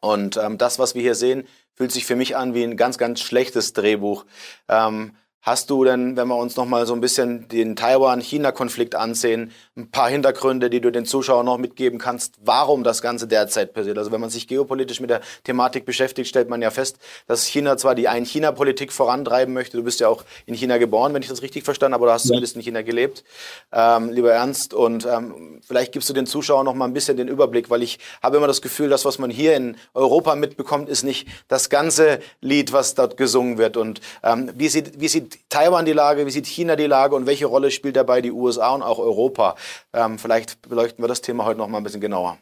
Und 0.00 0.36
ähm, 0.36 0.58
das, 0.58 0.78
was 0.78 0.94
wir 0.94 1.02
hier 1.02 1.14
sehen, 1.14 1.46
fühlt 1.74 1.92
sich 1.92 2.04
für 2.04 2.16
mich 2.16 2.36
an 2.36 2.54
wie 2.54 2.62
ein 2.62 2.76
ganz, 2.76 2.98
ganz 2.98 3.20
schlechtes 3.20 3.72
Drehbuch. 3.72 4.24
Ähm, 4.68 5.16
Hast 5.44 5.70
du 5.70 5.82
denn, 5.82 6.16
wenn 6.16 6.28
wir 6.28 6.36
uns 6.36 6.54
noch 6.54 6.66
mal 6.66 6.86
so 6.86 6.94
ein 6.94 7.00
bisschen 7.00 7.48
den 7.48 7.74
Taiwan-China-Konflikt 7.74 8.94
ansehen, 8.94 9.50
ein 9.76 9.90
paar 9.90 10.08
Hintergründe, 10.08 10.70
die 10.70 10.80
du 10.80 10.92
den 10.92 11.04
Zuschauern 11.04 11.44
noch 11.44 11.58
mitgeben 11.58 11.98
kannst, 11.98 12.36
warum 12.44 12.84
das 12.84 13.02
Ganze 13.02 13.26
derzeit 13.26 13.74
passiert? 13.74 13.98
Also 13.98 14.12
wenn 14.12 14.20
man 14.20 14.30
sich 14.30 14.46
geopolitisch 14.46 15.00
mit 15.00 15.10
der 15.10 15.20
Thematik 15.42 15.84
beschäftigt, 15.84 16.28
stellt 16.28 16.48
man 16.48 16.62
ja 16.62 16.70
fest, 16.70 16.98
dass 17.26 17.44
China 17.44 17.76
zwar 17.76 17.96
die 17.96 18.06
Ein-China-Politik 18.06 18.92
vorantreiben 18.92 19.52
möchte. 19.52 19.76
Du 19.76 19.82
bist 19.82 19.98
ja 19.98 20.06
auch 20.06 20.22
in 20.46 20.54
China 20.54 20.78
geboren, 20.78 21.12
wenn 21.12 21.22
ich 21.22 21.28
das 21.28 21.42
richtig 21.42 21.64
verstanden 21.64 21.94
habe, 21.94 22.04
oder 22.04 22.12
hast 22.12 22.26
ja. 22.26 22.28
zumindest 22.28 22.54
in 22.54 22.62
China 22.62 22.82
gelebt, 22.82 23.24
ähm, 23.72 24.10
lieber 24.10 24.32
Ernst. 24.32 24.74
Und 24.74 25.06
ähm, 25.06 25.60
vielleicht 25.66 25.90
gibst 25.90 26.08
du 26.08 26.12
den 26.12 26.26
Zuschauern 26.26 26.66
noch 26.66 26.74
mal 26.74 26.84
ein 26.84 26.94
bisschen 26.94 27.16
den 27.16 27.26
Überblick, 27.26 27.68
weil 27.68 27.82
ich 27.82 27.98
habe 28.22 28.36
immer 28.36 28.46
das 28.46 28.62
Gefühl, 28.62 28.90
dass 28.90 29.04
was 29.04 29.18
man 29.18 29.30
hier 29.30 29.56
in 29.56 29.76
Europa 29.92 30.36
mitbekommt, 30.36 30.88
ist 30.88 31.02
nicht 31.02 31.26
das 31.48 31.68
ganze 31.68 32.20
Lied, 32.40 32.72
was 32.72 32.94
dort 32.94 33.16
gesungen 33.16 33.58
wird. 33.58 33.76
Und 33.76 34.00
ähm, 34.22 34.52
wie 34.54 34.68
sieht, 34.68 35.00
wie 35.00 35.08
Taiwan 35.48 35.84
die 35.84 35.92
Lage, 35.92 36.26
wie 36.26 36.30
sieht 36.30 36.46
China 36.46 36.76
die 36.76 36.86
Lage 36.86 37.14
und 37.14 37.26
welche 37.26 37.46
Rolle 37.46 37.70
spielt 37.70 37.96
dabei 37.96 38.20
die 38.20 38.32
USA 38.32 38.74
und 38.74 38.82
auch 38.82 38.98
Europa? 38.98 39.56
Ähm, 39.92 40.18
vielleicht 40.18 40.62
beleuchten 40.68 41.02
wir 41.02 41.08
das 41.08 41.20
Thema 41.20 41.44
heute 41.44 41.58
noch 41.58 41.68
mal 41.68 41.78
ein 41.78 41.84
bisschen 41.84 42.00
genauer. 42.00 42.38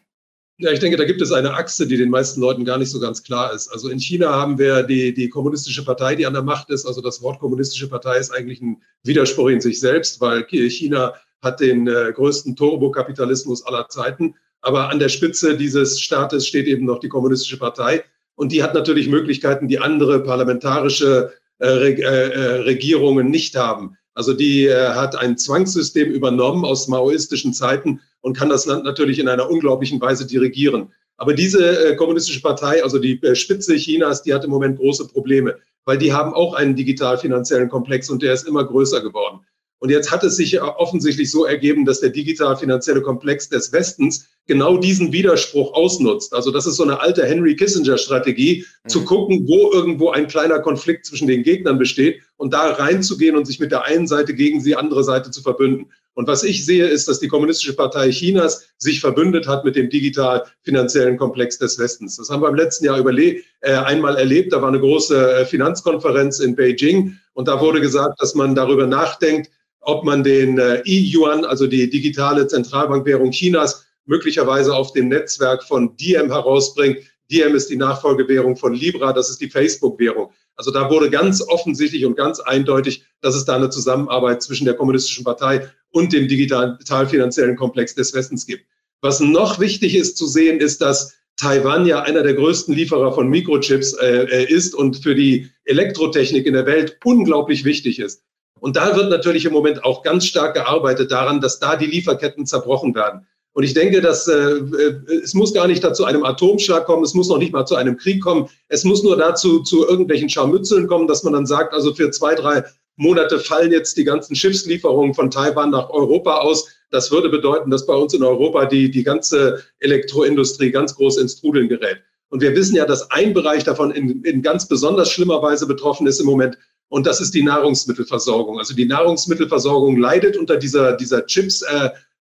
Ja, 0.63 0.71
ich 0.73 0.81
denke, 0.81 0.99
da 0.99 1.05
gibt 1.05 1.23
es 1.23 1.33
eine 1.33 1.55
Achse, 1.55 1.87
die 1.87 1.97
den 1.97 2.11
meisten 2.11 2.39
Leuten 2.39 2.67
gar 2.67 2.77
nicht 2.77 2.91
so 2.91 3.01
ganz 3.01 3.23
klar 3.23 3.55
ist. 3.55 3.69
Also 3.69 3.89
in 3.89 3.99
China 3.99 4.31
haben 4.31 4.59
wir 4.59 4.83
die, 4.83 5.15
die 5.15 5.31
kommunistische 5.31 5.83
Partei, 5.83 6.15
die 6.17 6.27
an 6.27 6.35
der 6.35 6.43
Macht 6.43 6.69
ist. 6.69 6.85
Also 6.85 7.01
das 7.01 7.23
Wort 7.23 7.41
kommunistische 7.41 7.89
Partei 7.89 8.19
ist 8.19 8.31
eigentlich 8.31 8.61
ein 8.61 8.83
Widerspruch 9.03 9.49
in 9.49 9.63
sich 9.63 9.81
selbst, 9.81 10.21
weil 10.21 10.45
China 10.45 11.15
hat 11.41 11.61
den 11.61 11.89
äh, 11.89 12.13
größten 12.15 12.57
Turbokapitalismus 12.57 13.65
aller 13.65 13.89
Zeiten. 13.89 14.35
Aber 14.61 14.91
an 14.91 14.99
der 14.99 15.09
Spitze 15.09 15.57
dieses 15.57 15.99
Staates 15.99 16.47
steht 16.47 16.67
eben 16.67 16.85
noch 16.85 17.01
die 17.01 17.09
kommunistische 17.09 17.59
Partei. 17.59 18.05
Und 18.35 18.53
die 18.53 18.63
hat 18.63 18.75
natürlich 18.75 19.09
Möglichkeiten, 19.09 19.67
die 19.67 19.79
andere 19.79 20.23
parlamentarische 20.23 21.33
Regierungen 21.61 23.31
nicht 23.31 23.57
haben. 23.57 23.97
Also 24.15 24.35
die 24.35 24.67
äh, 24.67 24.89
hat 24.91 25.17
ein 25.17 25.39
Zwangssystem 25.39 26.11
übernommen 26.11 26.65
aus 26.65 26.89
maoistischen 26.89 27.55
Zeiten 27.55 28.01
und 28.21 28.37
kann 28.37 28.49
das 28.49 28.67
Land 28.67 28.85
natürlich 28.85 29.19
in 29.19 29.29
einer 29.29 29.49
unglaublichen 29.49 30.01
Weise 30.01 30.27
dirigieren. 30.27 30.93
Aber 31.17 31.33
diese 31.35 31.91
äh, 31.93 31.97
kommunistische 31.97 32.43
Partei, 32.43 32.83
also 32.83 32.99
die 32.99 33.23
äh, 33.23 33.35
Spitze 33.35 33.77
Chinas, 33.77 34.23
die 34.23 34.35
hat 34.35 34.45
im 34.45 34.51
Moment 34.51 34.79
große 34.79 35.09
Probleme, 35.09 35.57
weil 35.85 35.99
die 35.99 36.13
haben 36.13 36.35
auch 36.35 36.55
einen 36.55 36.75
digital-finanziellen 36.75 37.69
Komplex 37.69 38.11
und 38.11 38.23
der 38.23 38.35
ist 38.35 38.47
immer 38.47 38.65
größer 38.65 39.01
geworden. 39.01 39.41
Und 39.81 39.89
jetzt 39.89 40.11
hat 40.11 40.23
es 40.23 40.37
sich 40.37 40.61
offensichtlich 40.61 41.31
so 41.31 41.47
ergeben, 41.47 41.87
dass 41.87 42.01
der 42.01 42.11
digital-finanzielle 42.11 43.01
Komplex 43.01 43.49
des 43.49 43.73
Westens 43.73 44.29
genau 44.47 44.77
diesen 44.77 45.13
Widerspruch 45.13 45.73
ausnutzt. 45.73 46.35
Also 46.35 46.51
das 46.51 46.67
ist 46.67 46.77
so 46.77 46.83
eine 46.83 47.01
alte 47.01 47.25
Henry 47.25 47.57
Kissinger-Strategie, 47.57 48.67
mhm. 48.85 48.89
zu 48.89 49.05
gucken, 49.05 49.49
wo 49.49 49.73
irgendwo 49.73 50.11
ein 50.11 50.29
kleiner 50.29 50.61
Konflikt 50.61 51.07
zwischen 51.07 51.29
den 51.29 51.43
Gegnern 51.43 51.79
besteht 51.79 52.21
und 52.37 52.53
da 52.53 52.73
reinzugehen 52.73 53.37
und 53.37 53.47
sich 53.47 53.59
mit 53.59 53.73
der 53.73 53.85
einen 53.85 54.07
Seite 54.07 54.35
gegen 54.35 54.63
die 54.63 54.77
andere 54.77 55.03
Seite 55.03 55.31
zu 55.31 55.41
verbünden. 55.41 55.91
Und 56.13 56.27
was 56.27 56.43
ich 56.43 56.67
sehe, 56.67 56.87
ist, 56.87 57.09
dass 57.09 57.21
die 57.21 57.29
Kommunistische 57.29 57.75
Partei 57.75 58.11
Chinas 58.11 58.69
sich 58.77 59.01
verbündet 59.01 59.49
hat 59.49 59.65
mit 59.65 59.77
dem 59.77 59.89
digital-finanziellen 59.89 61.17
Komplex 61.17 61.57
des 61.57 61.79
Westens. 61.79 62.17
Das 62.17 62.29
haben 62.29 62.43
wir 62.43 62.49
im 62.49 62.57
letzten 62.57 62.85
Jahr 62.85 62.99
überle 62.99 63.37
äh, 63.61 63.73
einmal 63.73 64.17
erlebt. 64.17 64.53
Da 64.53 64.61
war 64.61 64.69
eine 64.69 64.81
große 64.81 65.33
äh, 65.33 65.47
Finanzkonferenz 65.47 66.41
in 66.41 66.57
Beijing 66.57 67.17
und 67.33 67.49
da 67.49 67.61
wurde 67.61 67.81
gesagt, 67.81 68.21
dass 68.21 68.35
man 68.35 68.55
darüber 68.55 68.87
nachdenkt, 68.87 69.51
ob 69.81 70.05
man 70.05 70.23
den 70.23 70.59
äh, 70.59 70.83
E-Yuan, 70.85 71.45
also 71.45 71.67
die 71.67 71.89
digitale 71.89 72.47
Zentralbankwährung 72.47 73.31
Chinas, 73.31 73.87
möglicherweise 74.07 74.75
auf 74.75 74.93
dem 74.93 75.09
Netzwerk 75.09 75.63
von 75.65 75.97
Diem 75.97 76.31
herausbringt. 76.31 76.99
Diem 77.31 77.55
ist 77.55 77.71
die 77.71 77.77
Nachfolgewährung 77.77 78.57
von 78.57 78.75
Libra, 78.75 79.13
das 79.13 79.31
ist 79.31 79.41
die 79.41 79.49
Facebook-Währung. 79.49 80.31
Also 80.57 80.71
da 80.71 80.91
wurde 80.91 81.09
ganz 81.09 81.41
offensichtlich 81.41 82.05
und 82.05 82.17
ganz 82.17 82.41
eindeutig, 82.41 83.05
dass 83.23 83.35
es 83.35 83.45
da 83.45 83.57
eine 83.57 83.71
Zusammenarbeit 83.71 84.43
zwischen 84.43 84.65
der 84.65 84.75
Kommunistischen 84.75 85.25
Partei 85.25 85.71
und 85.91 86.13
dem 86.13 86.29
digital-finanziellen 86.29 87.57
Komplex 87.57 87.95
des 87.95 88.13
Westens 88.13 88.47
gibt. 88.47 88.65
Was 89.01 89.21
noch 89.21 89.59
wichtig 89.59 89.95
ist 89.95 90.19
zu 90.19 90.27
sehen, 90.27 90.61
ist, 90.61 90.83
dass 90.83 91.17
Taiwan 91.37 91.87
ja 91.87 92.03
einer 92.03 92.23
der 92.23 92.35
größten 92.35 92.75
Lieferer 92.75 93.13
von 93.13 93.29
Mikrochips 93.29 93.95
äh, 93.95 94.25
äh 94.25 94.53
ist 94.53 94.75
und 94.75 94.99
für 94.99 95.15
die 95.15 95.49
Elektrotechnik 95.65 96.45
in 96.45 96.53
der 96.53 96.67
Welt 96.67 96.99
unglaublich 97.05 97.65
wichtig 97.65 97.99
ist. 97.99 98.23
Und 98.61 98.77
da 98.77 98.95
wird 98.97 99.11
natürlich 99.11 99.45
im 99.45 99.53
Moment 99.53 99.85
auch 99.85 100.03
ganz 100.03 100.27
stark 100.27 100.55
gearbeitet 100.55 101.11
daran, 101.11 101.41
dass 101.41 101.59
da 101.59 101.77
die 101.77 101.87
Lieferketten 101.87 102.47
zerbrochen 102.47 102.95
werden. 102.95 103.27
Und 103.53 103.65
ich 103.65 103.75
denke, 103.75 104.01
dass 104.01 104.29
äh, 104.29 104.33
äh, 104.33 105.01
es 105.23 105.35
muss 105.35 105.53
gar 105.53 105.67
nicht 105.67 105.83
dazu 105.83 106.05
einem 106.05 106.25
Atomschlag 106.25 106.87
kommen, 106.87 107.03
es 107.03 107.15
muss 107.15 107.29
noch 107.29 107.39
nicht 107.39 107.53
mal 107.53 107.67
zu 107.67 107.75
einem 107.75 107.97
Krieg 107.97 108.23
kommen, 108.23 108.49
es 108.69 108.85
muss 108.85 109.03
nur 109.03 109.17
dazu 109.17 109.61
zu 109.61 109.87
irgendwelchen 109.89 110.29
Scharmützeln 110.29 110.87
kommen, 110.87 111.09
dass 111.09 111.25
man 111.25 111.33
dann 111.33 111.47
sagt, 111.47 111.75
also 111.75 111.93
für 111.93 112.11
zwei, 112.11 112.35
drei 112.35 112.65
Monate 112.97 113.39
fallen 113.39 113.73
jetzt 113.73 113.97
die 113.97 114.05
ganzen 114.05 114.37
Schiffslieferungen 114.37 115.15
von 115.15 115.31
Taiwan 115.31 115.71
nach 115.71 115.91
Europa 115.91 116.39
aus. 116.39 116.69
Das 116.91 117.11
würde 117.11 117.29
bedeuten, 117.29 117.71
dass 117.71 117.87
bei 117.87 117.95
uns 117.95 118.15
in 118.15 118.23
Europa 118.23 118.67
die, 118.67 118.91
die 118.91 119.03
ganze 119.03 119.63
Elektroindustrie 119.81 120.71
ganz 120.71 120.95
groß 120.95 121.19
ins 121.19 121.41
Trudeln 121.41 121.69
gerät. 121.69 121.99
Und 122.29 122.43
wir 122.43 122.55
wissen 122.55 122.77
ja, 122.77 122.85
dass 122.85 123.11
ein 123.11 123.35
Bereich 123.35 123.65
davon 123.65 123.91
in, 123.91 124.23
in 124.23 124.43
ganz 124.43 124.69
besonders 124.69 125.11
schlimmer 125.11 125.43
Weise 125.43 125.67
betroffen 125.67 126.07
ist 126.07 126.21
im 126.21 126.27
Moment. 126.27 126.57
Und 126.91 127.07
das 127.07 127.21
ist 127.21 127.35
die 127.35 127.43
Nahrungsmittelversorgung. 127.43 128.59
Also 128.59 128.75
die 128.75 128.85
Nahrungsmittelversorgung 128.85 129.97
leidet 129.97 130.37
unter 130.37 130.57
dieser, 130.57 130.97
dieser 130.97 131.25
Chips, 131.25 131.63
äh, 131.63 131.91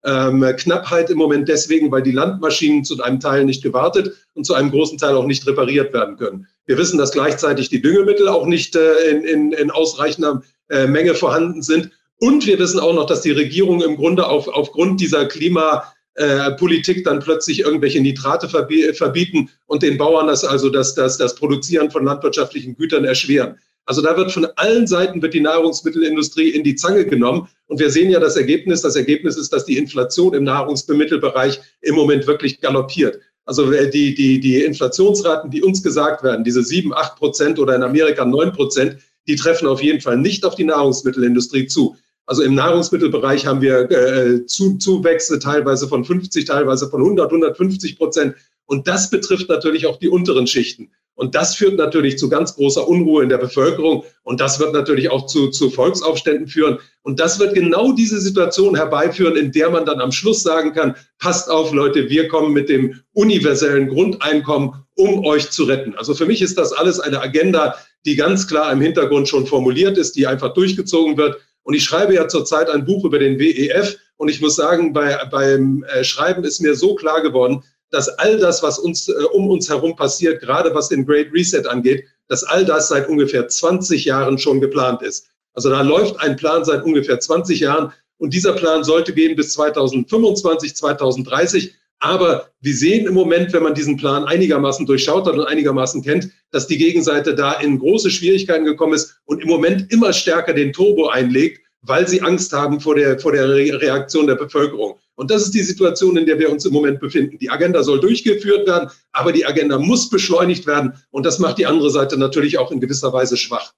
ähm, 0.05 0.45
Knappheit 0.57 1.09
im 1.09 1.17
Moment 1.17 1.49
deswegen, 1.49 1.91
weil 1.91 2.03
die 2.03 2.11
Landmaschinen 2.11 2.85
zu 2.85 3.01
einem 3.01 3.19
Teil 3.19 3.43
nicht 3.43 3.63
gewartet 3.63 4.15
und 4.33 4.45
zu 4.45 4.53
einem 4.53 4.71
großen 4.71 4.97
Teil 4.97 5.15
auch 5.15 5.25
nicht 5.25 5.45
repariert 5.45 5.93
werden 5.93 6.15
können. 6.15 6.47
Wir 6.67 6.77
wissen, 6.77 6.97
dass 6.97 7.11
gleichzeitig 7.11 7.69
die 7.69 7.81
Düngemittel 7.81 8.29
auch 8.29 8.45
nicht 8.45 8.75
äh, 8.75 9.09
in, 9.09 9.23
in, 9.23 9.51
in 9.51 9.71
ausreichender 9.71 10.41
äh, 10.69 10.87
Menge 10.87 11.15
vorhanden 11.15 11.61
sind. 11.61 11.91
Und 12.19 12.45
wir 12.45 12.57
wissen 12.59 12.79
auch 12.79 12.93
noch, 12.93 13.07
dass 13.07 13.21
die 13.21 13.31
Regierung 13.31 13.81
im 13.81 13.97
Grunde 13.97 14.27
auf, 14.27 14.47
aufgrund 14.47 15.01
dieser 15.01 15.25
Klimapolitik 15.25 16.97
äh, 16.97 17.03
dann 17.03 17.19
plötzlich 17.19 17.59
irgendwelche 17.59 17.99
Nitrate 17.99 18.47
verbieten 18.47 19.49
und 19.65 19.83
den 19.83 19.97
Bauern 19.97 20.27
das 20.27 20.45
also 20.45 20.69
das, 20.69 20.95
das, 20.95 21.17
das 21.17 21.35
Produzieren 21.35 21.91
von 21.91 22.05
landwirtschaftlichen 22.05 22.77
Gütern 22.77 23.03
erschweren. 23.03 23.57
Also 23.85 24.01
da 24.01 24.17
wird 24.17 24.31
von 24.31 24.47
allen 24.55 24.87
Seiten 24.87 25.21
wird 25.21 25.33
die 25.33 25.41
Nahrungsmittelindustrie 25.41 26.49
in 26.49 26.63
die 26.63 26.75
Zange 26.75 27.05
genommen. 27.05 27.47
Und 27.67 27.79
wir 27.79 27.91
sehen 27.91 28.09
ja 28.09 28.19
das 28.19 28.35
Ergebnis. 28.35 28.81
Das 28.81 28.95
Ergebnis 28.95 29.37
ist, 29.37 29.53
dass 29.53 29.65
die 29.65 29.77
Inflation 29.77 30.33
im 30.33 30.43
Nahrungsmittelbereich 30.43 31.61
im 31.81 31.95
Moment 31.95 32.25
wirklich 32.25 32.61
galoppiert. 32.61 33.19
Also 33.45 33.71
äh, 33.71 33.89
die, 33.89 34.15
die, 34.15 34.39
die 34.39 34.63
Inflationsraten, 34.63 35.51
die 35.51 35.61
uns 35.61 35.83
gesagt 35.83 36.23
werden, 36.23 36.43
diese 36.43 36.63
sieben, 36.63 36.93
acht 36.93 37.15
Prozent 37.15 37.59
oder 37.59 37.75
in 37.75 37.83
Amerika 37.83 38.25
neun 38.25 38.51
Prozent, 38.51 38.97
die 39.27 39.35
treffen 39.35 39.67
auf 39.67 39.81
jeden 39.81 40.01
Fall 40.01 40.17
nicht 40.17 40.45
auf 40.45 40.55
die 40.55 40.63
Nahrungsmittelindustrie 40.63 41.67
zu. 41.67 41.95
Also 42.27 42.41
im 42.41 42.55
Nahrungsmittelbereich 42.55 43.45
haben 43.45 43.61
wir 43.61 43.89
äh, 43.91 44.45
zu, 44.47 44.77
Zuwächse 44.77 45.37
teilweise 45.37 45.87
von 45.87 46.03
50, 46.03 46.45
teilweise 46.45 46.89
von 46.89 47.01
100, 47.01 47.27
150 47.27 47.97
Prozent. 47.97 48.35
Und 48.65 48.87
das 48.87 49.11
betrifft 49.11 49.47
natürlich 49.47 49.85
auch 49.85 49.97
die 49.97 50.09
unteren 50.09 50.47
Schichten. 50.47 50.89
Und 51.15 51.33
das 51.33 51.55
führt 51.55 51.77
natürlich 51.77 52.17
zu 52.17 52.29
ganz 52.29 52.55
großer 52.55 52.87
Unruhe 52.87 53.23
in 53.23 53.29
der 53.29 53.37
Bevölkerung. 53.37 54.03
Und 54.23 54.41
das 54.41 54.59
wird 54.59 54.73
natürlich 54.73 55.09
auch 55.09 55.25
zu, 55.25 55.49
zu 55.49 55.69
Volksaufständen 55.69 56.47
führen. 56.47 56.79
Und 57.03 57.19
das 57.19 57.39
wird 57.39 57.55
genau 57.55 57.93
diese 57.93 58.19
Situation 58.19 58.75
herbeiführen, 58.75 59.37
in 59.37 59.51
der 59.51 59.69
man 59.69 59.85
dann 59.85 60.01
am 60.01 60.11
Schluss 60.11 60.43
sagen 60.43 60.73
kann, 60.73 60.95
passt 61.17 61.49
auf, 61.49 61.71
Leute, 61.71 62.09
wir 62.09 62.27
kommen 62.27 62.51
mit 62.51 62.67
dem 62.67 62.99
universellen 63.13 63.87
Grundeinkommen, 63.87 64.73
um 64.95 65.25
euch 65.25 65.51
zu 65.51 65.63
retten. 65.63 65.95
Also 65.95 66.13
für 66.13 66.25
mich 66.25 66.41
ist 66.41 66.57
das 66.57 66.73
alles 66.73 66.99
eine 66.99 67.21
Agenda, 67.21 67.75
die 68.05 68.15
ganz 68.15 68.47
klar 68.47 68.71
im 68.71 68.81
Hintergrund 68.81 69.27
schon 69.29 69.47
formuliert 69.47 69.97
ist, 69.97 70.15
die 70.15 70.27
einfach 70.27 70.53
durchgezogen 70.53 71.17
wird. 71.17 71.37
Und 71.63 71.73
ich 71.73 71.83
schreibe 71.83 72.13
ja 72.13 72.27
zurzeit 72.27 72.69
ein 72.69 72.85
Buch 72.85 73.05
über 73.05 73.19
den 73.19 73.39
WEF. 73.39 73.97
Und 74.17 74.29
ich 74.29 74.39
muss 74.41 74.55
sagen, 74.55 74.93
bei, 74.93 75.17
beim 75.31 75.83
äh, 75.83 76.03
Schreiben 76.03 76.43
ist 76.43 76.61
mir 76.61 76.75
so 76.75 76.95
klar 76.95 77.21
geworden, 77.21 77.63
dass 77.91 78.09
all 78.09 78.37
das, 78.37 78.63
was 78.63 78.79
uns 78.79 79.07
äh, 79.07 79.13
um 79.33 79.49
uns 79.49 79.69
herum 79.69 79.95
passiert, 79.95 80.41
gerade 80.41 80.73
was 80.73 80.89
den 80.89 81.05
Great 81.05 81.31
Reset 81.33 81.65
angeht, 81.67 82.05
dass 82.27 82.43
all 82.43 82.65
das 82.65 82.87
seit 82.87 83.07
ungefähr 83.07 83.47
20 83.47 84.05
Jahren 84.05 84.37
schon 84.37 84.59
geplant 84.59 85.01
ist. 85.01 85.27
Also 85.53 85.69
da 85.69 85.81
läuft 85.81 86.19
ein 86.19 86.35
Plan 86.35 86.65
seit 86.65 86.83
ungefähr 86.83 87.19
20 87.19 87.59
Jahren 87.59 87.93
und 88.17 88.33
dieser 88.33 88.53
Plan 88.53 88.83
sollte 88.83 89.13
gehen 89.13 89.35
bis 89.35 89.53
2025, 89.53 90.75
2030. 90.75 91.75
Aber 91.99 92.49
wir 92.61 92.75
sehen 92.75 93.07
im 93.07 93.13
Moment, 93.13 93.53
wenn 93.53 93.63
man 93.63 93.73
diesen 93.73 93.97
Plan 93.97 94.25
einigermaßen 94.25 94.85
durchschaut 94.85 95.25
hat 95.25 95.33
und 95.33 95.45
einigermaßen 95.45 96.03
kennt, 96.03 96.29
dass 96.51 96.67
die 96.67 96.77
Gegenseite 96.77 97.35
da 97.35 97.53
in 97.53 97.79
große 97.79 98.11
Schwierigkeiten 98.11 98.65
gekommen 98.65 98.93
ist 98.93 99.17
und 99.25 99.41
im 99.41 99.47
Moment 99.47 99.91
immer 99.91 100.11
stärker 100.11 100.53
den 100.53 100.73
Turbo 100.73 101.07
einlegt, 101.07 101.61
weil 101.81 102.07
sie 102.07 102.21
Angst 102.21 102.51
haben 102.51 102.79
vor 102.79 102.95
der, 102.95 103.19
vor 103.19 103.31
der 103.31 103.47
Reaktion 103.47 104.27
der 104.27 104.35
Bevölkerung. 104.35 104.99
Und 105.15 105.31
das 105.31 105.43
ist 105.43 105.53
die 105.53 105.63
Situation, 105.63 106.17
in 106.17 106.25
der 106.25 106.39
wir 106.39 106.51
uns 106.51 106.65
im 106.65 106.73
Moment 106.73 106.99
befinden. 106.99 107.39
Die 107.39 107.49
Agenda 107.49 107.83
soll 107.83 107.99
durchgeführt 107.99 108.67
werden, 108.67 108.91
aber 109.11 109.31
die 109.31 109.45
Agenda 109.45 109.79
muss 109.79 110.09
beschleunigt 110.09 110.67
werden. 110.67 111.01
Und 111.09 111.25
das 111.25 111.39
macht 111.39 111.57
die 111.57 111.65
andere 111.65 111.89
Seite 111.89 112.17
natürlich 112.17 112.57
auch 112.57 112.71
in 112.71 112.81
gewisser 112.81 113.13
Weise 113.13 113.37
schwach. 113.37 113.73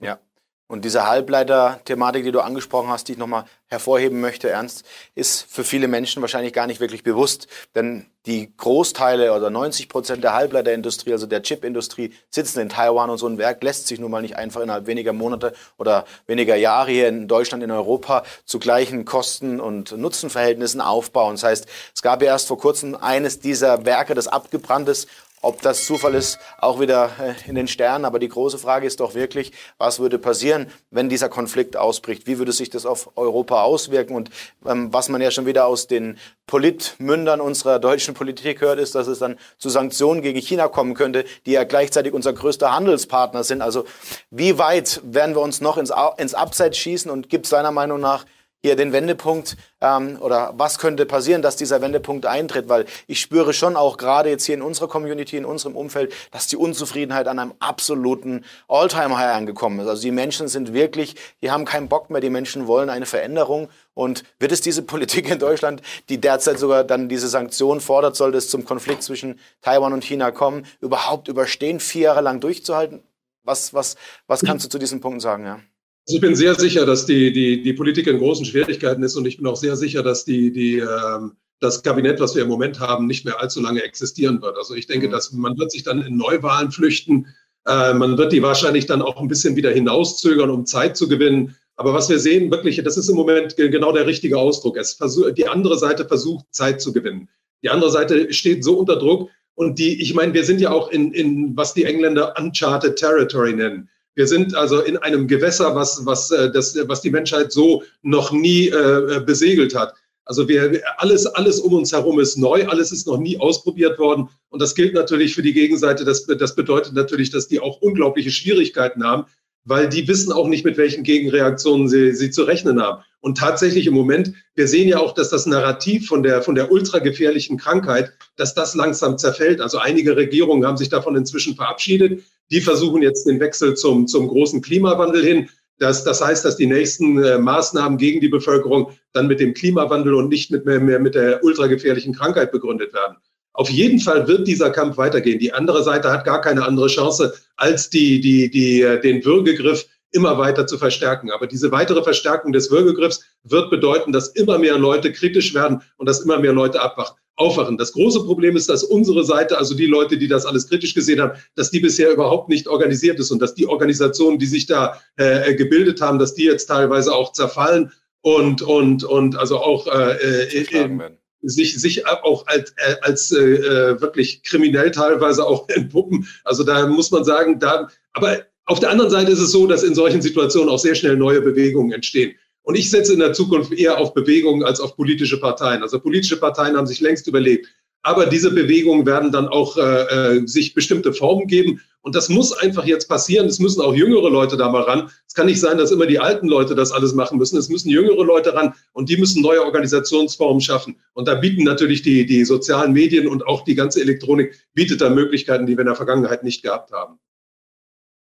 Ja. 0.00 0.20
Und 0.68 0.84
diese 0.86 1.06
Halbleiter-Thematik, 1.06 2.24
die 2.24 2.32
du 2.32 2.40
angesprochen 2.40 2.88
hast, 2.88 3.08
die 3.08 3.12
ich 3.12 3.18
nochmal 3.18 3.44
hervorheben 3.66 4.20
möchte, 4.20 4.48
Ernst, 4.48 4.84
ist 5.14 5.42
für 5.50 5.64
viele 5.64 5.86
Menschen 5.86 6.22
wahrscheinlich 6.22 6.54
gar 6.54 6.66
nicht 6.66 6.80
wirklich 6.80 7.02
bewusst. 7.02 7.46
Denn 7.74 8.06
die 8.24 8.56
Großteile 8.56 9.34
oder 9.34 9.50
90 9.50 9.88
Prozent 9.88 10.24
der 10.24 10.32
Halbleiterindustrie, 10.34 11.12
also 11.12 11.26
der 11.26 11.42
Chipindustrie, 11.42 12.14
sitzen 12.30 12.60
in 12.60 12.68
Taiwan 12.68 13.10
und 13.10 13.18
so 13.18 13.26
ein 13.26 13.36
Werk 13.36 13.62
lässt 13.62 13.86
sich 13.86 13.98
nun 13.98 14.10
mal 14.10 14.22
nicht 14.22 14.36
einfach 14.36 14.60
innerhalb 14.60 14.86
weniger 14.86 15.12
Monate 15.12 15.52
oder 15.76 16.06
weniger 16.26 16.56
Jahre 16.56 16.90
hier 16.90 17.08
in 17.08 17.28
Deutschland, 17.28 17.62
in 17.62 17.70
Europa 17.70 18.22
zu 18.44 18.58
gleichen 18.58 19.04
Kosten- 19.04 19.60
und 19.60 19.96
Nutzenverhältnissen 19.96 20.80
aufbauen. 20.80 21.34
Das 21.34 21.42
heißt, 21.42 21.66
es 21.94 22.02
gab 22.02 22.22
ja 22.22 22.28
erst 22.28 22.48
vor 22.48 22.58
kurzem 22.58 22.94
eines 22.94 23.40
dieser 23.40 23.84
Werke, 23.84 24.14
das 24.14 24.28
abgebrannt 24.28 24.88
ist 24.88 25.08
ob 25.42 25.60
das 25.60 25.84
Zufall 25.84 26.14
ist, 26.14 26.38
auch 26.58 26.80
wieder 26.80 27.10
äh, 27.20 27.48
in 27.48 27.56
den 27.56 27.68
Sternen. 27.68 28.04
Aber 28.04 28.18
die 28.18 28.28
große 28.28 28.58
Frage 28.58 28.86
ist 28.86 29.00
doch 29.00 29.14
wirklich, 29.14 29.52
was 29.76 29.98
würde 29.98 30.18
passieren, 30.18 30.68
wenn 30.90 31.08
dieser 31.08 31.28
Konflikt 31.28 31.76
ausbricht? 31.76 32.26
Wie 32.26 32.38
würde 32.38 32.52
sich 32.52 32.70
das 32.70 32.86
auf 32.86 33.10
Europa 33.16 33.62
auswirken? 33.62 34.14
Und 34.14 34.30
ähm, 34.64 34.92
was 34.92 35.08
man 35.08 35.20
ja 35.20 35.30
schon 35.30 35.44
wieder 35.44 35.66
aus 35.66 35.88
den 35.88 36.16
Politmündern 36.46 37.40
unserer 37.40 37.78
deutschen 37.78 38.14
Politik 38.14 38.60
hört, 38.60 38.78
ist, 38.78 38.94
dass 38.94 39.08
es 39.08 39.18
dann 39.18 39.36
zu 39.58 39.68
Sanktionen 39.68 40.22
gegen 40.22 40.40
China 40.40 40.68
kommen 40.68 40.94
könnte, 40.94 41.24
die 41.44 41.52
ja 41.52 41.64
gleichzeitig 41.64 42.12
unser 42.12 42.32
größter 42.32 42.72
Handelspartner 42.72 43.42
sind. 43.42 43.62
Also 43.62 43.84
wie 44.30 44.58
weit 44.58 45.00
werden 45.04 45.34
wir 45.34 45.42
uns 45.42 45.60
noch 45.60 45.76
ins, 45.76 45.92
ins 46.18 46.34
Abseits 46.34 46.78
schießen? 46.78 47.10
Und 47.10 47.28
gibt 47.28 47.46
es 47.46 47.50
seiner 47.50 47.72
Meinung 47.72 48.00
nach 48.00 48.24
hier 48.62 48.76
den 48.76 48.92
Wendepunkt 48.92 49.56
ähm, 49.80 50.18
oder 50.20 50.54
was 50.56 50.78
könnte 50.78 51.04
passieren, 51.04 51.42
dass 51.42 51.56
dieser 51.56 51.82
Wendepunkt 51.82 52.26
eintritt? 52.26 52.68
Weil 52.68 52.86
ich 53.08 53.20
spüre 53.20 53.52
schon 53.52 53.76
auch 53.76 53.96
gerade 53.96 54.30
jetzt 54.30 54.44
hier 54.44 54.54
in 54.54 54.62
unserer 54.62 54.88
Community, 54.88 55.36
in 55.36 55.44
unserem 55.44 55.76
Umfeld, 55.76 56.14
dass 56.30 56.46
die 56.46 56.56
Unzufriedenheit 56.56 57.26
an 57.26 57.38
einem 57.38 57.54
absoluten 57.58 58.44
All-Time-High 58.68 59.34
angekommen 59.34 59.80
ist. 59.80 59.88
Also 59.88 60.02
die 60.02 60.12
Menschen 60.12 60.46
sind 60.46 60.72
wirklich, 60.72 61.16
die 61.42 61.50
haben 61.50 61.64
keinen 61.64 61.88
Bock 61.88 62.08
mehr, 62.08 62.20
die 62.20 62.30
Menschen 62.30 62.66
wollen 62.68 62.88
eine 62.88 63.06
Veränderung. 63.06 63.68
Und 63.94 64.24
wird 64.38 64.52
es 64.52 64.60
diese 64.60 64.82
Politik 64.92 65.28
in 65.28 65.38
Deutschland, 65.38 65.82
die 66.08 66.20
derzeit 66.20 66.58
sogar 66.58 66.84
dann 66.84 67.08
diese 67.08 67.28
Sanktionen 67.28 67.80
fordert, 67.80 68.16
sollte 68.16 68.38
es 68.38 68.48
zum 68.48 68.64
Konflikt 68.64 69.02
zwischen 69.02 69.40
Taiwan 69.60 69.92
und 69.92 70.04
China 70.04 70.30
kommen, 70.30 70.66
überhaupt 70.80 71.28
überstehen, 71.28 71.80
vier 71.80 72.02
Jahre 72.02 72.20
lang 72.20 72.40
durchzuhalten? 72.40 73.02
Was, 73.44 73.74
was, 73.74 73.96
was 74.28 74.42
kannst 74.42 74.64
du 74.64 74.68
zu 74.68 74.78
diesen 74.78 75.00
Punkten 75.00 75.18
sagen? 75.18 75.44
Ja? 75.44 75.60
Also 76.06 76.16
ich 76.16 76.20
bin 76.20 76.34
sehr 76.34 76.54
sicher, 76.56 76.84
dass 76.84 77.06
die, 77.06 77.32
die, 77.32 77.62
die 77.62 77.72
Politik 77.74 78.08
in 78.08 78.18
großen 78.18 78.44
Schwierigkeiten 78.44 79.02
ist 79.02 79.14
und 79.16 79.24
ich 79.26 79.36
bin 79.36 79.46
auch 79.46 79.56
sehr 79.56 79.76
sicher, 79.76 80.02
dass 80.02 80.24
die, 80.24 80.50
die, 80.50 80.78
ähm, 80.78 81.36
das 81.60 81.82
Kabinett, 81.82 82.18
was 82.18 82.34
wir 82.34 82.42
im 82.42 82.48
Moment 82.48 82.80
haben, 82.80 83.06
nicht 83.06 83.24
mehr 83.24 83.40
allzu 83.40 83.60
lange 83.60 83.82
existieren 83.84 84.42
wird. 84.42 84.56
Also 84.56 84.74
ich 84.74 84.88
denke, 84.88 85.06
mhm. 85.06 85.12
dass 85.12 85.32
man 85.32 85.56
wird 85.56 85.70
sich 85.70 85.84
dann 85.84 86.02
in 86.02 86.16
Neuwahlen 86.16 86.72
flüchten. 86.72 87.28
Äh, 87.66 87.94
man 87.94 88.18
wird 88.18 88.32
die 88.32 88.42
wahrscheinlich 88.42 88.86
dann 88.86 89.00
auch 89.00 89.20
ein 89.20 89.28
bisschen 89.28 89.54
wieder 89.54 89.70
hinauszögern, 89.70 90.50
um 90.50 90.66
Zeit 90.66 90.96
zu 90.96 91.08
gewinnen. 91.08 91.56
Aber 91.76 91.94
was 91.94 92.08
wir 92.08 92.18
sehen, 92.18 92.50
wirklich, 92.50 92.82
das 92.82 92.96
ist 92.96 93.08
im 93.08 93.16
Moment 93.16 93.56
genau 93.56 93.92
der 93.92 94.06
richtige 94.06 94.36
Ausdruck. 94.36 94.76
Es 94.76 94.94
versuch, 94.94 95.30
die 95.30 95.48
andere 95.48 95.78
Seite 95.78 96.04
versucht, 96.06 96.46
Zeit 96.50 96.82
zu 96.82 96.92
gewinnen. 96.92 97.28
Die 97.62 97.70
andere 97.70 97.92
Seite 97.92 98.32
steht 98.32 98.64
so 98.64 98.78
unter 98.78 98.96
Druck. 98.96 99.30
Und 99.54 99.78
die, 99.78 100.02
ich 100.02 100.14
meine, 100.14 100.34
wir 100.34 100.44
sind 100.44 100.60
ja 100.60 100.70
auch 100.72 100.90
in, 100.90 101.12
in 101.12 101.56
was 101.56 101.74
die 101.74 101.84
Engländer 101.84 102.34
Uncharted 102.38 102.96
Territory 102.96 103.52
nennen. 103.52 103.88
Wir 104.14 104.26
sind 104.26 104.54
also 104.54 104.80
in 104.80 104.96
einem 104.98 105.26
Gewässer, 105.26 105.74
was, 105.74 106.04
was, 106.04 106.30
äh, 106.30 106.50
das, 106.50 106.76
was 106.86 107.00
die 107.00 107.10
Menschheit 107.10 107.52
so 107.52 107.82
noch 108.02 108.32
nie 108.32 108.68
äh, 108.68 109.22
besegelt 109.24 109.74
hat. 109.74 109.94
Also 110.24 110.48
wir, 110.48 110.82
alles, 110.98 111.26
alles 111.26 111.58
um 111.58 111.72
uns 111.72 111.92
herum 111.92 112.20
ist 112.20 112.36
neu, 112.36 112.66
alles 112.66 112.92
ist 112.92 113.06
noch 113.06 113.18
nie 113.18 113.38
ausprobiert 113.38 113.98
worden. 113.98 114.28
Und 114.50 114.62
das 114.62 114.74
gilt 114.74 114.94
natürlich 114.94 115.34
für 115.34 115.42
die 115.42 115.52
Gegenseite. 115.52 116.04
Das, 116.04 116.26
das 116.26 116.54
bedeutet 116.54 116.92
natürlich, 116.94 117.30
dass 117.30 117.48
die 117.48 117.58
auch 117.58 117.80
unglaubliche 117.80 118.30
Schwierigkeiten 118.30 119.02
haben, 119.02 119.24
weil 119.64 119.88
die 119.88 120.06
wissen 120.06 120.32
auch 120.32 120.46
nicht, 120.46 120.64
mit 120.64 120.76
welchen 120.76 121.02
Gegenreaktionen 121.02 121.88
sie, 121.88 122.12
sie 122.14 122.30
zu 122.30 122.44
rechnen 122.44 122.80
haben. 122.80 123.02
Und 123.20 123.38
tatsächlich 123.38 123.86
im 123.86 123.94
Moment, 123.94 124.32
wir 124.54 124.68
sehen 124.68 124.88
ja 124.88 124.98
auch, 124.98 125.14
dass 125.14 125.30
das 125.30 125.46
Narrativ 125.46 126.06
von 126.08 126.22
der, 126.22 126.42
von 126.42 126.54
der 126.54 126.70
ultragefährlichen 126.70 127.56
Krankheit, 127.56 128.12
dass 128.36 128.54
das 128.54 128.74
langsam 128.74 129.18
zerfällt. 129.18 129.60
Also 129.60 129.78
einige 129.78 130.16
Regierungen 130.16 130.66
haben 130.66 130.76
sich 130.76 130.88
davon 130.88 131.16
inzwischen 131.16 131.54
verabschiedet. 131.54 132.22
Die 132.52 132.60
versuchen 132.60 133.02
jetzt 133.02 133.26
den 133.26 133.40
Wechsel 133.40 133.74
zum, 133.74 134.06
zum 134.06 134.28
großen 134.28 134.60
Klimawandel 134.60 135.24
hin. 135.24 135.48
Das, 135.78 136.04
das 136.04 136.22
heißt, 136.22 136.44
dass 136.44 136.56
die 136.56 136.66
nächsten 136.66 137.20
äh, 137.22 137.38
Maßnahmen 137.38 137.98
gegen 137.98 138.20
die 138.20 138.28
Bevölkerung 138.28 138.90
dann 139.12 139.26
mit 139.26 139.40
dem 139.40 139.54
Klimawandel 139.54 140.14
und 140.14 140.28
nicht 140.28 140.50
mit 140.50 140.66
mehr, 140.66 140.78
mehr 140.78 141.00
mit 141.00 141.14
der 141.14 141.42
ultragefährlichen 141.42 142.14
Krankheit 142.14 142.52
begründet 142.52 142.92
werden. 142.92 143.16
Auf 143.54 143.68
jeden 143.68 143.98
Fall 143.98 144.28
wird 144.28 144.46
dieser 144.46 144.70
Kampf 144.70 144.96
weitergehen. 144.96 145.38
Die 145.38 145.52
andere 145.52 145.82
Seite 145.82 146.10
hat 146.10 146.24
gar 146.24 146.40
keine 146.40 146.64
andere 146.64 146.86
Chance, 146.86 147.34
als 147.56 147.90
die, 147.90 148.20
die, 148.20 148.50
die, 148.50 148.82
äh, 148.82 149.00
den 149.00 149.24
Würgegriff 149.24 149.86
immer 150.12 150.38
weiter 150.38 150.66
zu 150.66 150.78
verstärken. 150.78 151.30
Aber 151.30 151.46
diese 151.46 151.72
weitere 151.72 152.02
Verstärkung 152.02 152.52
des 152.52 152.70
Würgegriffs 152.70 153.24
wird 153.44 153.70
bedeuten, 153.70 154.12
dass 154.12 154.28
immer 154.28 154.58
mehr 154.58 154.78
Leute 154.78 155.12
kritisch 155.12 155.54
werden 155.54 155.82
und 155.96 156.08
dass 156.08 156.20
immer 156.20 156.38
mehr 156.38 156.52
Leute 156.52 156.80
abwachen 156.80 157.16
aufwachen. 157.36 157.78
Das 157.78 157.92
große 157.92 158.24
Problem 158.24 158.56
ist, 158.56 158.68
dass 158.68 158.84
unsere 158.84 159.24
Seite, 159.24 159.58
also 159.58 159.74
die 159.74 159.86
Leute, 159.86 160.18
die 160.18 160.28
das 160.28 160.46
alles 160.46 160.68
kritisch 160.68 160.94
gesehen 160.94 161.20
haben, 161.20 161.38
dass 161.54 161.70
die 161.70 161.80
bisher 161.80 162.12
überhaupt 162.12 162.48
nicht 162.48 162.68
organisiert 162.68 163.18
ist 163.18 163.30
und 163.30 163.40
dass 163.40 163.54
die 163.54 163.66
Organisationen, 163.66 164.38
die 164.38 164.46
sich 164.46 164.66
da 164.66 165.00
äh, 165.16 165.54
gebildet 165.54 166.00
haben, 166.00 166.18
dass 166.18 166.34
die 166.34 166.44
jetzt 166.44 166.66
teilweise 166.66 167.14
auch 167.14 167.32
zerfallen 167.32 167.92
und 168.20 168.62
und 168.62 169.04
und 169.04 169.36
also 169.36 169.58
auch 169.58 169.86
äh, 169.86 170.62
äh, 170.62 171.10
sich 171.42 171.80
sich 171.80 172.06
auch 172.06 172.46
als 172.46 172.72
äh, 172.76 172.96
als 173.00 173.32
äh, 173.32 174.00
wirklich 174.00 174.42
kriminell 174.44 174.90
teilweise 174.90 175.44
auch 175.44 175.68
entpuppen. 175.70 176.28
Also 176.44 176.62
da 176.62 176.86
muss 176.86 177.10
man 177.10 177.24
sagen, 177.24 177.58
da 177.58 177.88
aber 178.12 178.42
auf 178.66 178.80
der 178.80 178.90
anderen 178.90 179.10
Seite 179.10 179.32
ist 179.32 179.40
es 179.40 179.52
so, 179.52 179.66
dass 179.66 179.82
in 179.82 179.94
solchen 179.94 180.22
Situationen 180.22 180.68
auch 180.68 180.78
sehr 180.78 180.94
schnell 180.94 181.16
neue 181.16 181.40
Bewegungen 181.40 181.92
entstehen. 181.92 182.34
Und 182.62 182.76
ich 182.76 182.90
setze 182.90 183.12
in 183.12 183.18
der 183.18 183.32
Zukunft 183.32 183.72
eher 183.72 183.98
auf 183.98 184.14
Bewegungen 184.14 184.62
als 184.62 184.80
auf 184.80 184.96
politische 184.96 185.40
Parteien. 185.40 185.82
Also 185.82 185.98
politische 185.98 186.38
Parteien 186.38 186.76
haben 186.76 186.86
sich 186.86 187.00
längst 187.00 187.26
überlegt. 187.26 187.66
Aber 188.04 188.26
diese 188.26 188.52
Bewegungen 188.52 189.06
werden 189.06 189.30
dann 189.30 189.48
auch 189.48 189.76
äh, 189.76 190.38
äh, 190.38 190.46
sich 190.46 190.74
bestimmte 190.74 191.12
Formen 191.12 191.46
geben. 191.46 191.80
Und 192.00 192.16
das 192.16 192.28
muss 192.28 192.52
einfach 192.52 192.84
jetzt 192.84 193.08
passieren. 193.08 193.46
Es 193.46 193.60
müssen 193.60 193.80
auch 193.80 193.94
jüngere 193.94 194.28
Leute 194.28 194.56
da 194.56 194.68
mal 194.68 194.82
ran. 194.82 195.08
Es 195.26 195.34
kann 195.34 195.46
nicht 195.46 195.60
sein, 195.60 195.78
dass 195.78 195.92
immer 195.92 196.06
die 196.06 196.18
alten 196.18 196.48
Leute 196.48 196.74
das 196.74 196.90
alles 196.90 197.14
machen 197.14 197.38
müssen. 197.38 197.56
Es 197.56 197.68
müssen 197.68 197.90
jüngere 197.90 198.24
Leute 198.24 198.54
ran 198.54 198.74
und 198.92 199.08
die 199.08 199.16
müssen 199.16 199.40
neue 199.40 199.64
Organisationsformen 199.64 200.60
schaffen. 200.60 200.96
Und 201.14 201.28
da 201.28 201.34
bieten 201.34 201.62
natürlich 201.62 202.02
die, 202.02 202.26
die 202.26 202.44
sozialen 202.44 202.92
Medien 202.92 203.28
und 203.28 203.46
auch 203.46 203.62
die 203.62 203.76
ganze 203.76 204.00
Elektronik 204.00 204.52
bietet 204.74 205.00
da 205.00 205.10
Möglichkeiten, 205.10 205.66
die 205.66 205.74
wir 205.74 205.82
in 205.82 205.86
der 205.86 205.94
Vergangenheit 205.94 206.42
nicht 206.42 206.62
gehabt 206.62 206.90
haben. 206.90 207.20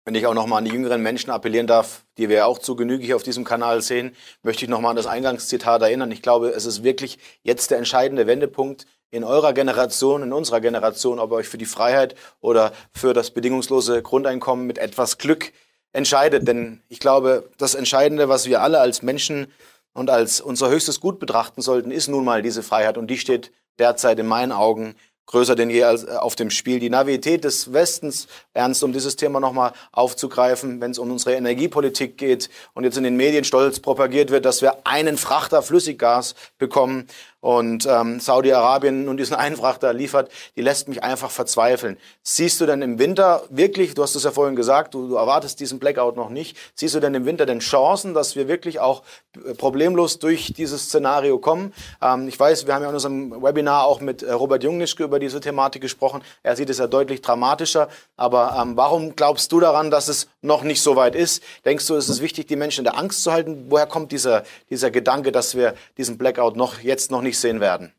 Wenn 0.09 0.15
ich 0.15 0.27
auch 0.27 0.33
nochmal 0.33 0.61
an 0.61 0.65
die 0.65 0.71
jüngeren 0.71 1.03
Menschen 1.03 1.31
appellieren 1.31 1.67
darf, 1.67 2.07
die 2.17 2.31
wir 2.31 2.47
auch 2.47 2.59
zu 2.59 2.77
Genüge 2.77 3.05
hier 3.05 3.15
auf 3.15 3.25
diesem 3.25 3.45
Kanal 3.45 3.83
sehen, 3.83 4.17
möchte 4.43 4.65
ich 4.65 4.71
nochmal 4.71 4.93
an 4.93 4.97
das 4.97 5.07
Eingangszitat 5.07 5.83
erinnern. 5.83 6.11
Ich 6.13 6.23
glaube, 6.23 6.49
es 6.49 6.65
ist 6.65 6.83
wirklich 6.83 7.19
jetzt 7.43 7.71
der 7.71 7.77
entscheidende 7.77 8.27
Wendepunkt 8.27 8.87
in 9.11 9.23
eurer 9.23 9.53
Generation, 9.53 10.23
in 10.23 10.33
unserer 10.33 10.63
Generation, 10.63 11.19
ob 11.19 11.33
ihr 11.33 11.35
euch 11.35 11.49
für 11.49 11.59
die 11.59 11.67
Freiheit 11.67 12.15
oder 12.41 12.73
für 12.95 13.13
das 13.13 13.33
bedingungslose 13.33 14.01
Grundeinkommen 14.01 14.67
mit 14.67 14.79
etwas 14.79 15.19
Glück 15.19 15.53
entscheidet. 15.93 16.49
Denn 16.49 16.81
ich 16.89 17.01
glaube, 17.01 17.51
das 17.59 17.75
Entscheidende, 17.75 18.31
was 18.31 18.47
wir 18.47 18.63
alle 18.63 18.81
als 18.81 19.03
Menschen 19.03 19.53
und 19.93 20.09
als 20.09 20.41
unser 20.41 20.71
höchstes 20.71 21.01
Gut 21.01 21.19
betrachten 21.19 21.61
sollten, 21.61 21.91
ist 21.91 22.09
nun 22.09 22.25
mal 22.25 22.41
diese 22.41 22.63
Freiheit. 22.63 22.97
Und 22.97 23.09
die 23.09 23.19
steht 23.19 23.53
derzeit 23.79 24.19
in 24.19 24.27
meinen 24.27 24.53
Augen 24.53 24.95
größer 25.29 25.55
denn 25.55 25.71
je 25.71 25.85
als 25.85 26.05
äh, 26.05 26.17
auf 26.17 26.35
dem 26.35 26.51
Spiel. 26.51 26.81
Die 26.81 26.91
Navität 26.91 27.45
des 27.45 27.73
Westens, 27.73 28.27
ernst, 28.55 28.83
um 28.83 28.93
dieses 28.93 29.15
Thema 29.15 29.39
nochmal 29.39 29.73
aufzugreifen, 29.93 30.81
wenn 30.81 30.91
es 30.91 30.99
um 30.99 31.11
unsere 31.11 31.37
Energiepolitik 31.37 32.19
geht 32.19 32.51
und 32.75 32.85
jetzt 32.85 32.97
in 32.97 33.05
den 33.05 33.17
Medien 33.17 33.45
stolz 33.45 33.79
propagiert 33.79 34.31
wird, 34.31 34.45
dass 34.45 34.63
wir 34.63 34.87
einen 34.87 35.17
Frachter 35.17 35.63
Flüssiggas 35.63 36.35
bekommen, 36.59 37.07
und 37.41 37.87
ähm, 37.87 38.21
Saudi-Arabien 38.21 39.05
nun 39.05 39.17
diesen 39.17 39.35
Einfrachter 39.49 39.93
liefert, 39.93 40.31
die 40.57 40.63
lässt 40.63 40.89
mich 40.89 41.03
einfach 41.03 41.31
verzweifeln. 41.31 41.97
Siehst 42.23 42.61
du 42.61 42.67
denn 42.67 42.83
im 42.83 42.99
Winter 42.99 43.43
wirklich, 43.51 43.95
du 43.95 44.03
hast 44.03 44.15
es 44.15 44.25
ja 44.25 44.31
vorhin 44.31 44.57
gesagt, 44.57 44.95
du, 44.95 45.09
du 45.09 45.15
erwartest 45.17 45.61
diesen 45.61 45.79
Blackout 45.79 46.17
noch 46.17 46.31
nicht, 46.31 46.57
siehst 46.75 46.95
du 46.95 47.01
denn 47.01 47.15
im 47.15 47.25
Winter 47.25 47.47
denn 47.47 47.61
Chancen, 47.61 48.15
dass 48.15 48.37
wir 48.37 48.49
wirklich 48.49 48.81
auch 48.81 49.03
äh, 49.37 49.55
problemlos 49.55 50.19
durch 50.19 50.53
dieses 50.53 50.85
Szenario 50.85 51.39
kommen? 51.39 51.73
Ähm, 52.03 52.29
ich 52.29 52.39
weiß, 52.39 52.67
wir 52.67 52.75
haben 52.75 52.83
ja 52.83 52.89
in 52.89 52.95
unserem 52.95 53.43
Webinar 53.43 53.85
auch 53.85 54.01
mit 54.01 54.23
äh, 54.23 54.33
Robert 54.33 54.65
Jungnischke 54.65 55.05
über 55.05 55.19
diese 55.19 55.41
Thematik 55.41 55.83
gesprochen. 55.83 56.23
Er 56.43 56.57
sieht 56.57 56.71
es 56.71 56.79
ja 56.79 56.87
deutlich 56.87 57.23
dramatischer. 57.23 57.89
Aber 58.17 58.57
ähm, 58.61 58.77
warum 58.77 59.15
glaubst 59.15 59.53
du 59.53 59.61
daran, 59.61 59.91
dass 59.91 60.09
es 60.09 60.29
noch 60.43 60.63
nicht 60.63 60.83
so 60.83 60.97
weit 60.97 61.15
ist? 61.15 61.43
Denkst 61.65 61.87
du, 61.87 61.95
es 61.95 62.09
ist 62.09 62.21
wichtig, 62.21 62.47
die 62.47 62.57
Menschen 62.57 62.81
in 62.81 62.85
der 62.85 62.99
Angst 62.99 63.23
zu 63.23 63.33
halten? 63.33 63.67
Woher 63.69 63.87
kommt 63.87 64.13
dieser, 64.13 64.45
dieser 64.71 64.91
Gedanke, 64.91 65.33
dass 65.33 65.55
wir 65.55 65.75
diesen 65.97 66.19
Blackout 66.19 66.57
noch 66.57 66.81
jetzt 66.81 67.11
noch 67.11 67.23
nicht 67.23 67.28
nicht 67.29 67.39
sehen 67.39 67.61
werden? 67.61 67.93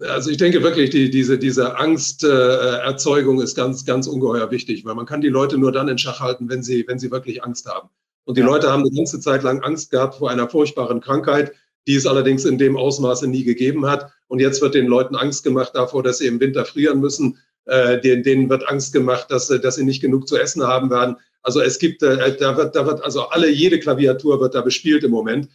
Also 0.00 0.30
ich 0.30 0.36
denke 0.36 0.62
wirklich, 0.62 0.90
die, 0.90 1.10
diese, 1.10 1.38
diese 1.38 1.76
Angsterzeugung 1.76 3.40
ist 3.40 3.54
ganz, 3.54 3.84
ganz 3.84 4.06
ungeheuer 4.08 4.50
wichtig, 4.50 4.84
weil 4.84 4.96
man 4.96 5.06
kann 5.06 5.20
die 5.20 5.28
Leute 5.28 5.58
nur 5.58 5.70
dann 5.70 5.88
in 5.88 5.98
Schach 5.98 6.20
halten, 6.20 6.48
wenn 6.48 6.62
sie, 6.62 6.84
wenn 6.88 6.98
sie 6.98 7.10
wirklich 7.10 7.44
Angst 7.44 7.66
haben. 7.66 7.88
Und 8.24 8.36
die 8.36 8.40
ja. 8.40 8.46
Leute 8.46 8.70
haben 8.70 8.82
eine 8.82 8.90
ganze 8.90 9.20
Zeit 9.20 9.42
lang 9.42 9.62
Angst 9.62 9.90
gehabt 9.90 10.16
vor 10.16 10.30
einer 10.30 10.48
furchtbaren 10.48 11.00
Krankheit, 11.00 11.52
die 11.86 11.94
es 11.94 12.06
allerdings 12.06 12.44
in 12.44 12.58
dem 12.58 12.76
Ausmaße 12.76 13.28
nie 13.28 13.44
gegeben 13.44 13.86
hat. 13.86 14.10
Und 14.28 14.40
jetzt 14.40 14.60
wird 14.60 14.74
den 14.74 14.86
Leuten 14.86 15.14
Angst 15.14 15.44
gemacht 15.44 15.72
davor, 15.74 16.02
dass 16.02 16.18
sie 16.18 16.26
im 16.26 16.40
Winter 16.40 16.64
frieren 16.64 17.00
müssen. 17.00 17.38
Äh, 17.64 18.00
denen, 18.00 18.24
denen 18.24 18.50
wird 18.50 18.68
Angst 18.68 18.92
gemacht, 18.92 19.30
dass, 19.30 19.46
dass 19.46 19.76
sie 19.76 19.84
nicht 19.84 20.00
genug 20.00 20.26
zu 20.26 20.36
essen 20.36 20.64
haben 20.64 20.90
werden. 20.90 21.16
Also 21.42 21.60
es 21.60 21.78
gibt, 21.78 22.02
äh, 22.02 22.36
da 22.36 22.56
wird, 22.56 22.74
da 22.74 22.86
wird 22.86 23.04
also 23.04 23.28
alle, 23.28 23.50
jede 23.50 23.78
Klaviatur 23.78 24.40
wird 24.40 24.54
da 24.54 24.62
bespielt 24.62 25.04
im 25.04 25.12
Moment. 25.12 25.48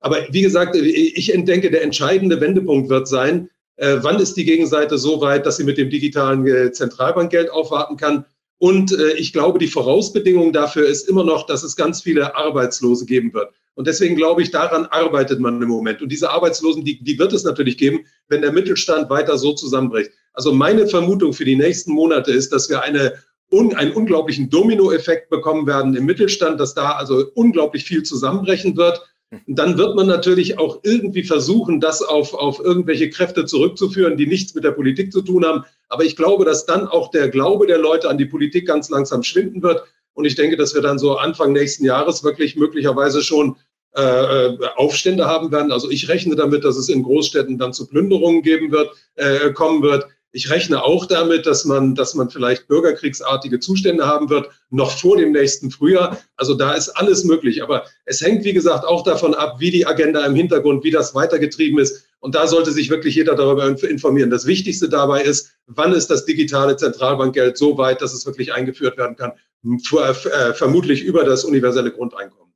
Aber 0.00 0.26
wie 0.30 0.42
gesagt, 0.42 0.76
ich 0.76 1.32
denke, 1.44 1.70
der 1.70 1.82
entscheidende 1.82 2.40
Wendepunkt 2.40 2.88
wird 2.88 3.08
sein, 3.08 3.50
äh, 3.76 3.98
wann 4.02 4.20
ist 4.20 4.34
die 4.34 4.44
Gegenseite 4.44 4.98
so 4.98 5.20
weit, 5.20 5.46
dass 5.46 5.56
sie 5.56 5.64
mit 5.64 5.78
dem 5.78 5.90
digitalen 5.90 6.46
äh, 6.46 6.72
Zentralbankgeld 6.72 7.50
aufwarten 7.50 7.96
kann. 7.96 8.24
Und 8.58 8.92
äh, 8.92 9.12
ich 9.12 9.32
glaube, 9.32 9.58
die 9.58 9.68
Vorausbedingung 9.68 10.52
dafür 10.52 10.86
ist 10.86 11.08
immer 11.08 11.24
noch, 11.24 11.46
dass 11.46 11.62
es 11.62 11.76
ganz 11.76 12.02
viele 12.02 12.34
Arbeitslose 12.36 13.06
geben 13.06 13.32
wird. 13.32 13.52
Und 13.74 13.86
deswegen 13.86 14.16
glaube 14.16 14.42
ich, 14.42 14.50
daran 14.50 14.86
arbeitet 14.86 15.38
man 15.38 15.62
im 15.62 15.68
Moment. 15.68 16.02
Und 16.02 16.10
diese 16.10 16.30
Arbeitslosen, 16.30 16.84
die, 16.84 17.02
die 17.02 17.18
wird 17.20 17.32
es 17.32 17.44
natürlich 17.44 17.78
geben, 17.78 18.04
wenn 18.28 18.42
der 18.42 18.50
Mittelstand 18.52 19.08
weiter 19.08 19.38
so 19.38 19.52
zusammenbricht. 19.52 20.10
Also 20.32 20.52
meine 20.52 20.88
Vermutung 20.88 21.32
für 21.32 21.44
die 21.44 21.54
nächsten 21.54 21.92
Monate 21.92 22.32
ist, 22.32 22.52
dass 22.52 22.68
wir 22.68 22.82
eine, 22.82 23.14
un, 23.52 23.76
einen 23.76 23.92
unglaublichen 23.92 24.50
Dominoeffekt 24.50 25.30
bekommen 25.30 25.68
werden 25.68 25.94
im 25.94 26.06
Mittelstand, 26.06 26.58
dass 26.58 26.74
da 26.74 26.92
also 26.92 27.26
unglaublich 27.34 27.84
viel 27.84 28.02
zusammenbrechen 28.02 28.76
wird 28.76 29.00
dann 29.46 29.76
wird 29.76 29.94
man 29.94 30.06
natürlich 30.06 30.58
auch 30.58 30.80
irgendwie 30.82 31.22
versuchen, 31.22 31.80
das 31.80 32.02
auf, 32.02 32.32
auf 32.32 32.60
irgendwelche 32.60 33.10
Kräfte 33.10 33.44
zurückzuführen, 33.44 34.16
die 34.16 34.26
nichts 34.26 34.54
mit 34.54 34.64
der 34.64 34.70
Politik 34.70 35.12
zu 35.12 35.20
tun 35.20 35.44
haben. 35.44 35.64
Aber 35.88 36.04
ich 36.04 36.16
glaube, 36.16 36.44
dass 36.44 36.64
dann 36.64 36.88
auch 36.88 37.10
der 37.10 37.28
Glaube 37.28 37.66
der 37.66 37.78
Leute 37.78 38.08
an 38.08 38.18
die 38.18 38.24
Politik 38.24 38.66
ganz 38.66 38.88
langsam 38.88 39.22
schwinden 39.22 39.62
wird. 39.62 39.84
Und 40.14 40.24
ich 40.24 40.34
denke, 40.34 40.56
dass 40.56 40.74
wir 40.74 40.82
dann 40.82 40.98
so 40.98 41.16
Anfang 41.16 41.52
nächsten 41.52 41.84
Jahres 41.84 42.24
wirklich 42.24 42.56
möglicherweise 42.56 43.22
schon 43.22 43.56
äh, 43.96 44.02
äh 44.02 44.58
Aufstände 44.76 45.26
haben 45.26 45.52
werden. 45.52 45.72
Also 45.72 45.90
ich 45.90 46.08
rechne 46.08 46.34
damit, 46.34 46.64
dass 46.64 46.76
es 46.76 46.88
in 46.88 47.02
Großstädten 47.02 47.58
dann 47.58 47.72
zu 47.72 47.86
Plünderungen 47.86 48.42
geben 48.42 48.72
wird, 48.72 48.90
äh, 49.16 49.52
kommen 49.52 49.82
wird. 49.82 50.06
Ich 50.30 50.50
rechne 50.50 50.84
auch 50.84 51.06
damit, 51.06 51.46
dass 51.46 51.64
man, 51.64 51.94
dass 51.94 52.14
man 52.14 52.28
vielleicht 52.28 52.68
bürgerkriegsartige 52.68 53.60
Zustände 53.60 54.06
haben 54.06 54.28
wird, 54.28 54.50
noch 54.68 54.90
vor 54.90 55.16
dem 55.16 55.32
nächsten 55.32 55.70
Frühjahr. 55.70 56.18
Also 56.36 56.54
da 56.54 56.74
ist 56.74 56.90
alles 56.90 57.24
möglich. 57.24 57.62
Aber 57.62 57.86
es 58.04 58.20
hängt, 58.20 58.44
wie 58.44 58.52
gesagt, 58.52 58.84
auch 58.84 59.02
davon 59.04 59.34
ab, 59.34 59.56
wie 59.58 59.70
die 59.70 59.86
Agenda 59.86 60.24
im 60.26 60.34
Hintergrund, 60.34 60.84
wie 60.84 60.90
das 60.90 61.14
weitergetrieben 61.14 61.78
ist. 61.78 62.08
Und 62.20 62.34
da 62.34 62.46
sollte 62.46 62.72
sich 62.72 62.90
wirklich 62.90 63.14
jeder 63.14 63.36
darüber 63.36 63.66
informieren. 63.66 64.28
Das 64.28 64.44
Wichtigste 64.44 64.88
dabei 64.88 65.22
ist, 65.22 65.52
wann 65.66 65.92
ist 65.92 66.08
das 66.08 66.24
digitale 66.24 66.76
Zentralbankgeld 66.76 67.56
so 67.56 67.78
weit, 67.78 68.02
dass 68.02 68.12
es 68.12 68.26
wirklich 68.26 68.52
eingeführt 68.52 68.98
werden 68.98 69.16
kann, 69.16 69.32
äh, 69.62 70.52
vermutlich 70.52 71.02
über 71.02 71.24
das 71.24 71.44
universelle 71.44 71.92
Grundeinkommen. 71.92 72.52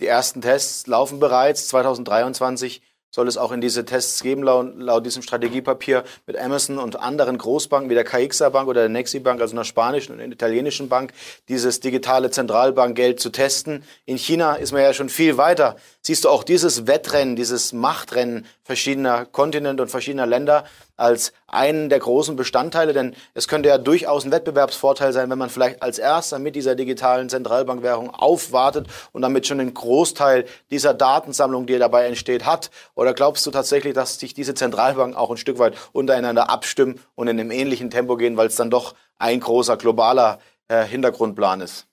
Die 0.00 0.06
ersten 0.06 0.40
Tests 0.40 0.86
laufen 0.86 1.20
bereits 1.20 1.68
2023 1.68 2.82
soll 3.10 3.28
es 3.28 3.36
auch 3.36 3.52
in 3.52 3.60
diese 3.60 3.84
Tests 3.84 4.22
geben, 4.22 4.42
laut, 4.42 4.72
laut, 4.76 5.04
diesem 5.04 5.22
Strategiepapier 5.22 6.04
mit 6.26 6.38
Amazon 6.38 6.78
und 6.78 6.96
anderen 6.96 7.38
Großbanken 7.38 7.90
wie 7.90 7.94
der 7.94 8.04
Caixa 8.04 8.48
Bank 8.48 8.68
oder 8.68 8.82
der 8.82 8.88
Nexi 8.88 9.18
Bank, 9.20 9.40
also 9.40 9.54
einer 9.54 9.64
spanischen 9.64 10.14
und 10.14 10.20
einer 10.20 10.32
italienischen 10.32 10.88
Bank, 10.88 11.12
dieses 11.48 11.80
digitale 11.80 12.30
Zentralbankgeld 12.30 13.20
zu 13.20 13.30
testen. 13.30 13.84
In 14.06 14.16
China 14.16 14.54
ist 14.54 14.72
man 14.72 14.82
ja 14.82 14.94
schon 14.94 15.08
viel 15.08 15.36
weiter. 15.36 15.76
Siehst 16.02 16.24
du 16.24 16.30
auch 16.30 16.44
dieses 16.44 16.86
Wettrennen, 16.86 17.36
dieses 17.36 17.74
Machtrennen 17.74 18.46
verschiedener 18.62 19.26
Kontinente 19.26 19.82
und 19.82 19.90
verschiedener 19.90 20.24
Länder 20.24 20.64
als 20.96 21.34
einen 21.46 21.90
der 21.90 21.98
großen 21.98 22.36
Bestandteile? 22.36 22.94
Denn 22.94 23.14
es 23.34 23.48
könnte 23.48 23.68
ja 23.68 23.76
durchaus 23.76 24.24
ein 24.24 24.32
Wettbewerbsvorteil 24.32 25.12
sein, 25.12 25.28
wenn 25.28 25.36
man 25.36 25.50
vielleicht 25.50 25.82
als 25.82 25.98
erster 25.98 26.38
mit 26.38 26.56
dieser 26.56 26.74
digitalen 26.74 27.28
Zentralbankwährung 27.28 28.08
aufwartet 28.14 28.86
und 29.12 29.20
damit 29.20 29.46
schon 29.46 29.60
einen 29.60 29.74
Großteil 29.74 30.46
dieser 30.70 30.94
Datensammlung, 30.94 31.66
die 31.66 31.78
dabei 31.78 32.06
entsteht, 32.06 32.46
hat. 32.46 32.70
Oder 32.94 33.12
glaubst 33.12 33.44
du 33.44 33.50
tatsächlich, 33.50 33.92
dass 33.92 34.18
sich 34.18 34.32
diese 34.32 34.54
Zentralbanken 34.54 35.18
auch 35.18 35.30
ein 35.30 35.36
Stück 35.36 35.58
weit 35.58 35.74
untereinander 35.92 36.48
abstimmen 36.48 36.98
und 37.14 37.28
in 37.28 37.38
einem 37.38 37.50
ähnlichen 37.50 37.90
Tempo 37.90 38.16
gehen, 38.16 38.38
weil 38.38 38.46
es 38.46 38.56
dann 38.56 38.70
doch 38.70 38.94
ein 39.18 39.40
großer 39.40 39.76
globaler 39.76 40.38
äh, 40.68 40.82
Hintergrundplan 40.82 41.60
ist? 41.60 41.89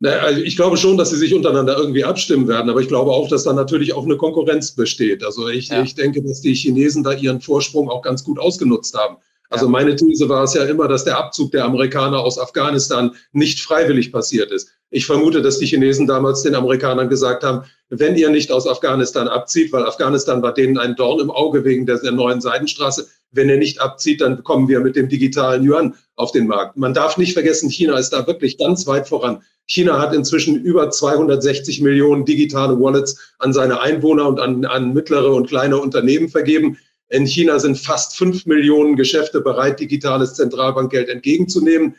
Also 0.00 0.40
ich 0.42 0.54
glaube 0.54 0.76
schon, 0.76 0.96
dass 0.96 1.10
sie 1.10 1.16
sich 1.16 1.34
untereinander 1.34 1.76
irgendwie 1.76 2.04
abstimmen 2.04 2.46
werden, 2.46 2.70
aber 2.70 2.80
ich 2.80 2.88
glaube 2.88 3.10
auch, 3.10 3.28
dass 3.28 3.42
da 3.42 3.52
natürlich 3.52 3.94
auch 3.94 4.04
eine 4.04 4.16
Konkurrenz 4.16 4.72
besteht. 4.72 5.24
Also 5.24 5.48
ich, 5.48 5.68
ja. 5.68 5.82
ich 5.82 5.96
denke, 5.96 6.22
dass 6.22 6.40
die 6.40 6.54
Chinesen 6.54 7.02
da 7.02 7.12
ihren 7.12 7.40
Vorsprung 7.40 7.90
auch 7.90 8.02
ganz 8.02 8.22
gut 8.22 8.38
ausgenutzt 8.38 8.96
haben. 8.96 9.16
Also 9.50 9.64
ja. 9.66 9.70
meine 9.70 9.96
These 9.96 10.28
war 10.28 10.44
es 10.44 10.54
ja 10.54 10.64
immer, 10.64 10.86
dass 10.86 11.04
der 11.04 11.18
Abzug 11.18 11.50
der 11.50 11.64
Amerikaner 11.64 12.20
aus 12.20 12.38
Afghanistan 12.38 13.16
nicht 13.32 13.60
freiwillig 13.60 14.12
passiert 14.12 14.52
ist. 14.52 14.70
Ich 14.90 15.04
vermute, 15.04 15.42
dass 15.42 15.58
die 15.58 15.66
Chinesen 15.66 16.06
damals 16.06 16.42
den 16.42 16.54
Amerikanern 16.54 17.10
gesagt 17.10 17.44
haben, 17.44 17.64
wenn 17.90 18.16
ihr 18.16 18.30
nicht 18.30 18.50
aus 18.50 18.66
Afghanistan 18.66 19.28
abzieht, 19.28 19.72
weil 19.72 19.84
Afghanistan 19.84 20.42
war 20.42 20.54
denen 20.54 20.78
ein 20.78 20.96
Dorn 20.96 21.20
im 21.20 21.30
Auge 21.30 21.64
wegen 21.64 21.84
der, 21.84 22.00
neuen 22.10 22.40
Seidenstraße, 22.40 23.06
Wenn 23.30 23.50
er 23.50 23.58
nicht 23.58 23.82
abzieht, 23.82 24.22
dann 24.22 24.42
kommen 24.42 24.68
wir 24.68 24.80
mit 24.80 24.96
dem 24.96 25.10
digitalen 25.10 25.62
Yuan 25.62 25.94
auf 26.16 26.32
den 26.32 26.46
Markt. 26.46 26.78
Man 26.78 26.94
darf 26.94 27.18
nicht 27.18 27.34
vergessen, 27.34 27.68
China 27.68 27.98
ist 27.98 28.10
da 28.10 28.26
wirklich 28.26 28.56
ganz 28.56 28.86
weit 28.86 29.06
voran. 29.06 29.42
China 29.66 30.00
hat 30.00 30.14
inzwischen 30.14 30.56
über 30.56 30.90
260 30.90 31.82
Millionen 31.82 32.24
digitale 32.24 32.80
Wallets 32.80 33.34
an 33.38 33.52
seine 33.52 33.80
Einwohner 33.82 34.26
und 34.26 34.40
an, 34.40 34.64
an 34.64 34.94
mittlere 34.94 35.34
und 35.34 35.48
kleine 35.48 35.76
Unternehmen 35.76 36.30
vergeben. 36.30 36.78
In 37.10 37.26
China 37.26 37.58
sind 37.58 37.76
fast 37.78 38.16
fünf 38.16 38.46
Millionen 38.46 38.96
Geschäfte 38.96 39.42
bereit, 39.42 39.80
digitales 39.80 40.34
Zentralbankgeld 40.34 41.10
entgegenzunehmen. 41.10 41.96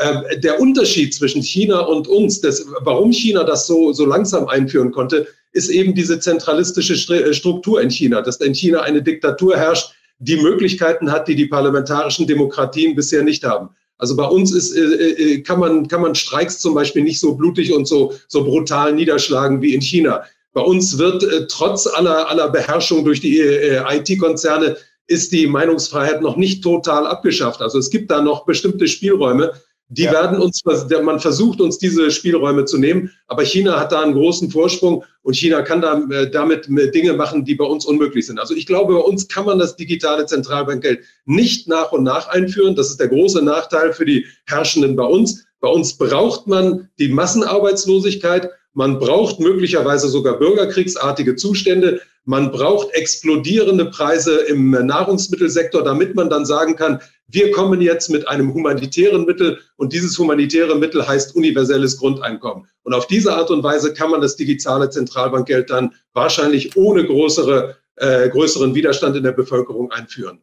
Ähm, 0.00 0.22
der 0.36 0.60
Unterschied 0.60 1.12
zwischen 1.12 1.42
China 1.42 1.80
und 1.80 2.06
uns, 2.06 2.40
das, 2.40 2.64
warum 2.82 3.12
China 3.12 3.42
das 3.42 3.66
so, 3.66 3.92
so 3.92 4.06
langsam 4.06 4.46
einführen 4.46 4.92
konnte, 4.92 5.26
ist 5.52 5.70
eben 5.70 5.92
diese 5.94 6.20
zentralistische 6.20 6.94
äh, 7.14 7.34
Struktur 7.34 7.82
in 7.82 7.90
China, 7.90 8.22
dass 8.22 8.36
in 8.36 8.54
China 8.54 8.82
eine 8.82 9.02
Diktatur 9.02 9.56
herrscht, 9.56 9.92
die 10.20 10.36
Möglichkeiten 10.36 11.10
hat, 11.10 11.26
die 11.26 11.34
die 11.34 11.46
parlamentarischen 11.46 12.28
Demokratien 12.28 12.94
bisher 12.94 13.24
nicht 13.24 13.44
haben. 13.44 13.70
Also 13.98 14.14
bei 14.14 14.26
uns 14.26 14.52
ist, 14.52 14.76
äh, 14.76 14.82
äh, 14.82 15.40
kann, 15.42 15.58
man, 15.58 15.88
kann 15.88 16.02
man 16.02 16.14
Streiks 16.14 16.60
zum 16.60 16.74
Beispiel 16.74 17.02
nicht 17.02 17.18
so 17.18 17.34
blutig 17.34 17.72
und 17.72 17.88
so, 17.88 18.12
so 18.28 18.44
brutal 18.44 18.92
niederschlagen 18.92 19.60
wie 19.62 19.74
in 19.74 19.80
China. 19.80 20.22
Bei 20.52 20.60
uns 20.60 20.96
wird 20.98 21.24
trotz 21.50 21.86
aller, 21.86 22.28
aller 22.28 22.48
Beherrschung 22.48 23.04
durch 23.04 23.20
die 23.20 23.38
IT-Konzerne 23.38 24.76
ist 25.06 25.32
die 25.32 25.46
Meinungsfreiheit 25.46 26.20
noch 26.20 26.36
nicht 26.36 26.62
total 26.62 27.06
abgeschafft. 27.06 27.60
Also 27.62 27.78
es 27.78 27.90
gibt 27.90 28.10
da 28.10 28.22
noch 28.22 28.44
bestimmte 28.44 28.88
Spielräume. 28.88 29.52
Die 29.90 30.02
ja. 30.02 30.12
werden 30.12 30.38
uns, 30.38 30.62
man 31.02 31.18
versucht 31.18 31.62
uns 31.62 31.78
diese 31.78 32.10
Spielräume 32.10 32.66
zu 32.66 32.76
nehmen, 32.76 33.10
aber 33.26 33.42
China 33.42 33.80
hat 33.80 33.90
da 33.90 34.02
einen 34.02 34.12
großen 34.12 34.50
Vorsprung 34.50 35.02
und 35.22 35.34
China 35.34 35.62
kann 35.62 35.80
da, 35.80 36.02
äh, 36.10 36.30
damit 36.30 36.68
Dinge 36.94 37.14
machen, 37.14 37.44
die 37.46 37.54
bei 37.54 37.64
uns 37.64 37.86
unmöglich 37.86 38.26
sind. 38.26 38.38
Also 38.38 38.54
ich 38.54 38.66
glaube, 38.66 38.94
bei 38.94 39.00
uns 39.00 39.28
kann 39.28 39.46
man 39.46 39.58
das 39.58 39.76
digitale 39.76 40.26
Zentralbankgeld 40.26 41.00
nicht 41.24 41.68
nach 41.68 41.92
und 41.92 42.02
nach 42.02 42.28
einführen. 42.28 42.76
Das 42.76 42.90
ist 42.90 43.00
der 43.00 43.08
große 43.08 43.42
Nachteil 43.42 43.94
für 43.94 44.04
die 44.04 44.26
Herrschenden 44.44 44.94
bei 44.94 45.04
uns. 45.04 45.46
Bei 45.60 45.68
uns 45.68 45.96
braucht 45.96 46.46
man 46.46 46.90
die 46.98 47.08
Massenarbeitslosigkeit. 47.08 48.50
Man 48.74 48.98
braucht 48.98 49.40
möglicherweise 49.40 50.08
sogar 50.08 50.38
bürgerkriegsartige 50.38 51.34
Zustände. 51.36 52.00
Man 52.26 52.52
braucht 52.52 52.90
explodierende 52.92 53.86
Preise 53.86 54.36
im 54.48 54.70
Nahrungsmittelsektor, 54.70 55.82
damit 55.82 56.14
man 56.14 56.28
dann 56.28 56.44
sagen 56.44 56.76
kann, 56.76 57.00
wir 57.28 57.50
kommen 57.52 57.80
jetzt 57.80 58.08
mit 58.08 58.26
einem 58.26 58.54
humanitären 58.54 59.24
Mittel 59.26 59.60
und 59.76 59.92
dieses 59.92 60.18
humanitäre 60.18 60.74
Mittel 60.76 61.06
heißt 61.06 61.36
universelles 61.36 61.98
Grundeinkommen. 61.98 62.66
Und 62.82 62.94
auf 62.94 63.06
diese 63.06 63.34
Art 63.34 63.50
und 63.50 63.62
Weise 63.62 63.92
kann 63.92 64.10
man 64.10 64.22
das 64.22 64.36
digitale 64.36 64.88
Zentralbankgeld 64.88 65.68
dann 65.68 65.94
wahrscheinlich 66.14 66.76
ohne 66.76 67.04
größere, 67.04 67.76
äh, 67.96 68.30
größeren 68.30 68.74
Widerstand 68.74 69.14
in 69.16 69.22
der 69.22 69.32
Bevölkerung 69.32 69.92
einführen. 69.92 70.42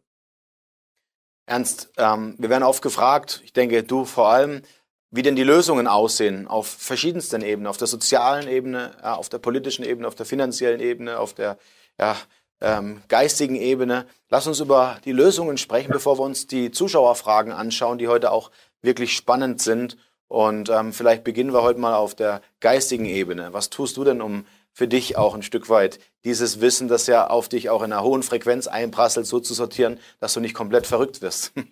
Ernst, 1.47 1.91
ähm, 1.97 2.35
wir 2.37 2.49
werden 2.49 2.63
oft 2.63 2.83
gefragt, 2.83 3.41
ich 3.43 3.53
denke 3.53 3.83
du 3.83 4.05
vor 4.05 4.29
allem, 4.29 4.61
wie 5.09 5.21
denn 5.21 5.35
die 5.35 5.43
Lösungen 5.43 5.87
aussehen 5.87 6.47
auf 6.47 6.67
verschiedensten 6.67 7.41
Ebenen, 7.41 7.67
auf 7.67 7.77
der 7.77 7.87
sozialen 7.87 8.47
Ebene, 8.47 8.91
auf 9.01 9.29
der 9.29 9.37
politischen 9.39 9.85
Ebene, 9.85 10.07
auf 10.07 10.15
der 10.15 10.25
finanziellen 10.25 10.81
Ebene, 10.81 11.19
auf 11.19 11.33
der 11.33 11.57
ja, 11.99 12.17
ähm, 12.61 13.01
geistigen 13.07 13.55
Ebene. 13.55 14.05
Lass 14.29 14.47
uns 14.47 14.59
über 14.59 14.97
die 15.05 15.11
Lösungen 15.11 15.57
sprechen, 15.57 15.91
bevor 15.91 16.17
wir 16.17 16.23
uns 16.23 16.47
die 16.47 16.71
Zuschauerfragen 16.71 17.51
anschauen, 17.51 17.97
die 17.97 18.07
heute 18.07 18.31
auch 18.31 18.51
wirklich 18.81 19.13
spannend 19.13 19.61
sind. 19.61 19.97
Und 20.27 20.69
ähm, 20.69 20.93
vielleicht 20.93 21.23
beginnen 21.23 21.53
wir 21.53 21.61
heute 21.61 21.79
mal 21.79 21.95
auf 21.95 22.15
der 22.15 22.41
geistigen 22.59 23.05
Ebene. 23.05 23.49
Was 23.51 23.69
tust 23.69 23.97
du 23.97 24.03
denn, 24.03 24.21
um 24.21 24.45
für 24.73 24.87
dich 24.87 25.17
auch 25.17 25.35
ein 25.35 25.43
Stück 25.43 25.69
weit 25.69 25.99
dieses 26.25 26.59
Wissen, 26.59 26.87
das 26.87 27.07
ja 27.07 27.27
auf 27.27 27.47
dich 27.47 27.69
auch 27.69 27.83
in 27.83 27.93
einer 27.93 28.03
hohen 28.03 28.23
Frequenz 28.23 28.67
einprasselt, 28.67 29.25
so 29.25 29.39
zu 29.39 29.53
sortieren, 29.53 29.99
dass 30.19 30.33
du 30.33 30.39
nicht 30.39 30.53
komplett 30.53 30.87
verrückt 30.87 31.21
wirst? 31.21 31.53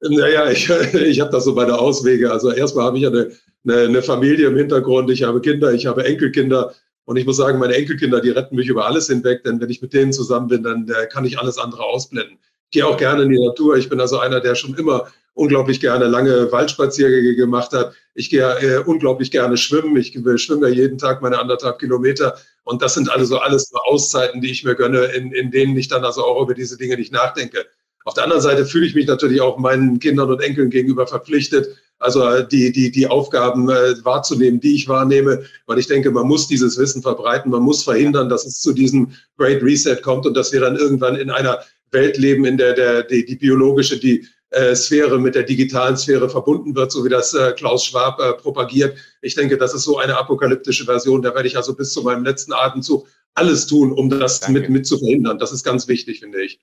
Naja, 0.00 0.48
ich, 0.48 0.70
ich 0.94 1.20
habe 1.20 1.32
das 1.32 1.44
so 1.44 1.56
bei 1.56 1.64
der 1.64 1.80
Auswege. 1.80 2.30
Also 2.30 2.52
erstmal 2.52 2.84
habe 2.84 2.98
ich 2.98 3.02
ja 3.02 3.08
eine, 3.08 3.32
eine, 3.66 3.80
eine 3.88 4.02
Familie 4.02 4.46
im 4.46 4.56
Hintergrund, 4.56 5.10
ich 5.10 5.24
habe 5.24 5.40
Kinder, 5.40 5.72
ich 5.72 5.86
habe 5.86 6.04
Enkelkinder. 6.04 6.72
Und 7.08 7.16
ich 7.16 7.24
muss 7.24 7.38
sagen, 7.38 7.58
meine 7.58 7.74
Enkelkinder, 7.74 8.20
die 8.20 8.28
retten 8.28 8.54
mich 8.54 8.68
über 8.68 8.84
alles 8.84 9.06
hinweg, 9.06 9.42
denn 9.42 9.58
wenn 9.62 9.70
ich 9.70 9.80
mit 9.80 9.94
denen 9.94 10.12
zusammen 10.12 10.48
bin, 10.48 10.62
dann 10.62 10.86
äh, 10.90 11.06
kann 11.06 11.24
ich 11.24 11.38
alles 11.38 11.56
andere 11.56 11.82
ausblenden. 11.82 12.36
Ich 12.64 12.72
gehe 12.72 12.86
auch 12.86 12.98
gerne 12.98 13.22
in 13.22 13.30
die 13.30 13.42
Natur. 13.42 13.78
Ich 13.78 13.88
bin 13.88 13.98
also 13.98 14.18
einer, 14.18 14.40
der 14.40 14.54
schon 14.54 14.74
immer 14.74 15.10
unglaublich 15.32 15.80
gerne 15.80 16.04
lange 16.04 16.52
Waldspaziergänge 16.52 17.34
gemacht 17.34 17.72
hat. 17.72 17.94
Ich 18.12 18.28
gehe 18.28 18.44
äh, 18.60 18.82
unglaublich 18.84 19.30
gerne 19.30 19.56
schwimmen. 19.56 19.96
Ich 19.96 20.18
schwimme 20.36 20.68
jeden 20.68 20.98
Tag 20.98 21.22
meine 21.22 21.38
anderthalb 21.38 21.78
Kilometer. 21.78 22.36
Und 22.64 22.82
das 22.82 22.92
sind 22.92 23.10
also 23.10 23.38
alles 23.38 23.70
so 23.70 23.78
Auszeiten, 23.78 24.42
die 24.42 24.50
ich 24.50 24.64
mir 24.64 24.74
gönne, 24.74 25.04
in, 25.04 25.32
in 25.32 25.50
denen 25.50 25.78
ich 25.78 25.88
dann 25.88 26.04
also 26.04 26.22
auch 26.26 26.42
über 26.42 26.52
diese 26.52 26.76
Dinge 26.76 26.96
nicht 26.96 27.10
nachdenke. 27.10 27.64
Auf 28.04 28.14
der 28.14 28.24
anderen 28.24 28.42
Seite 28.42 28.64
fühle 28.64 28.86
ich 28.86 28.94
mich 28.94 29.06
natürlich 29.06 29.40
auch 29.40 29.58
meinen 29.58 29.98
Kindern 29.98 30.30
und 30.30 30.40
Enkeln 30.40 30.70
gegenüber 30.70 31.06
verpflichtet, 31.06 31.68
also 31.98 32.22
äh, 32.22 32.46
die, 32.46 32.72
die, 32.72 32.90
die 32.90 33.06
Aufgaben 33.06 33.68
äh, 33.68 34.04
wahrzunehmen, 34.04 34.60
die 34.60 34.76
ich 34.76 34.88
wahrnehme, 34.88 35.42
weil 35.66 35.78
ich 35.78 35.88
denke, 35.88 36.10
man 36.10 36.26
muss 36.26 36.46
dieses 36.46 36.78
Wissen 36.78 37.02
verbreiten, 37.02 37.50
man 37.50 37.62
muss 37.62 37.82
verhindern, 37.82 38.28
dass 38.28 38.46
es 38.46 38.60
zu 38.60 38.72
diesem 38.72 39.12
Great 39.36 39.62
Reset 39.62 40.00
kommt 40.02 40.26
und 40.26 40.34
dass 40.34 40.52
wir 40.52 40.60
dann 40.60 40.76
irgendwann 40.76 41.16
in 41.16 41.30
einer 41.30 41.58
Welt 41.90 42.16
leben, 42.18 42.44
in 42.44 42.56
der, 42.56 42.74
der 42.74 43.02
die, 43.02 43.24
die 43.24 43.36
biologische, 43.36 43.98
die 43.98 44.26
äh, 44.50 44.74
Sphäre 44.74 45.18
mit 45.18 45.34
der 45.34 45.42
digitalen 45.42 45.96
Sphäre 45.96 46.30
verbunden 46.30 46.74
wird, 46.74 46.92
so 46.92 47.04
wie 47.04 47.08
das 47.08 47.34
äh, 47.34 47.52
Klaus 47.52 47.84
Schwab 47.84 48.20
äh, 48.20 48.32
propagiert. 48.34 48.96
Ich 49.20 49.34
denke, 49.34 49.58
das 49.58 49.74
ist 49.74 49.82
so 49.82 49.98
eine 49.98 50.16
apokalyptische 50.16 50.84
Version. 50.84 51.22
Da 51.22 51.34
werde 51.34 51.48
ich 51.48 51.56
also 51.56 51.74
bis 51.74 51.92
zu 51.92 52.02
meinem 52.02 52.24
letzten 52.24 52.52
Atemzug 52.52 53.06
alles 53.34 53.66
tun, 53.66 53.92
um 53.92 54.08
das 54.08 54.48
mit, 54.48 54.68
mit 54.70 54.86
zu 54.86 54.98
verhindern. 54.98 55.38
Das 55.38 55.52
ist 55.52 55.64
ganz 55.64 55.86
wichtig, 55.88 56.20
finde 56.20 56.42
ich. 56.42 56.60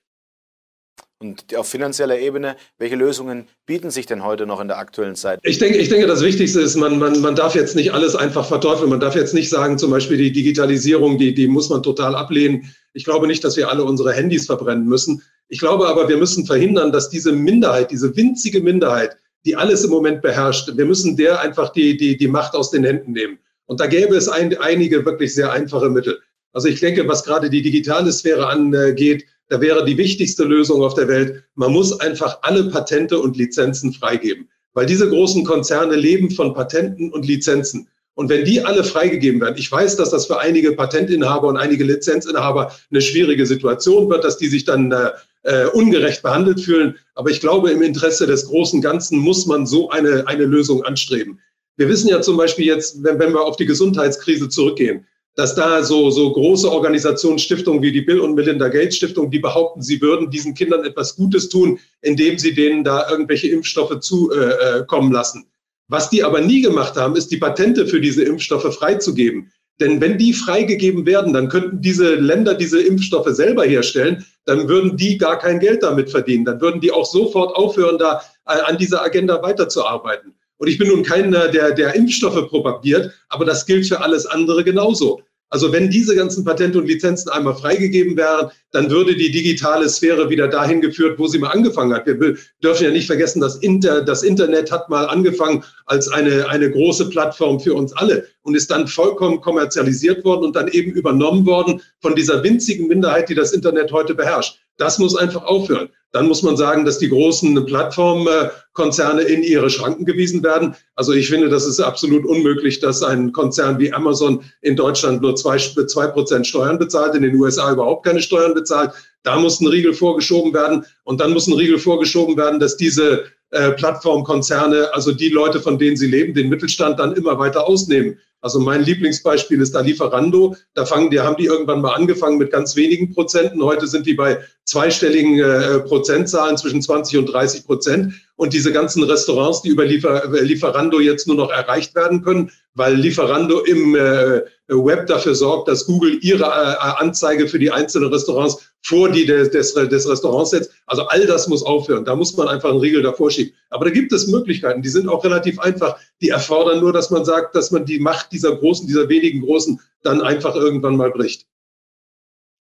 Und 1.18 1.56
auf 1.56 1.66
finanzieller 1.66 2.18
Ebene, 2.18 2.56
welche 2.76 2.96
Lösungen 2.96 3.48
bieten 3.64 3.90
sich 3.90 4.04
denn 4.04 4.22
heute 4.22 4.44
noch 4.44 4.60
in 4.60 4.68
der 4.68 4.76
aktuellen 4.76 5.16
Zeit? 5.16 5.40
Ich 5.44 5.58
denke, 5.58 5.78
ich 5.78 5.88
denke 5.88 6.06
das 6.06 6.22
Wichtigste 6.22 6.60
ist, 6.60 6.76
man, 6.76 6.98
man, 6.98 7.22
man 7.22 7.34
darf 7.34 7.54
jetzt 7.54 7.74
nicht 7.74 7.94
alles 7.94 8.14
einfach 8.14 8.46
verteufeln. 8.46 8.90
Man 8.90 9.00
darf 9.00 9.14
jetzt 9.14 9.32
nicht 9.32 9.48
sagen, 9.48 9.78
zum 9.78 9.90
Beispiel 9.90 10.18
die 10.18 10.30
Digitalisierung, 10.30 11.16
die, 11.16 11.32
die 11.32 11.48
muss 11.48 11.70
man 11.70 11.82
total 11.82 12.14
ablehnen. 12.14 12.70
Ich 12.92 13.04
glaube 13.04 13.26
nicht, 13.26 13.42
dass 13.44 13.56
wir 13.56 13.70
alle 13.70 13.84
unsere 13.84 14.12
Handys 14.12 14.44
verbrennen 14.44 14.86
müssen. 14.86 15.22
Ich 15.48 15.58
glaube 15.58 15.88
aber, 15.88 16.06
wir 16.06 16.18
müssen 16.18 16.44
verhindern, 16.44 16.92
dass 16.92 17.08
diese 17.08 17.32
Minderheit, 17.32 17.90
diese 17.90 18.14
winzige 18.14 18.60
Minderheit, 18.60 19.16
die 19.46 19.56
alles 19.56 19.84
im 19.84 19.90
Moment 19.90 20.20
beherrscht, 20.20 20.76
wir 20.76 20.84
müssen 20.84 21.16
der 21.16 21.40
einfach 21.40 21.70
die, 21.70 21.96
die, 21.96 22.18
die 22.18 22.28
Macht 22.28 22.54
aus 22.54 22.70
den 22.70 22.84
Händen 22.84 23.12
nehmen. 23.12 23.38
Und 23.64 23.80
da 23.80 23.86
gäbe 23.86 24.16
es 24.16 24.28
ein, 24.28 24.56
einige 24.58 25.04
wirklich 25.06 25.34
sehr 25.34 25.50
einfache 25.50 25.88
Mittel. 25.88 26.20
Also 26.52 26.68
ich 26.68 26.80
denke, 26.80 27.08
was 27.08 27.24
gerade 27.24 27.48
die 27.48 27.62
digitale 27.62 28.12
Sphäre 28.12 28.48
angeht, 28.48 29.24
da 29.48 29.60
wäre 29.60 29.84
die 29.84 29.96
wichtigste 29.96 30.44
Lösung 30.44 30.82
auf 30.82 30.94
der 30.94 31.08
Welt, 31.08 31.44
man 31.54 31.72
muss 31.72 31.98
einfach 32.00 32.38
alle 32.42 32.64
Patente 32.64 33.18
und 33.18 33.36
Lizenzen 33.36 33.92
freigeben. 33.92 34.48
Weil 34.74 34.86
diese 34.86 35.08
großen 35.08 35.44
Konzerne 35.44 35.96
leben 35.96 36.30
von 36.30 36.52
Patenten 36.52 37.12
und 37.12 37.26
Lizenzen. 37.26 37.88
Und 38.14 38.28
wenn 38.28 38.44
die 38.44 38.64
alle 38.64 38.82
freigegeben 38.82 39.40
werden, 39.40 39.56
ich 39.58 39.70
weiß, 39.70 39.96
dass 39.96 40.10
das 40.10 40.26
für 40.26 40.38
einige 40.38 40.72
Patentinhaber 40.72 41.48
und 41.48 41.56
einige 41.56 41.84
Lizenzinhaber 41.84 42.72
eine 42.90 43.00
schwierige 43.00 43.46
Situation 43.46 44.08
wird, 44.08 44.24
dass 44.24 44.38
die 44.38 44.48
sich 44.48 44.64
dann 44.64 44.90
äh, 44.90 45.10
äh, 45.42 45.66
ungerecht 45.66 46.22
behandelt 46.22 46.60
fühlen. 46.60 46.96
Aber 47.14 47.30
ich 47.30 47.40
glaube, 47.40 47.70
im 47.70 47.82
Interesse 47.82 48.26
des 48.26 48.46
großen 48.46 48.80
Ganzen 48.80 49.18
muss 49.18 49.46
man 49.46 49.66
so 49.66 49.90
eine, 49.90 50.26
eine 50.26 50.44
Lösung 50.44 50.82
anstreben. 50.84 51.40
Wir 51.76 51.88
wissen 51.88 52.08
ja 52.08 52.22
zum 52.22 52.36
Beispiel 52.36 52.66
jetzt, 52.66 53.02
wenn, 53.04 53.18
wenn 53.18 53.32
wir 53.32 53.42
auf 53.42 53.56
die 53.56 53.66
Gesundheitskrise 53.66 54.48
zurückgehen, 54.48 55.06
dass 55.36 55.54
da 55.54 55.82
so, 55.82 56.10
so 56.10 56.32
große 56.32 56.70
Organisationen, 56.70 57.38
Stiftungen 57.38 57.82
wie 57.82 57.92
die 57.92 58.00
Bill 58.00 58.20
und 58.20 58.34
Melinda 58.34 58.68
Gates 58.68 58.96
Stiftung, 58.96 59.30
die 59.30 59.38
behaupten, 59.38 59.82
sie 59.82 60.00
würden 60.00 60.30
diesen 60.30 60.54
Kindern 60.54 60.84
etwas 60.84 61.14
Gutes 61.14 61.50
tun, 61.50 61.78
indem 62.00 62.38
sie 62.38 62.54
denen 62.54 62.82
da 62.82 63.08
irgendwelche 63.10 63.48
Impfstoffe 63.48 64.00
zukommen 64.00 65.12
äh, 65.12 65.14
lassen. 65.14 65.46
Was 65.88 66.10
die 66.10 66.24
aber 66.24 66.40
nie 66.40 66.62
gemacht 66.62 66.96
haben, 66.96 67.14
ist 67.16 67.30
die 67.30 67.36
Patente 67.36 67.86
für 67.86 68.00
diese 68.00 68.24
Impfstoffe 68.24 68.74
freizugeben. 68.74 69.52
Denn 69.78 70.00
wenn 70.00 70.16
die 70.16 70.32
freigegeben 70.32 71.04
werden, 71.04 71.34
dann 71.34 71.50
könnten 71.50 71.82
diese 71.82 72.14
Länder 72.14 72.54
diese 72.54 72.80
Impfstoffe 72.80 73.28
selber 73.28 73.64
herstellen, 73.64 74.24
dann 74.46 74.68
würden 74.68 74.96
die 74.96 75.18
gar 75.18 75.38
kein 75.38 75.60
Geld 75.60 75.82
damit 75.82 76.10
verdienen. 76.10 76.46
Dann 76.46 76.62
würden 76.62 76.80
die 76.80 76.92
auch 76.92 77.04
sofort 77.04 77.54
aufhören, 77.54 77.98
da 77.98 78.22
äh, 78.46 78.58
an 78.64 78.78
dieser 78.78 79.02
Agenda 79.02 79.42
weiterzuarbeiten. 79.42 80.34
Und 80.58 80.68
ich 80.68 80.78
bin 80.78 80.88
nun 80.88 81.02
keiner, 81.02 81.48
der, 81.48 81.72
der 81.72 81.94
Impfstoffe 81.94 82.48
propagiert, 82.48 83.12
aber 83.28 83.44
das 83.44 83.66
gilt 83.66 83.86
für 83.86 84.00
alles 84.00 84.26
andere 84.26 84.64
genauso. 84.64 85.20
Also 85.48 85.72
wenn 85.72 85.90
diese 85.90 86.16
ganzen 86.16 86.44
Patente 86.44 86.78
und 86.78 86.88
Lizenzen 86.88 87.30
einmal 87.30 87.54
freigegeben 87.54 88.16
wären, 88.16 88.50
dann 88.72 88.90
würde 88.90 89.14
die 89.14 89.30
digitale 89.30 89.88
Sphäre 89.88 90.28
wieder 90.28 90.48
dahin 90.48 90.80
geführt, 90.80 91.20
wo 91.20 91.28
sie 91.28 91.38
mal 91.38 91.50
angefangen 91.50 91.94
hat. 91.94 92.06
Wir 92.06 92.36
dürfen 92.62 92.84
ja 92.84 92.90
nicht 92.90 93.06
vergessen, 93.06 93.40
dass 93.40 93.56
Inter, 93.56 94.02
das 94.02 94.24
Internet 94.24 94.72
hat 94.72 94.88
mal 94.90 95.04
angefangen 95.04 95.62
als 95.86 96.08
eine, 96.08 96.48
eine 96.48 96.68
große 96.70 97.10
Plattform 97.10 97.60
für 97.60 97.74
uns 97.74 97.92
alle 97.92 98.26
und 98.42 98.56
ist 98.56 98.72
dann 98.72 98.88
vollkommen 98.88 99.40
kommerzialisiert 99.40 100.24
worden 100.24 100.46
und 100.46 100.56
dann 100.56 100.66
eben 100.68 100.90
übernommen 100.90 101.46
worden 101.46 101.80
von 102.00 102.16
dieser 102.16 102.42
winzigen 102.42 102.88
Minderheit, 102.88 103.28
die 103.28 103.34
das 103.36 103.52
Internet 103.52 103.92
heute 103.92 104.16
beherrscht. 104.16 104.58
Das 104.78 104.98
muss 104.98 105.16
einfach 105.16 105.44
aufhören. 105.44 105.88
Dann 106.12 106.28
muss 106.28 106.42
man 106.42 106.56
sagen, 106.56 106.84
dass 106.84 106.98
die 106.98 107.08
großen 107.08 107.66
Plattformkonzerne 107.66 109.22
in 109.22 109.42
ihre 109.42 109.68
Schranken 109.68 110.04
gewiesen 110.04 110.42
werden. 110.42 110.74
Also 110.94 111.12
ich 111.12 111.28
finde, 111.28 111.48
das 111.48 111.66
ist 111.66 111.80
absolut 111.80 112.24
unmöglich, 112.24 112.80
dass 112.80 113.02
ein 113.02 113.32
Konzern 113.32 113.78
wie 113.78 113.92
Amazon 113.92 114.42
in 114.62 114.76
Deutschland 114.76 115.20
nur 115.20 115.36
zwei, 115.36 115.58
zwei 115.58 116.06
Prozent 116.06 116.46
Steuern 116.46 116.78
bezahlt, 116.78 117.14
in 117.14 117.22
den 117.22 117.34
USA 117.36 117.72
überhaupt 117.72 118.06
keine 118.06 118.22
Steuern 118.22 118.54
bezahlt. 118.54 118.92
Da 119.24 119.38
muss 119.38 119.60
ein 119.60 119.66
Riegel 119.66 119.92
vorgeschoben 119.92 120.54
werden 120.54 120.86
und 121.04 121.20
dann 121.20 121.32
muss 121.32 121.48
ein 121.48 121.54
Riegel 121.54 121.78
vorgeschoben 121.78 122.36
werden, 122.36 122.60
dass 122.60 122.76
diese 122.76 123.24
äh, 123.50 123.72
Plattformkonzerne, 123.72 124.92
also 124.94 125.12
die 125.12 125.28
Leute, 125.28 125.60
von 125.60 125.78
denen 125.78 125.96
sie 125.96 126.06
leben, 126.06 126.34
den 126.34 126.48
Mittelstand 126.48 126.98
dann 126.98 127.14
immer 127.14 127.38
weiter 127.38 127.66
ausnehmen. 127.66 128.18
Also 128.46 128.60
mein 128.60 128.84
Lieblingsbeispiel 128.84 129.60
ist 129.60 129.74
da 129.74 129.80
Lieferando. 129.80 130.54
Da 130.72 130.86
fangen 130.86 131.10
die, 131.10 131.18
haben 131.18 131.36
die 131.36 131.46
irgendwann 131.46 131.80
mal 131.80 131.94
angefangen 131.94 132.38
mit 132.38 132.52
ganz 132.52 132.76
wenigen 132.76 133.12
Prozenten. 133.12 133.60
Heute 133.60 133.88
sind 133.88 134.06
die 134.06 134.14
bei 134.14 134.38
zweistelligen 134.64 135.40
äh, 135.40 135.80
Prozentzahlen 135.80 136.56
zwischen 136.56 136.80
20 136.80 137.18
und 137.18 137.26
30 137.26 137.66
Prozent. 137.66 138.14
Und 138.36 138.52
diese 138.52 138.72
ganzen 138.72 139.02
Restaurants, 139.02 139.62
die 139.62 139.70
über 139.70 139.84
Liefer, 139.84 140.30
Lieferando 140.42 141.00
jetzt 141.00 141.26
nur 141.26 141.36
noch 141.36 141.50
erreicht 141.50 141.96
werden 141.96 142.22
können, 142.22 142.52
weil 142.74 142.94
Lieferando 142.94 143.64
im 143.64 143.96
äh, 143.96 144.42
Web 144.68 145.06
dafür 145.06 145.34
sorgt, 145.34 145.68
dass 145.68 145.86
Google 145.86 146.18
ihre 146.20 146.44
äh, 146.44 147.02
Anzeige 147.02 147.48
für 147.48 147.58
die 147.58 147.72
einzelnen 147.72 148.12
Restaurants 148.12 148.58
vor 148.82 149.08
die 149.10 149.26
des, 149.26 149.50
des, 149.50 149.74
des 149.74 150.08
Restaurants 150.08 150.50
setzt. 150.50 150.70
Also 150.86 151.02
all 151.06 151.26
das 151.26 151.48
muss 151.48 151.64
aufhören. 151.64 152.04
Da 152.04 152.14
muss 152.14 152.36
man 152.36 152.46
einfach 152.46 152.70
einen 152.70 152.78
Riegel 152.78 153.02
davor 153.02 153.30
schieben. 153.30 153.52
Aber 153.70 153.86
da 153.86 153.90
gibt 153.90 154.12
es 154.12 154.28
Möglichkeiten, 154.28 154.82
die 154.82 154.88
sind 154.88 155.08
auch 155.08 155.24
relativ 155.24 155.58
einfach. 155.58 155.98
Die 156.20 156.28
erfordern 156.28 156.80
nur, 156.80 156.92
dass 156.92 157.10
man 157.10 157.24
sagt, 157.24 157.56
dass 157.56 157.70
man 157.70 157.84
die 157.84 157.98
Macht 157.98 158.32
dieser 158.36 158.56
großen, 158.56 158.86
dieser 158.86 159.08
wenigen 159.08 159.40
Großen 159.40 159.80
dann 160.02 160.20
einfach 160.20 160.54
irgendwann 160.54 160.96
mal 160.96 161.10
bricht. 161.10 161.46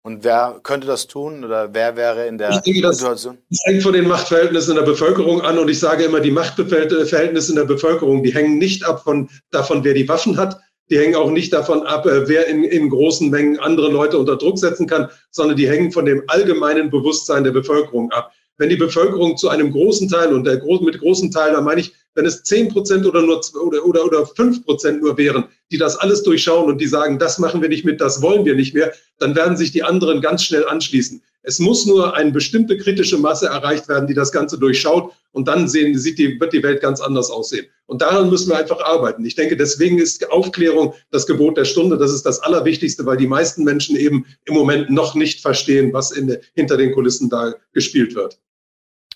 Und 0.02 0.24
wer 0.24 0.60
könnte 0.62 0.86
das 0.86 1.06
tun 1.06 1.44
oder 1.44 1.74
wer 1.74 1.94
wäre 1.94 2.26
in 2.26 2.38
der 2.38 2.58
denke, 2.60 2.80
das, 2.80 2.98
Situation? 2.98 3.36
Das 3.50 3.60
hängt 3.66 3.82
von 3.82 3.92
den 3.92 4.08
Machtverhältnissen 4.08 4.70
in 4.70 4.76
der 4.76 4.90
Bevölkerung 4.90 5.42
an 5.42 5.58
und 5.58 5.68
ich 5.68 5.78
sage 5.78 6.04
immer, 6.04 6.20
die 6.20 6.30
Machtverhältnisse 6.30 7.52
in 7.52 7.56
der 7.56 7.66
Bevölkerung, 7.66 8.22
die 8.22 8.32
hängen 8.32 8.56
nicht 8.56 8.84
ab 8.84 9.02
von, 9.04 9.28
davon, 9.50 9.84
wer 9.84 9.92
die 9.92 10.08
Waffen 10.08 10.38
hat, 10.38 10.58
die 10.88 10.98
hängen 10.98 11.14
auch 11.14 11.30
nicht 11.30 11.52
davon 11.52 11.86
ab, 11.86 12.06
äh, 12.06 12.26
wer 12.28 12.46
in, 12.46 12.64
in 12.64 12.88
großen 12.88 13.28
Mengen 13.28 13.60
andere 13.60 13.90
Leute 13.90 14.18
unter 14.18 14.36
Druck 14.36 14.58
setzen 14.58 14.86
kann, 14.86 15.08
sondern 15.30 15.56
die 15.56 15.68
hängen 15.68 15.92
von 15.92 16.06
dem 16.06 16.22
allgemeinen 16.28 16.90
Bewusstsein 16.90 17.44
der 17.44 17.52
Bevölkerung 17.52 18.10
ab 18.10 18.32
wenn 18.60 18.68
die 18.68 18.76
Bevölkerung 18.76 19.38
zu 19.38 19.48
einem 19.48 19.72
großen 19.72 20.08
Teil, 20.08 20.34
und 20.34 20.44
der, 20.44 20.62
mit 20.82 21.00
großen 21.00 21.30
Teil, 21.30 21.52
da 21.52 21.62
meine 21.62 21.80
ich, 21.80 21.94
wenn 22.14 22.26
es 22.26 22.42
zehn 22.42 22.68
Prozent 22.68 23.06
oder 23.06 23.22
nur 23.22 23.40
oder, 23.64 23.84
oder, 23.86 24.04
oder 24.04 24.26
fünf 24.26 24.64
Prozent 24.66 25.00
nur 25.00 25.16
wären, 25.16 25.44
die 25.72 25.78
das 25.78 25.96
alles 25.96 26.22
durchschauen 26.22 26.66
und 26.66 26.78
die 26.78 26.86
sagen, 26.86 27.18
das 27.18 27.38
machen 27.38 27.62
wir 27.62 27.70
nicht 27.70 27.86
mit, 27.86 28.00
das 28.00 28.20
wollen 28.20 28.44
wir 28.44 28.54
nicht 28.54 28.74
mehr, 28.74 28.92
dann 29.18 29.34
werden 29.34 29.56
sich 29.56 29.72
die 29.72 29.82
anderen 29.82 30.20
ganz 30.20 30.42
schnell 30.44 30.66
anschließen. 30.66 31.22
Es 31.42 31.58
muss 31.58 31.86
nur 31.86 32.14
eine 32.14 32.32
bestimmte 32.32 32.76
kritische 32.76 33.16
Masse 33.16 33.46
erreicht 33.46 33.88
werden, 33.88 34.06
die 34.06 34.12
das 34.12 34.30
Ganze 34.30 34.58
durchschaut 34.58 35.12
und 35.32 35.48
dann 35.48 35.68
sehen, 35.68 35.96
sieht 35.96 36.18
die, 36.18 36.38
wird 36.38 36.52
die 36.52 36.62
Welt 36.62 36.82
ganz 36.82 37.00
anders 37.00 37.30
aussehen. 37.30 37.66
Und 37.86 38.02
daran 38.02 38.28
müssen 38.28 38.50
wir 38.50 38.58
einfach 38.58 38.80
arbeiten. 38.80 39.24
Ich 39.24 39.36
denke, 39.36 39.56
deswegen 39.56 39.98
ist 39.98 40.30
Aufklärung 40.30 40.92
das 41.10 41.26
Gebot 41.26 41.56
der 41.56 41.64
Stunde. 41.64 41.96
Das 41.96 42.12
ist 42.12 42.26
das 42.26 42.40
Allerwichtigste, 42.40 43.06
weil 43.06 43.16
die 43.16 43.26
meisten 43.26 43.64
Menschen 43.64 43.96
eben 43.96 44.26
im 44.44 44.52
Moment 44.52 44.90
noch 44.90 45.14
nicht 45.14 45.40
verstehen, 45.40 45.94
was 45.94 46.10
in, 46.10 46.36
hinter 46.54 46.76
den 46.76 46.92
Kulissen 46.92 47.30
da 47.30 47.54
gespielt 47.72 48.14
wird. 48.14 48.38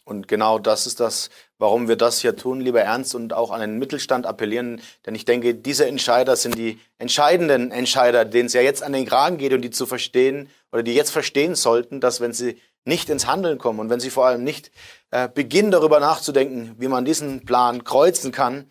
Und 0.05 0.29
genau 0.29 0.59
das 0.59 0.87
ist 0.87 1.01
das, 1.01 1.31
warum 1.59 1.89
wir 1.89 1.97
das 1.97 2.21
hier 2.21 2.37
tun, 2.37 2.61
lieber 2.61 2.83
Ernst, 2.83 3.15
und 3.15 3.33
auch 3.33 3.51
an 3.51 3.61
den 3.61 3.79
Mittelstand 3.79 4.27
appellieren. 4.27 4.83
Denn 5.07 5.15
ich 5.15 5.25
denke, 5.25 5.55
diese 5.55 5.87
Entscheider 5.87 6.37
sind 6.37 6.59
die 6.59 6.79
entscheidenden 6.99 7.71
Entscheider, 7.71 8.27
denen 8.27 8.47
es 8.47 8.53
ja 8.53 8.61
jetzt 8.61 8.83
an 8.83 8.93
den 8.93 9.07
Kragen 9.07 9.39
geht 9.39 9.55
und 9.55 9.63
die 9.63 9.71
zu 9.71 9.87
verstehen 9.87 10.51
oder 10.73 10.83
die 10.83 10.95
jetzt 10.95 11.11
verstehen 11.11 11.55
sollten, 11.55 12.01
dass 12.01 12.21
wenn 12.21 12.35
sie 12.35 12.61
nicht 12.85 13.09
ins 13.09 13.27
Handeln 13.27 13.57
kommen 13.57 13.81
und 13.81 13.89
wenn 13.89 14.01
sie 14.01 14.11
vor 14.11 14.27
allem 14.27 14.45
nicht 14.45 14.71
äh, 15.11 15.29
beginnen 15.29 15.71
darüber 15.71 16.01
nachzudenken, 16.01 16.75
wie 16.79 16.89
man 16.89 17.07
diesen 17.07 17.47
Plan 17.47 17.83
kreuzen 17.83 18.31
kann, 18.31 18.71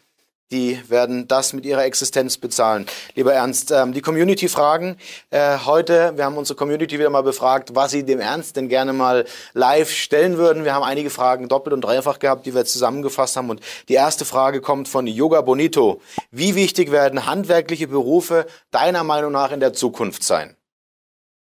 die 0.54 0.80
werden 0.88 1.28
das 1.28 1.52
mit 1.52 1.66
ihrer 1.66 1.84
Existenz 1.84 2.38
bezahlen. 2.38 2.86
Lieber 3.16 3.34
Ernst, 3.34 3.72
ähm, 3.72 3.92
die 3.92 4.02
Community-Fragen 4.02 4.98
äh, 5.32 5.58
heute, 5.66 6.14
wir 6.16 6.26
haben 6.26 6.38
unsere 6.38 6.56
Community 6.56 7.00
wieder 7.00 7.10
mal 7.10 7.24
befragt, 7.24 7.72
was 7.74 7.92
sie 7.92 8.04
dem 8.04 8.20
Ernst 8.20 8.56
denn 8.56 8.70
gerne 8.70 8.94
mal 8.94 9.26
live 9.54 9.90
stellen 9.90 10.38
würden. 10.38 10.64
Wir 10.64 10.76
haben 10.76 10.84
einige 10.84 11.10
Fragen 11.10 11.50
doppelt 11.50 11.74
und 11.74 11.82
dreifach 11.82 12.20
gehabt, 12.20 12.46
die 12.46 12.54
wir 12.54 12.66
zusammengefasst 12.66 13.36
haben. 13.36 13.50
Und 13.50 13.62
die 13.90 13.96
erste 13.96 14.26
Frage 14.26 14.62
kommt 14.62 14.88
von 14.88 15.08
Yoga 15.08 15.42
Bonito. 15.42 16.02
Wie 16.30 16.54
wichtig 16.54 16.92
werden 16.92 17.26
handwerkliche 17.26 17.88
Berufe 17.88 18.46
deiner 18.70 19.04
Meinung 19.04 19.32
nach 19.32 19.52
in 19.52 19.60
der 19.60 19.74
Zukunft 19.74 20.24
sein? 20.24 20.56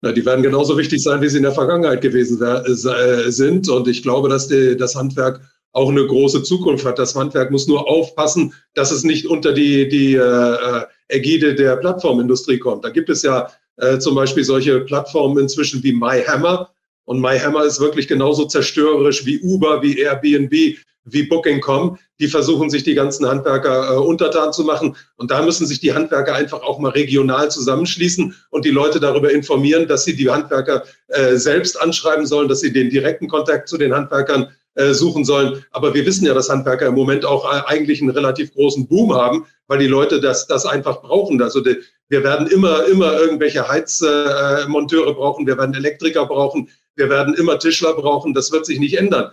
Na, 0.03 0.13
die 0.13 0.25
werden 0.25 0.43
genauso 0.43 0.79
wichtig 0.79 1.03
sein, 1.03 1.21
wie 1.21 1.29
sie 1.29 1.39
in 1.39 1.45
der 1.45 1.53
Vergangenheit 1.53 2.01
gewesen 2.01 2.41
äh, 2.41 3.31
sind. 3.33 3.69
Und 3.69 3.89
ich 3.89 4.03
glaube, 4.03 4.29
dass 4.29 4.47
die, 4.47 4.77
das 4.77 4.95
Handwerk 4.95 5.41
auch 5.75 5.91
eine 5.91 6.07
große 6.07 6.43
Zukunft 6.45 6.87
hat. 6.87 6.99
Das 6.99 7.15
Handwerk 7.15 7.51
muss 7.51 7.67
nur 7.67 7.89
aufpassen, 7.89 8.55
dass 8.75 8.91
es 8.91 9.03
nicht 9.03 9.27
unter 9.27 9.53
die, 9.53 9.89
die 9.89 10.15
äh, 10.15 10.83
Ägide 11.09 11.55
der 11.55 11.77
Plattformindustrie 11.77 12.59
kommt. 12.59 12.85
Da 12.85 12.91
gibt 12.91 13.11
es 13.11 13.23
ja 13.23 13.51
äh, 13.77 13.99
zum 13.99 14.15
Beispiel 14.15 14.45
solche 14.45 14.81
Plattformen 14.81 15.37
inzwischen 15.39 15.83
wie 15.83 15.93
MyHammer. 15.93 16.71
Und 17.05 17.21
MyHammer 17.21 17.65
ist 17.65 17.81
wirklich 17.81 18.07
genauso 18.07 18.47
zerstörerisch 18.47 19.27
wie 19.27 19.41
Uber, 19.41 19.83
wie 19.83 19.99
Airbnb, 19.99 20.79
wie 21.07 21.23
Booking.com. 21.25 21.99
Die 22.21 22.29
versuchen 22.29 22.71
sich 22.71 22.85
die 22.85 22.95
ganzen 22.95 23.27
Handwerker 23.27 23.95
äh, 23.95 23.97
untertan 23.97 24.53
zu 24.53 24.63
machen. 24.63 24.97
Und 25.17 25.33
da 25.33 25.43
müssen 25.43 25.67
sich 25.67 25.81
die 25.81 25.93
Handwerker 25.93 26.37
einfach 26.37 26.63
auch 26.63 26.79
mal 26.79 26.93
regional 26.93 27.51
zusammenschließen 27.51 28.33
und 28.51 28.65
die 28.65 28.71
Leute 28.71 29.01
darüber 29.01 29.33
informieren, 29.33 29.89
dass 29.89 30.05
sie 30.05 30.15
die 30.15 30.31
Handwerker 30.31 30.85
äh, 31.09 31.35
selbst 31.35 31.83
anschreiben 31.83 32.27
sollen, 32.27 32.47
dass 32.49 32.61
sie 32.61 32.73
den 32.73 32.91
direkten 32.91 33.27
Kontakt 33.27 33.69
zu 33.69 33.77
den 33.77 33.93
Handwerkern 33.93 34.45
äh, 34.45 34.64
suchen 34.93 35.25
sollen. 35.25 35.65
Aber 35.71 35.95
wir 35.95 36.05
wissen 36.05 36.27
ja, 36.27 36.35
dass 36.35 36.51
Handwerker 36.51 36.87
im 36.87 36.95
Moment 36.95 37.25
auch 37.25 37.45
äh, 37.45 37.63
eigentlich 37.67 38.01
einen 38.01 38.11
relativ 38.11 38.53
großen 38.55 38.89
Boom 38.89 39.15
haben, 39.15 39.47
weil 39.69 39.79
die 39.79 39.87
Leute 39.87 40.21
das, 40.21 40.47
das 40.47 40.67
einfach 40.67 41.01
brauchen. 41.03 41.41
Also 41.41 41.61
die, 41.61 41.77
wir 42.09 42.25
werden 42.25 42.47
immer, 42.49 42.85
immer 42.87 43.19
irgendwelche 43.19 43.69
Heizmonteure 43.69 45.11
äh, 45.11 45.15
brauchen, 45.15 45.47
wir 45.47 45.57
werden 45.57 45.75
Elektriker 45.75 46.27
brauchen, 46.27 46.69
wir 46.97 47.09
werden 47.09 47.35
immer 47.35 47.59
Tischler 47.59 47.95
brauchen. 47.95 48.35
Das 48.35 48.53
wird 48.53 48.67
sich 48.67 48.79
nicht 48.79 48.99
ändern. 48.99 49.31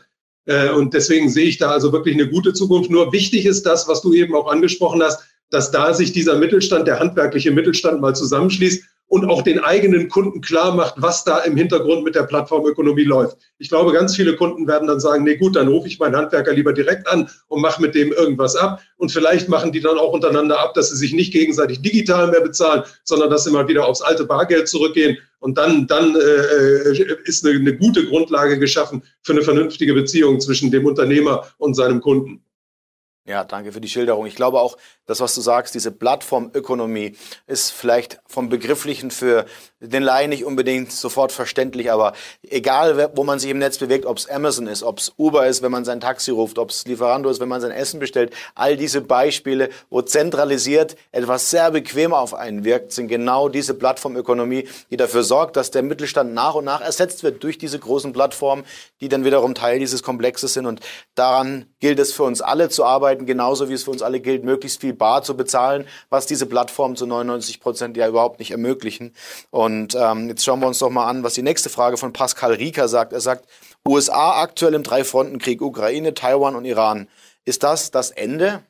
Und 0.76 0.96
deswegen 0.96 1.30
sehe 1.30 1.46
ich 1.46 1.60
da 1.60 1.70
also 1.70 1.94
wirklich 1.94 2.16
eine 2.16 2.28
gute 2.28 2.52
Zukunft. 2.54 2.90
Nur 2.90 3.14
wichtig 3.14 3.46
ist 3.46 3.64
das, 3.64 3.88
was 3.88 4.02
du 4.02 4.12
eben 4.12 4.34
auch 4.34 4.52
angesprochen 4.52 5.04
hast, 5.04 5.22
dass 5.52 5.70
da 5.70 5.94
sich 5.94 6.14
dieser 6.14 6.36
Mittelstand, 6.36 6.88
der 6.88 7.00
handwerkliche 7.00 7.52
Mittelstand 7.52 8.02
mal 8.02 8.16
zusammenschließt 8.16 8.84
und 9.12 9.26
auch 9.26 9.42
den 9.42 9.60
eigenen 9.60 10.08
Kunden 10.08 10.40
klar 10.40 10.74
macht, 10.74 10.94
was 10.96 11.26
da 11.26 11.40
im 11.40 11.58
Hintergrund 11.58 12.06
mit 12.06 12.16
der 12.16 12.24
Plattformökonomie 12.24 13.04
läuft. 13.04 13.36
Ich 13.58 13.68
glaube, 13.68 13.92
ganz 13.92 14.16
viele 14.16 14.38
Kunden 14.38 14.70
werden 14.70 14.88
dann 14.88 15.02
sagen, 15.02 15.26
nee 15.26 15.36
gut, 15.36 15.58
dann 15.58 15.68
rufe 15.68 15.90
ich 15.90 16.00
meinen 16.00 16.16
Handwerker 16.16 16.54
lieber 16.54 16.72
direkt 16.72 17.06
an 17.10 17.30
und 17.50 17.62
mache 17.62 17.82
mit 17.82 17.94
dem 17.94 18.14
irgendwas 18.14 18.56
ab. 18.56 18.82
Und 18.96 19.12
vielleicht 19.12 19.50
machen 19.50 19.74
die 19.74 19.82
dann 19.82 19.98
auch 19.98 20.14
untereinander 20.14 20.62
ab, 20.62 20.76
dass 20.76 20.92
sie 20.92 20.96
sich 20.96 21.12
nicht 21.12 21.34
gegenseitig 21.34 21.82
digital 21.82 22.32
mehr 22.32 22.40
bezahlen, 22.40 22.84
sondern 23.04 23.30
dass 23.30 23.44
sie 23.44 23.52
mal 23.52 23.68
wieder 23.68 23.86
aufs 23.86 24.02
alte 24.02 24.24
Bargeld 24.24 24.70
zurückgehen. 24.70 25.18
Und 25.40 25.58
dann, 25.58 25.88
dann 25.88 26.16
äh, 26.16 27.20
ist 27.26 27.46
eine, 27.46 27.60
eine 27.60 27.76
gute 27.76 28.06
Grundlage 28.06 28.60
geschaffen 28.60 29.04
für 29.24 29.34
eine 29.34 29.42
vernünftige 29.42 29.94
Beziehung 29.94 30.40
zwischen 30.40 30.72
dem 30.72 30.86
Unternehmer 30.86 31.48
und 31.58 31.74
seinem 31.74 32.00
Kunden. 32.00 32.46
Ja, 33.28 33.44
danke 33.44 33.72
für 33.72 33.82
die 33.82 33.88
Schilderung. 33.88 34.26
Ich 34.26 34.36
glaube 34.36 34.60
auch, 34.60 34.78
das, 35.12 35.20
was 35.20 35.36
du 35.36 35.42
sagst, 35.42 35.76
diese 35.76 35.92
Plattformökonomie 35.92 37.16
ist 37.46 37.72
vielleicht 37.72 38.22
vom 38.28 38.48
Begrifflichen 38.48 39.12
für 39.12 39.46
den 39.82 40.04
Laien 40.04 40.30
nicht 40.30 40.46
unbedingt 40.46 40.92
sofort 40.92 41.32
verständlich, 41.32 41.92
aber 41.92 42.14
egal, 42.48 43.12
wo 43.16 43.24
man 43.24 43.40
sich 43.40 43.50
im 43.50 43.58
Netz 43.58 43.78
bewegt, 43.78 44.06
ob 44.06 44.18
es 44.18 44.30
Amazon 44.30 44.68
ist, 44.68 44.84
ob 44.84 45.00
es 45.00 45.12
Uber 45.18 45.48
ist, 45.48 45.62
wenn 45.64 45.72
man 45.72 45.86
sein 45.86 46.00
Taxi 46.00 46.32
ruft, 46.32 46.60
ob 46.60 46.70
es 46.70 46.86
Lieferando 46.86 47.30
ist, 47.30 47.40
wenn 47.40 47.50
man 47.50 47.60
sein 47.62 47.72
Essen 47.72 48.00
bestellt, 48.00 48.34
all 48.56 48.78
diese 48.78 49.02
Beispiele, 49.02 49.70
wo 49.90 50.02
zentralisiert 50.02 50.96
etwas 51.12 51.50
sehr 51.50 51.72
bequem 51.72 52.14
auf 52.14 52.34
einen 52.34 52.64
wirkt, 52.64 52.94
sind 52.94 53.08
genau 53.08 53.50
diese 53.50 53.74
Plattformökonomie, 53.74 54.68
die 54.92 54.98
dafür 54.98 55.24
sorgt, 55.24 55.58
dass 55.58 55.72
der 55.72 55.84
Mittelstand 55.84 56.34
nach 56.34 56.56
und 56.56 56.66
nach 56.66 56.82
ersetzt 56.82 57.24
wird 57.24 57.44
durch 57.44 57.58
diese 57.58 57.80
großen 57.80 58.14
Plattformen, 58.14 58.64
die 59.02 59.10
dann 59.10 59.26
wiederum 59.26 59.56
Teil 59.56 59.80
dieses 59.80 60.04
Komplexes 60.04 60.54
sind. 60.54 60.68
Und 60.68 60.80
daran 61.16 61.66
gilt 61.80 62.00
es 62.00 62.14
für 62.14 62.24
uns 62.24 62.42
alle 62.42 62.70
zu 62.70 62.86
arbeiten, 62.86 63.26
genauso 63.26 63.68
wie 63.68 63.74
es 63.74 63.84
für 63.84 63.92
uns 63.92 64.02
alle 64.02 64.22
gilt, 64.22 64.44
möglichst 64.44 64.80
viel 64.80 64.94
bar 65.02 65.24
zu 65.24 65.36
bezahlen, 65.36 65.88
was 66.12 66.28
diese 66.28 66.46
Plattformen 66.46 66.96
zu 66.96 67.08
99 67.08 67.60
Prozent 67.60 67.98
ja 67.98 68.08
überhaupt 68.08 68.38
nicht 68.38 68.52
ermöglichen. 68.52 69.16
Und 69.50 69.98
ähm, 70.00 70.30
jetzt 70.30 70.46
schauen 70.46 70.60
wir 70.60 70.68
uns 70.68 70.78
doch 70.78 70.92
mal 70.92 71.08
an, 71.08 71.24
was 71.24 71.34
die 71.34 71.42
nächste 71.42 71.70
Frage 71.70 71.98
von 71.98 72.14
Pascal 72.14 72.54
Rieker 72.54 72.88
sagt. 72.88 73.12
Er 73.12 73.20
sagt, 73.20 73.50
USA 73.88 74.40
aktuell 74.44 74.76
im 74.76 74.84
Drei-Fronten-Krieg, 74.84 75.64
Ukraine, 75.64 76.14
Taiwan 76.14 76.56
und 76.56 76.66
Iran. 76.66 77.08
Ist 77.46 77.64
das 77.64 77.90
das 77.90 78.12
Ende? 78.12 78.62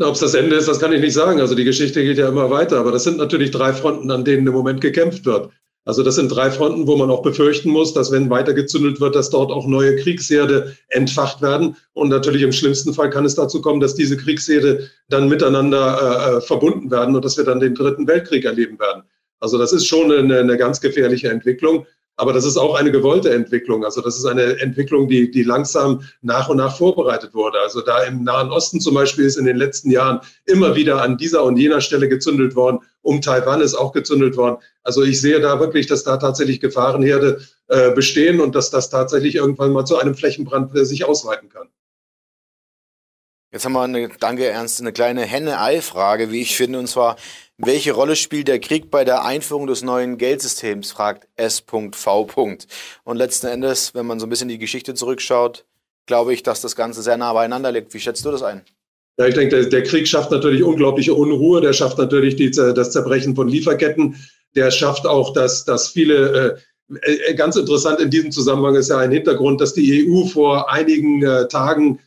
Ob 0.00 0.14
es 0.14 0.20
das 0.20 0.34
Ende 0.34 0.56
ist, 0.56 0.66
das 0.66 0.80
kann 0.80 0.92
ich 0.92 1.00
nicht 1.00 1.14
sagen. 1.14 1.40
Also 1.40 1.54
die 1.54 1.64
Geschichte 1.64 2.02
geht 2.02 2.18
ja 2.18 2.28
immer 2.28 2.50
weiter. 2.50 2.80
Aber 2.80 2.90
das 2.90 3.04
sind 3.04 3.18
natürlich 3.18 3.52
drei 3.52 3.72
Fronten, 3.72 4.10
an 4.10 4.24
denen 4.24 4.48
im 4.48 4.52
Moment 4.52 4.80
gekämpft 4.80 5.24
wird. 5.26 5.52
Also 5.86 6.02
das 6.02 6.16
sind 6.16 6.28
drei 6.28 6.50
Fronten, 6.50 6.88
wo 6.88 6.96
man 6.96 7.10
auch 7.10 7.22
befürchten 7.22 7.70
muss, 7.70 7.94
dass 7.94 8.10
wenn 8.10 8.28
weiter 8.28 8.54
gezündelt 8.54 9.00
wird, 9.00 9.14
dass 9.14 9.30
dort 9.30 9.52
auch 9.52 9.68
neue 9.68 9.94
Kriegsherde 9.94 10.76
entfacht 10.88 11.40
werden. 11.40 11.76
Und 11.92 12.08
natürlich 12.08 12.42
im 12.42 12.50
schlimmsten 12.50 12.92
Fall 12.92 13.08
kann 13.08 13.24
es 13.24 13.36
dazu 13.36 13.62
kommen, 13.62 13.78
dass 13.78 13.94
diese 13.94 14.16
Kriegsherde 14.16 14.90
dann 15.08 15.28
miteinander 15.28 16.32
äh, 16.32 16.36
äh, 16.36 16.40
verbunden 16.40 16.90
werden 16.90 17.14
und 17.14 17.24
dass 17.24 17.36
wir 17.36 17.44
dann 17.44 17.60
den 17.60 17.76
dritten 17.76 18.08
Weltkrieg 18.08 18.44
erleben 18.44 18.80
werden. 18.80 19.04
Also 19.38 19.58
das 19.58 19.72
ist 19.72 19.86
schon 19.86 20.10
eine, 20.10 20.40
eine 20.40 20.56
ganz 20.56 20.80
gefährliche 20.80 21.28
Entwicklung. 21.28 21.86
Aber 22.16 22.32
das 22.32 22.44
ist 22.44 22.56
auch 22.56 22.74
eine 22.74 22.90
gewollte 22.90 23.32
Entwicklung. 23.32 23.84
Also 23.84 24.00
das 24.00 24.16
ist 24.16 24.24
eine 24.24 24.58
Entwicklung, 24.60 25.06
die, 25.06 25.30
die 25.30 25.42
langsam 25.42 26.02
nach 26.22 26.48
und 26.48 26.56
nach 26.56 26.76
vorbereitet 26.76 27.34
wurde. 27.34 27.58
Also 27.60 27.82
da 27.82 28.04
im 28.04 28.24
Nahen 28.24 28.50
Osten 28.50 28.80
zum 28.80 28.94
Beispiel 28.94 29.26
ist 29.26 29.36
in 29.36 29.44
den 29.44 29.56
letzten 29.56 29.90
Jahren 29.90 30.20
immer 30.46 30.74
wieder 30.74 31.02
an 31.02 31.18
dieser 31.18 31.44
und 31.44 31.58
jener 31.58 31.82
Stelle 31.82 32.08
gezündelt 32.08 32.56
worden, 32.56 32.80
um 33.02 33.20
Taiwan 33.20 33.60
ist 33.60 33.74
auch 33.74 33.92
gezündelt 33.92 34.36
worden. 34.36 34.56
Also 34.82 35.02
ich 35.02 35.20
sehe 35.20 35.40
da 35.40 35.60
wirklich, 35.60 35.86
dass 35.86 36.04
da 36.04 36.16
tatsächlich 36.16 36.60
Gefahrenherde 36.60 37.40
äh, 37.68 37.90
bestehen 37.90 38.40
und 38.40 38.54
dass 38.54 38.70
das 38.70 38.88
tatsächlich 38.88 39.34
irgendwann 39.34 39.72
mal 39.72 39.84
zu 39.84 39.98
einem 39.98 40.14
Flächenbrand 40.14 40.74
äh, 40.74 40.84
sich 40.86 41.04
ausweiten 41.04 41.50
kann. 41.50 41.68
Jetzt 43.52 43.64
haben 43.64 43.72
wir 43.74 43.82
eine, 43.82 44.08
danke 44.20 44.46
Ernst, 44.46 44.80
eine 44.80 44.92
kleine 44.92 45.22
Henne-Ei-Frage, 45.22 46.30
wie 46.30 46.42
ich 46.42 46.56
finde, 46.56 46.78
und 46.78 46.88
zwar, 46.88 47.16
welche 47.58 47.92
Rolle 47.92 48.16
spielt 48.16 48.48
der 48.48 48.60
Krieg 48.60 48.90
bei 48.90 49.04
der 49.04 49.24
Einführung 49.24 49.66
des 49.66 49.82
neuen 49.82 50.18
Geldsystems, 50.18 50.92
fragt 50.92 51.26
S.V. 51.36 52.28
Und 53.04 53.16
letzten 53.16 53.46
Endes, 53.46 53.94
wenn 53.94 54.06
man 54.06 54.20
so 54.20 54.26
ein 54.26 54.30
bisschen 54.30 54.48
die 54.48 54.58
Geschichte 54.58 54.94
zurückschaut, 54.94 55.64
glaube 56.04 56.34
ich, 56.34 56.42
dass 56.42 56.60
das 56.60 56.76
Ganze 56.76 57.02
sehr 57.02 57.16
nah 57.16 57.32
beieinander 57.32 57.72
liegt. 57.72 57.94
Wie 57.94 58.00
schätzt 58.00 58.24
du 58.24 58.30
das 58.30 58.42
ein? 58.42 58.62
Ja, 59.18 59.26
ich 59.26 59.34
denke, 59.34 59.56
der, 59.56 59.70
der 59.70 59.82
Krieg 59.82 60.06
schafft 60.06 60.30
natürlich 60.30 60.62
unglaubliche 60.62 61.14
Unruhe, 61.14 61.62
der 61.62 61.72
schafft 61.72 61.96
natürlich 61.96 62.36
die, 62.36 62.50
das 62.50 62.92
Zerbrechen 62.92 63.34
von 63.34 63.48
Lieferketten, 63.48 64.16
der 64.54 64.70
schafft 64.70 65.06
auch, 65.06 65.32
dass, 65.32 65.64
dass 65.64 65.88
viele, 65.88 66.60
äh, 66.90 67.30
äh 67.30 67.34
ganz 67.34 67.56
interessant 67.56 68.00
in 68.00 68.10
diesem 68.10 68.30
Zusammenhang 68.30 68.74
ist 68.74 68.90
ja 68.90 68.98
ein 68.98 69.10
Hintergrund, 69.10 69.62
dass 69.62 69.72
die 69.72 70.06
EU 70.06 70.26
vor 70.26 70.70
einigen 70.70 71.22
äh, 71.22 71.48
Tagen 71.48 72.00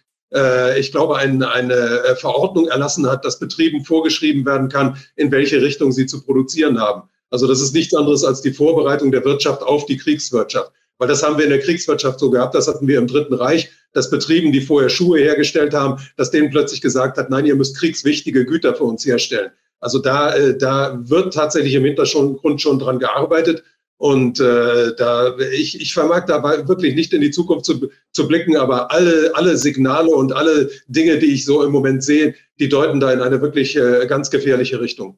ich 0.80 0.91
glaube, 0.91 1.17
ein, 1.17 1.41
eine 1.41 1.73
äh, 1.73 2.15
Verordnung 2.15 2.67
erlassen 2.67 3.09
hat, 3.09 3.25
dass 3.25 3.39
Betrieben 3.39 3.84
vorgeschrieben 3.84 4.45
werden 4.45 4.69
kann, 4.69 4.97
in 5.15 5.32
welche 5.32 5.61
Richtung 5.61 5.91
sie 5.91 6.05
zu 6.05 6.23
produzieren 6.23 6.80
haben. 6.80 7.09
Also 7.32 7.47
das 7.47 7.61
ist 7.61 7.73
nichts 7.73 7.93
anderes 7.93 8.23
als 8.23 8.41
die 8.41 8.53
Vorbereitung 8.53 9.11
der 9.11 9.25
Wirtschaft 9.25 9.63
auf 9.63 9.86
die 9.86 9.97
Kriegswirtschaft. 9.97 10.71
Weil 10.99 11.07
das 11.07 11.23
haben 11.23 11.38
wir 11.38 11.45
in 11.45 11.51
der 11.51 11.61
Kriegswirtschaft 11.61 12.19
so 12.19 12.30
gehabt, 12.30 12.53
das 12.55 12.67
hatten 12.67 12.88
wir 12.88 12.97
im 12.97 13.07
Dritten 13.07 13.34
Reich, 13.34 13.71
dass 13.93 14.09
Betrieben, 14.09 14.51
die 14.51 14.61
vorher 14.61 14.89
Schuhe 14.89 15.19
hergestellt 15.19 15.73
haben, 15.73 16.01
dass 16.17 16.30
denen 16.30 16.49
plötzlich 16.49 16.82
gesagt 16.82 17.17
hat, 17.17 17.30
nein, 17.30 17.45
ihr 17.45 17.55
müsst 17.55 17.77
kriegswichtige 17.77 18.45
Güter 18.45 18.75
für 18.75 18.84
uns 18.84 19.05
herstellen. 19.05 19.51
Also 19.80 19.99
da, 19.99 20.36
äh, 20.36 20.57
da 20.57 20.99
wird 21.01 21.34
tatsächlich 21.34 21.73
im 21.73 21.86
Hintergrund 21.86 22.61
schon 22.61 22.80
dran 22.80 22.99
gearbeitet. 22.99 23.63
Und 24.00 24.39
äh, 24.39 24.95
da 24.95 25.38
ich, 25.52 25.82
ich 25.82 25.93
vermag 25.93 26.26
dabei 26.26 26.66
wirklich 26.70 26.95
nicht 26.95 27.12
in 27.12 27.20
die 27.20 27.32
Zukunft 27.32 27.66
zu, 27.66 27.89
zu 28.14 28.30
blicken, 28.30 28.56
aber 28.56 28.91
alle, 28.91 29.32
alle 29.36 29.58
Signale 29.58 30.10
und 30.10 30.32
alle 30.32 30.70
Dinge, 30.88 31.20
die 31.20 31.34
ich 31.34 31.43
so 31.43 31.64
im 31.64 31.74
Moment 31.74 32.02
sehe, 32.02 32.34
die 32.60 32.70
deuten 32.70 33.02
da 33.02 33.12
in 33.12 33.20
eine 33.20 33.41
wirklich 33.41 33.76
äh, 33.76 34.08
ganz 34.08 34.30
gefährliche 34.30 34.80
Richtung. 34.80 35.18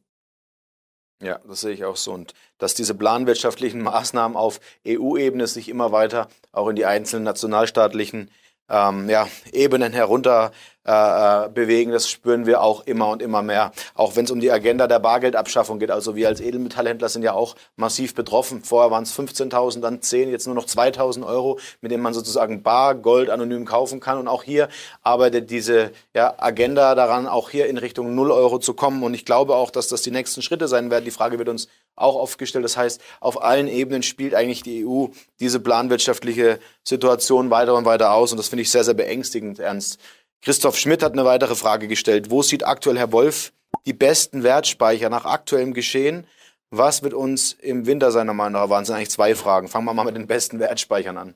Ja, 1.22 1.40
das 1.48 1.62
sehe 1.62 1.74
ich 1.74 1.86
auch 1.86 1.96
so. 1.96 2.12
Und 2.12 2.34
dass 2.58 2.74
diese 2.74 2.96
planwirtschaftlichen 2.96 3.82
Maßnahmen 3.84 4.36
auf 4.36 4.60
EU-Ebene 4.88 5.46
sich 5.46 5.70
immer 5.70 5.92
weiter 5.92 6.28
auch 6.52 6.68
in 6.68 6.76
die 6.76 6.86
einzelnen 6.86 7.24
nationalstaatlichen 7.24 8.32
ähm, 8.68 9.10
ja, 9.10 9.28
Ebenen 9.54 9.94
herunter 9.94 10.52
äh, 10.84 11.46
äh, 11.46 11.50
bewegen. 11.50 11.92
Das 11.92 12.10
spüren 12.10 12.48
wir 12.48 12.64
auch 12.64 12.88
immer 12.88 13.10
und 13.10 13.22
immer 13.22 13.44
mehr. 13.44 13.72
Auch 13.94 14.16
wenn 14.16 14.26
es 14.26 14.32
um 14.32 14.40
die 14.40 14.50
Agenda 14.50 14.88
der 14.88 14.98
Bargeldabschaffung 14.98 15.78
geht. 15.78 15.92
Also 15.92 16.16
wir 16.16 16.28
als 16.28 16.42
Edelmetallhändler 16.42 17.08
sind 17.08 17.22
ja 17.22 17.34
auch 17.34 17.56
massiv 17.76 18.16
betroffen. 18.16 18.64
Vorher 18.64 18.90
waren 18.90 19.04
es 19.04 19.16
15.000, 19.16 19.82
dann 19.82 20.02
10, 20.02 20.32
jetzt 20.32 20.48
nur 20.48 20.56
noch 20.56 20.66
2.000 20.66 21.24
Euro, 21.24 21.60
mit 21.82 21.92
denen 21.92 22.02
man 22.02 22.16
sozusagen 22.16 22.64
Bargold 22.64 23.30
anonym 23.30 23.66
kaufen 23.66 24.00
kann. 24.00 24.18
Und 24.18 24.28
auch 24.28 24.42
hier 24.42 24.70
arbeitet 25.04 25.52
diese 25.52 25.92
ja, 26.16 26.34
Agenda 26.38 26.96
daran, 26.96 27.28
auch 27.28 27.52
hier 27.52 27.68
in 27.68 27.78
Richtung 27.78 28.16
0 28.16 28.32
Euro 28.32 28.58
zu 28.58 28.74
kommen. 28.74 29.04
Und 29.04 29.14
ich 29.14 29.24
glaube 29.24 29.56
auch, 29.56 29.70
dass 29.70 29.88
das 29.88 30.02
die 30.02 30.10
nächsten 30.10 30.42
Schritte 30.42 30.68
sein 30.68 30.90
werden. 30.90 31.06
Die 31.06 31.12
Frage 31.12 31.38
wird 31.38 31.50
uns 31.50 31.68
auch 31.96 32.16
aufgestellt. 32.16 32.66
Das 32.66 32.76
heißt, 32.76 33.02
auf 33.20 33.44
allen 33.44 33.68
Ebenen 33.68 34.02
spielt 34.02 34.34
eigentlich 34.34 34.64
die 34.64 34.84
EU 34.88 35.08
diese 35.40 35.60
planwirtschaftliche 35.60 36.58
Situation 36.84 37.52
weiter 37.52 37.76
und 37.76 37.86
weiter 37.86 38.14
aus. 38.14 38.32
Und 38.32 38.40
das 38.40 38.48
finde 38.48 38.64
ich 38.64 38.72
sehr, 38.72 38.84
sehr 38.84 38.96
beängstigend, 38.96 39.60
Ernst. 39.60 40.00
Christoph 40.44 40.78
Schmidt 40.78 41.04
hat 41.04 41.14
eine 41.14 41.26
weitere 41.26 41.56
Frage 41.56 41.88
gestellt. 41.88 42.32
Wo 42.32 42.42
sieht 42.42 42.66
aktuell 42.66 42.98
Herr 42.98 43.12
Wolf 43.12 43.54
die 43.86 43.94
besten 43.94 44.44
Wertspeicher 44.44 45.10
nach 45.10 45.26
aktuellem 45.26 45.74
Geschehen? 45.74 46.26
Was 46.72 47.04
wird 47.04 47.14
uns 47.14 47.56
im 47.62 47.86
Winter 47.86 48.12
seiner 48.12 48.34
Meinung 48.34 48.62
nach 48.62 48.70
waren? 48.70 48.82
Es 48.82 48.88
sind 48.88 48.96
eigentlich 48.96 49.12
zwei 49.12 49.36
Fragen. 49.36 49.68
Fangen 49.68 49.86
wir 49.86 49.94
mal 49.94 50.06
mit 50.06 50.16
den 50.16 50.28
besten 50.28 50.60
Wertspeichern 50.60 51.18
an. 51.18 51.36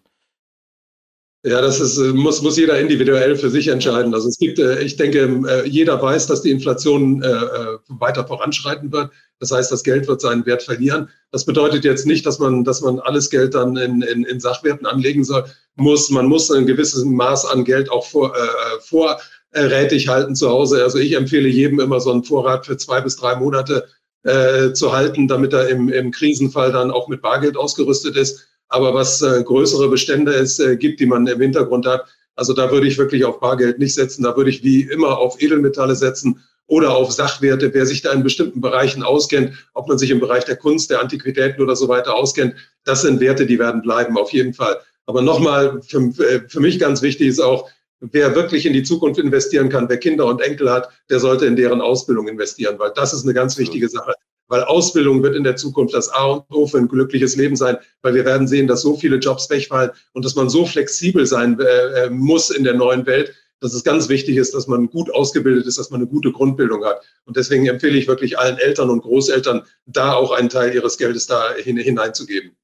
Ja, 1.46 1.62
das 1.62 1.80
ist, 1.80 2.00
äh, 2.00 2.12
muss, 2.14 2.42
muss 2.42 2.58
jeder 2.58 2.80
individuell 2.80 3.36
für 3.36 3.52
sich 3.52 3.68
entscheiden. 3.68 4.16
Also 4.16 4.30
es 4.30 4.40
gibt, 4.40 4.58
äh, 4.58 4.82
ich 4.82 4.96
denke, 4.96 5.20
äh, 5.48 5.68
jeder 5.68 6.02
weiß, 6.02 6.26
dass 6.26 6.42
die 6.42 6.50
Inflation 6.50 7.22
weiter 7.22 8.26
voranschreiten 8.26 8.92
wird. 8.92 9.12
Das 9.40 9.52
heißt, 9.52 9.72
das 9.72 9.84
Geld 9.84 10.08
wird 10.08 10.22
seinen 10.22 10.46
Wert 10.48 10.64
verlieren. 10.64 11.10
Das 11.32 11.46
bedeutet 11.46 11.84
jetzt 11.84 12.08
nicht, 12.08 12.26
dass 12.26 12.40
man, 12.40 12.64
dass 12.64 12.82
man 12.82 13.00
alles 13.00 13.30
Geld 13.30 13.54
dann 13.54 13.78
in, 13.78 14.02
in, 14.02 14.24
in 14.24 14.40
Sachwerten 14.40 14.88
anlegen 14.88 15.24
soll, 15.24 15.46
muss. 15.76 16.10
Man 16.10 16.28
muss 16.28 16.52
ein 16.52 16.66
gewisses 16.66 17.04
Maß 17.04 17.46
an 17.46 17.64
Geld 17.64 17.92
auch 17.92 18.06
vor, 18.06 18.36
äh, 18.36 18.80
vorrätig 18.82 20.08
halten 20.08 20.36
zu 20.36 20.50
Hause. 20.50 20.84
Also 20.84 20.98
ich 20.98 21.14
empfehle 21.14 21.48
jedem 21.48 21.80
immer 21.80 22.00
so 22.00 22.12
einen 22.12 22.24
Vorrat 22.24 22.66
für 22.66 22.78
zwei 22.78 23.02
bis 23.02 23.16
drei 23.16 23.36
Monate 23.36 23.88
äh, 24.24 24.74
zu 24.74 24.92
halten, 24.92 25.28
damit 25.28 25.54
er 25.54 25.70
im, 25.70 25.90
im 25.90 26.12
Krisenfall 26.12 26.72
dann 26.72 26.92
auch 26.92 27.08
mit 27.08 27.22
Bargeld 27.22 27.58
ausgerüstet 27.58 28.16
ist. 28.16 28.48
Aber 28.68 28.94
was 28.94 29.22
äh, 29.22 29.44
größere 29.44 29.90
Bestände 29.90 30.34
es 30.34 30.60
äh, 30.60 30.78
gibt, 30.78 31.00
die 31.00 31.06
man 31.06 31.28
im 31.28 31.40
Hintergrund 31.40 31.86
hat, 31.86 32.06
also 32.36 32.54
da 32.54 32.72
würde 32.72 32.88
ich 32.88 32.98
wirklich 32.98 33.24
auf 33.24 33.40
Bargeld 33.40 33.80
nicht 33.80 33.94
setzen. 33.94 34.24
Da 34.24 34.36
würde 34.36 34.50
ich 34.50 34.64
wie 34.64 34.82
immer 34.82 35.18
auf 35.18 35.42
Edelmetalle 35.42 35.96
setzen 35.96 36.44
oder 36.68 36.96
auf 36.96 37.12
Sachwerte. 37.12 37.74
Wer 37.74 37.86
sich 37.86 38.02
da 38.02 38.12
in 38.12 38.24
bestimmten 38.24 38.62
Bereichen 38.62 39.04
auskennt, 39.04 39.54
ob 39.74 39.88
man 39.88 39.98
sich 39.98 40.10
im 40.10 40.20
Bereich 40.20 40.44
der 40.44 40.58
Kunst, 40.58 40.90
der 40.90 41.00
Antiquitäten 41.00 41.62
oder 41.62 41.76
so 41.76 41.88
weiter 41.88 42.16
auskennt, 42.16 42.56
das 42.84 43.04
sind 43.04 43.20
Werte, 43.20 43.46
die 43.46 43.60
werden 43.60 43.82
bleiben, 43.82 44.18
auf 44.18 44.34
jeden 44.34 44.54
Fall. 44.54 44.80
Aber 45.06 45.22
nochmal, 45.22 45.82
für, 45.82 46.00
äh, 46.24 46.48
für 46.48 46.60
mich 46.60 46.80
ganz 46.80 47.02
wichtig 47.02 47.28
ist 47.28 47.40
auch, 47.40 47.70
wer 48.00 48.36
wirklich 48.36 48.66
in 48.66 48.74
die 48.74 48.84
Zukunft 48.84 49.20
investieren 49.20 49.70
kann, 49.70 49.90
wer 49.90 49.98
Kinder 49.98 50.26
und 50.26 50.42
Enkel 50.42 50.70
hat, 50.72 50.90
der 51.10 51.20
sollte 51.20 51.46
in 51.46 51.56
deren 51.56 51.82
Ausbildung 51.82 52.28
investieren, 52.28 52.78
weil 52.80 52.92
das 52.96 53.14
ist 53.14 53.24
eine 53.24 53.34
ganz 53.34 53.58
wichtige 53.58 53.90
Sache. 53.90 54.14
Weil 54.48 54.64
Ausbildung 54.64 55.24
wird 55.24 55.36
in 55.36 55.44
der 55.44 55.56
Zukunft 55.56 55.96
das 55.96 56.10
A 56.10 56.26
und 56.26 56.44
O 56.52 56.68
für 56.68 56.78
ein 56.78 56.88
glückliches 56.88 57.36
Leben 57.36 57.56
sein, 57.56 57.78
weil 58.04 58.14
wir 58.14 58.26
werden 58.26 58.48
sehen, 58.48 58.68
dass 58.68 58.82
so 58.82 58.96
viele 58.96 59.18
Jobs 59.18 59.50
wegfallen 59.50 59.92
und 60.14 60.24
dass 60.24 60.36
man 60.36 60.50
so 60.50 60.66
flexibel 60.66 61.26
sein 61.26 61.60
äh, 61.60 62.06
äh 62.06 62.10
muss 62.12 62.52
in 62.52 62.64
der 62.64 62.76
neuen 62.76 63.08
Welt, 63.08 63.34
dass 63.60 63.74
es 63.74 63.84
ganz 63.84 64.10
wichtig 64.10 64.38
ist, 64.38 64.54
dass 64.54 64.68
man 64.68 64.88
gut 64.88 65.12
ausgebildet 65.12 65.66
ist, 65.66 65.80
dass 65.80 65.90
man 65.90 66.02
eine 66.02 66.10
gute 66.10 66.32
Grundbildung 66.32 66.86
hat. 66.86 67.02
Und 67.26 67.38
deswegen 67.38 67.66
empfehle 67.66 67.98
ich 67.98 68.08
wirklich 68.08 68.38
allen 68.38 68.60
Eltern 68.60 68.92
und 68.92 69.02
Großeltern, 69.02 69.64
da 69.88 70.14
auch 70.14 70.32
einen 70.32 70.50
Teil 70.50 70.76
ihres 70.76 70.98
Geldes 70.98 71.26
da 71.26 71.54
hineinzugeben. 71.56 72.56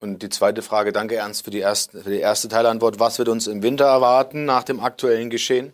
Und 0.00 0.22
die 0.22 0.28
zweite 0.28 0.62
Frage, 0.62 0.92
danke 0.92 1.16
Ernst 1.16 1.44
für 1.44 1.50
die 1.50 1.58
erste, 1.58 2.02
für 2.02 2.10
die 2.10 2.20
erste 2.20 2.48
Teilantwort. 2.48 3.00
Was 3.00 3.18
wird 3.18 3.28
uns 3.28 3.46
im 3.46 3.62
Winter 3.62 3.86
erwarten 3.86 4.44
nach 4.44 4.62
dem 4.62 4.80
aktuellen 4.80 5.28
Geschehen? 5.28 5.72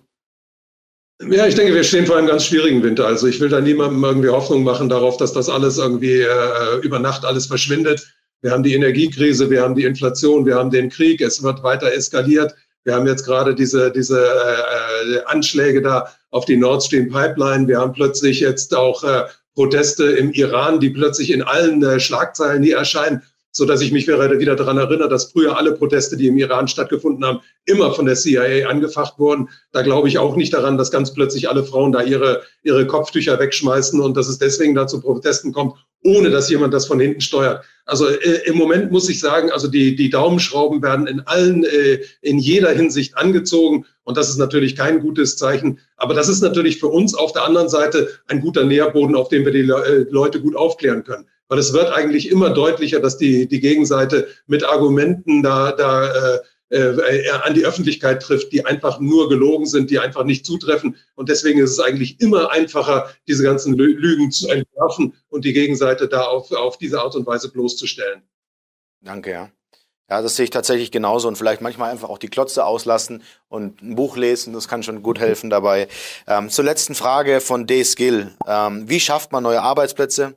Ja, 1.22 1.46
ich 1.46 1.54
denke, 1.54 1.74
wir 1.74 1.84
stehen 1.84 2.06
vor 2.06 2.16
einem 2.16 2.26
ganz 2.26 2.44
schwierigen 2.44 2.82
Winter. 2.82 3.06
Also 3.06 3.26
ich 3.26 3.38
will 3.40 3.48
da 3.48 3.60
niemandem 3.60 4.02
irgendwie 4.02 4.30
Hoffnung 4.30 4.64
machen 4.64 4.88
darauf, 4.88 5.16
dass 5.16 5.32
das 5.32 5.48
alles 5.48 5.78
irgendwie 5.78 6.22
äh, 6.22 6.80
über 6.82 6.98
Nacht 6.98 7.24
alles 7.24 7.46
verschwindet. 7.46 8.06
Wir 8.40 8.50
haben 8.50 8.62
die 8.62 8.74
Energiekrise, 8.74 9.48
wir 9.48 9.62
haben 9.62 9.74
die 9.74 9.84
Inflation, 9.84 10.44
wir 10.44 10.56
haben 10.56 10.70
den 10.70 10.90
Krieg, 10.90 11.20
es 11.20 11.42
wird 11.42 11.62
weiter 11.62 11.92
eskaliert. 11.92 12.54
Wir 12.82 12.94
haben 12.94 13.06
jetzt 13.06 13.24
gerade 13.24 13.54
diese, 13.54 13.90
diese 13.90 14.20
äh, 14.20 15.14
äh, 15.16 15.24
Anschläge 15.26 15.80
da 15.80 16.12
auf 16.30 16.44
die 16.44 16.56
Nord 16.56 16.82
Stream 16.82 17.08
Pipeline. 17.08 17.68
Wir 17.68 17.78
haben 17.78 17.92
plötzlich 17.92 18.40
jetzt 18.40 18.74
auch 18.74 19.02
äh, 19.04 19.24
Proteste 19.54 20.04
im 20.04 20.32
Iran, 20.32 20.80
die 20.80 20.90
plötzlich 20.90 21.30
in 21.30 21.42
allen 21.42 21.82
äh, 21.82 22.00
Schlagzeilen 22.00 22.62
hier 22.62 22.76
erscheinen, 22.76 23.22
so 23.56 23.64
dass 23.64 23.80
ich 23.80 23.92
mich 23.92 24.08
wieder 24.08 24.56
daran 24.56 24.78
erinnere, 24.78 25.08
dass 25.08 25.30
früher 25.30 25.56
alle 25.56 25.72
Proteste, 25.72 26.16
die 26.16 26.26
im 26.26 26.36
Iran 26.36 26.66
stattgefunden 26.66 27.24
haben, 27.24 27.40
immer 27.66 27.92
von 27.94 28.04
der 28.04 28.16
CIA 28.16 28.68
angefacht 28.68 29.18
wurden. 29.18 29.48
Da 29.70 29.82
glaube 29.82 30.08
ich 30.08 30.18
auch 30.18 30.34
nicht 30.34 30.52
daran, 30.52 30.76
dass 30.76 30.90
ganz 30.90 31.14
plötzlich 31.14 31.48
alle 31.48 31.62
Frauen 31.62 31.92
da 31.92 32.02
ihre, 32.02 32.42
ihre 32.64 32.84
Kopftücher 32.86 33.38
wegschmeißen 33.38 34.00
und 34.00 34.16
dass 34.16 34.26
es 34.26 34.38
deswegen 34.38 34.74
da 34.74 34.88
zu 34.88 35.00
Protesten 35.00 35.52
kommt, 35.52 35.74
ohne 36.02 36.30
dass 36.30 36.50
jemand 36.50 36.74
das 36.74 36.86
von 36.86 36.98
hinten 36.98 37.20
steuert. 37.20 37.64
Also 37.86 38.08
äh, 38.08 38.40
im 38.46 38.56
Moment 38.56 38.90
muss 38.90 39.08
ich 39.08 39.20
sagen, 39.20 39.52
also 39.52 39.68
die, 39.68 39.94
die 39.94 40.10
Daumenschrauben 40.10 40.82
werden 40.82 41.06
in 41.06 41.20
allen, 41.20 41.62
äh, 41.62 42.00
in 42.22 42.38
jeder 42.38 42.70
Hinsicht 42.70 43.16
angezogen. 43.16 43.86
Und 44.02 44.16
das 44.16 44.30
ist 44.30 44.38
natürlich 44.38 44.74
kein 44.74 44.98
gutes 44.98 45.36
Zeichen. 45.36 45.78
Aber 45.96 46.14
das 46.14 46.28
ist 46.28 46.42
natürlich 46.42 46.80
für 46.80 46.88
uns 46.88 47.14
auf 47.14 47.32
der 47.32 47.44
anderen 47.44 47.68
Seite 47.68 48.08
ein 48.26 48.40
guter 48.40 48.64
Nährboden, 48.64 49.14
auf 49.14 49.28
dem 49.28 49.44
wir 49.44 49.52
die 49.52 49.62
Le 49.62 49.84
äh, 49.84 50.06
Leute 50.10 50.40
gut 50.40 50.56
aufklären 50.56 51.04
können. 51.04 51.26
Weil 51.48 51.58
es 51.58 51.72
wird 51.72 51.92
eigentlich 51.92 52.30
immer 52.30 52.50
deutlicher, 52.50 53.00
dass 53.00 53.18
die, 53.18 53.46
die 53.46 53.60
Gegenseite 53.60 54.28
mit 54.46 54.64
Argumenten 54.64 55.42
da, 55.42 55.72
da 55.72 56.06
äh, 56.06 56.38
äh, 56.74 57.30
an 57.30 57.54
die 57.54 57.64
Öffentlichkeit 57.64 58.22
trifft, 58.22 58.52
die 58.52 58.64
einfach 58.64 58.98
nur 58.98 59.28
gelogen 59.28 59.66
sind, 59.66 59.90
die 59.90 59.98
einfach 59.98 60.24
nicht 60.24 60.44
zutreffen. 60.46 60.96
Und 61.14 61.28
deswegen 61.28 61.60
ist 61.60 61.70
es 61.70 61.80
eigentlich 61.80 62.20
immer 62.20 62.50
einfacher, 62.50 63.10
diese 63.28 63.44
ganzen 63.44 63.74
Lügen 63.74 64.30
zu 64.30 64.48
entwerfen 64.48 65.14
und 65.28 65.44
die 65.44 65.52
Gegenseite 65.52 66.08
da 66.08 66.22
auf, 66.22 66.50
auf 66.52 66.78
diese 66.78 67.00
Art 67.00 67.14
und 67.14 67.26
Weise 67.26 67.50
bloßzustellen. 67.52 68.22
Danke, 69.02 69.30
ja. 69.30 69.50
Ja, 70.10 70.20
das 70.20 70.36
sehe 70.36 70.44
ich 70.44 70.50
tatsächlich 70.50 70.90
genauso 70.90 71.28
und 71.28 71.36
vielleicht 71.36 71.62
manchmal 71.62 71.90
einfach 71.90 72.10
auch 72.10 72.18
die 72.18 72.28
Klotze 72.28 72.66
auslassen 72.66 73.22
und 73.48 73.80
ein 73.80 73.94
Buch 73.94 74.16
lesen, 74.16 74.52
das 74.52 74.68
kann 74.68 74.82
schon 74.82 75.02
gut 75.02 75.18
helfen 75.18 75.48
dabei. 75.48 75.88
Ähm, 76.26 76.50
zur 76.50 76.64
letzten 76.64 76.94
Frage 76.94 77.40
von 77.40 77.66
D-Skill. 77.66 78.34
Ähm, 78.46 78.88
wie 78.88 79.00
schafft 79.00 79.32
man 79.32 79.42
neue 79.42 79.62
Arbeitsplätze, 79.62 80.34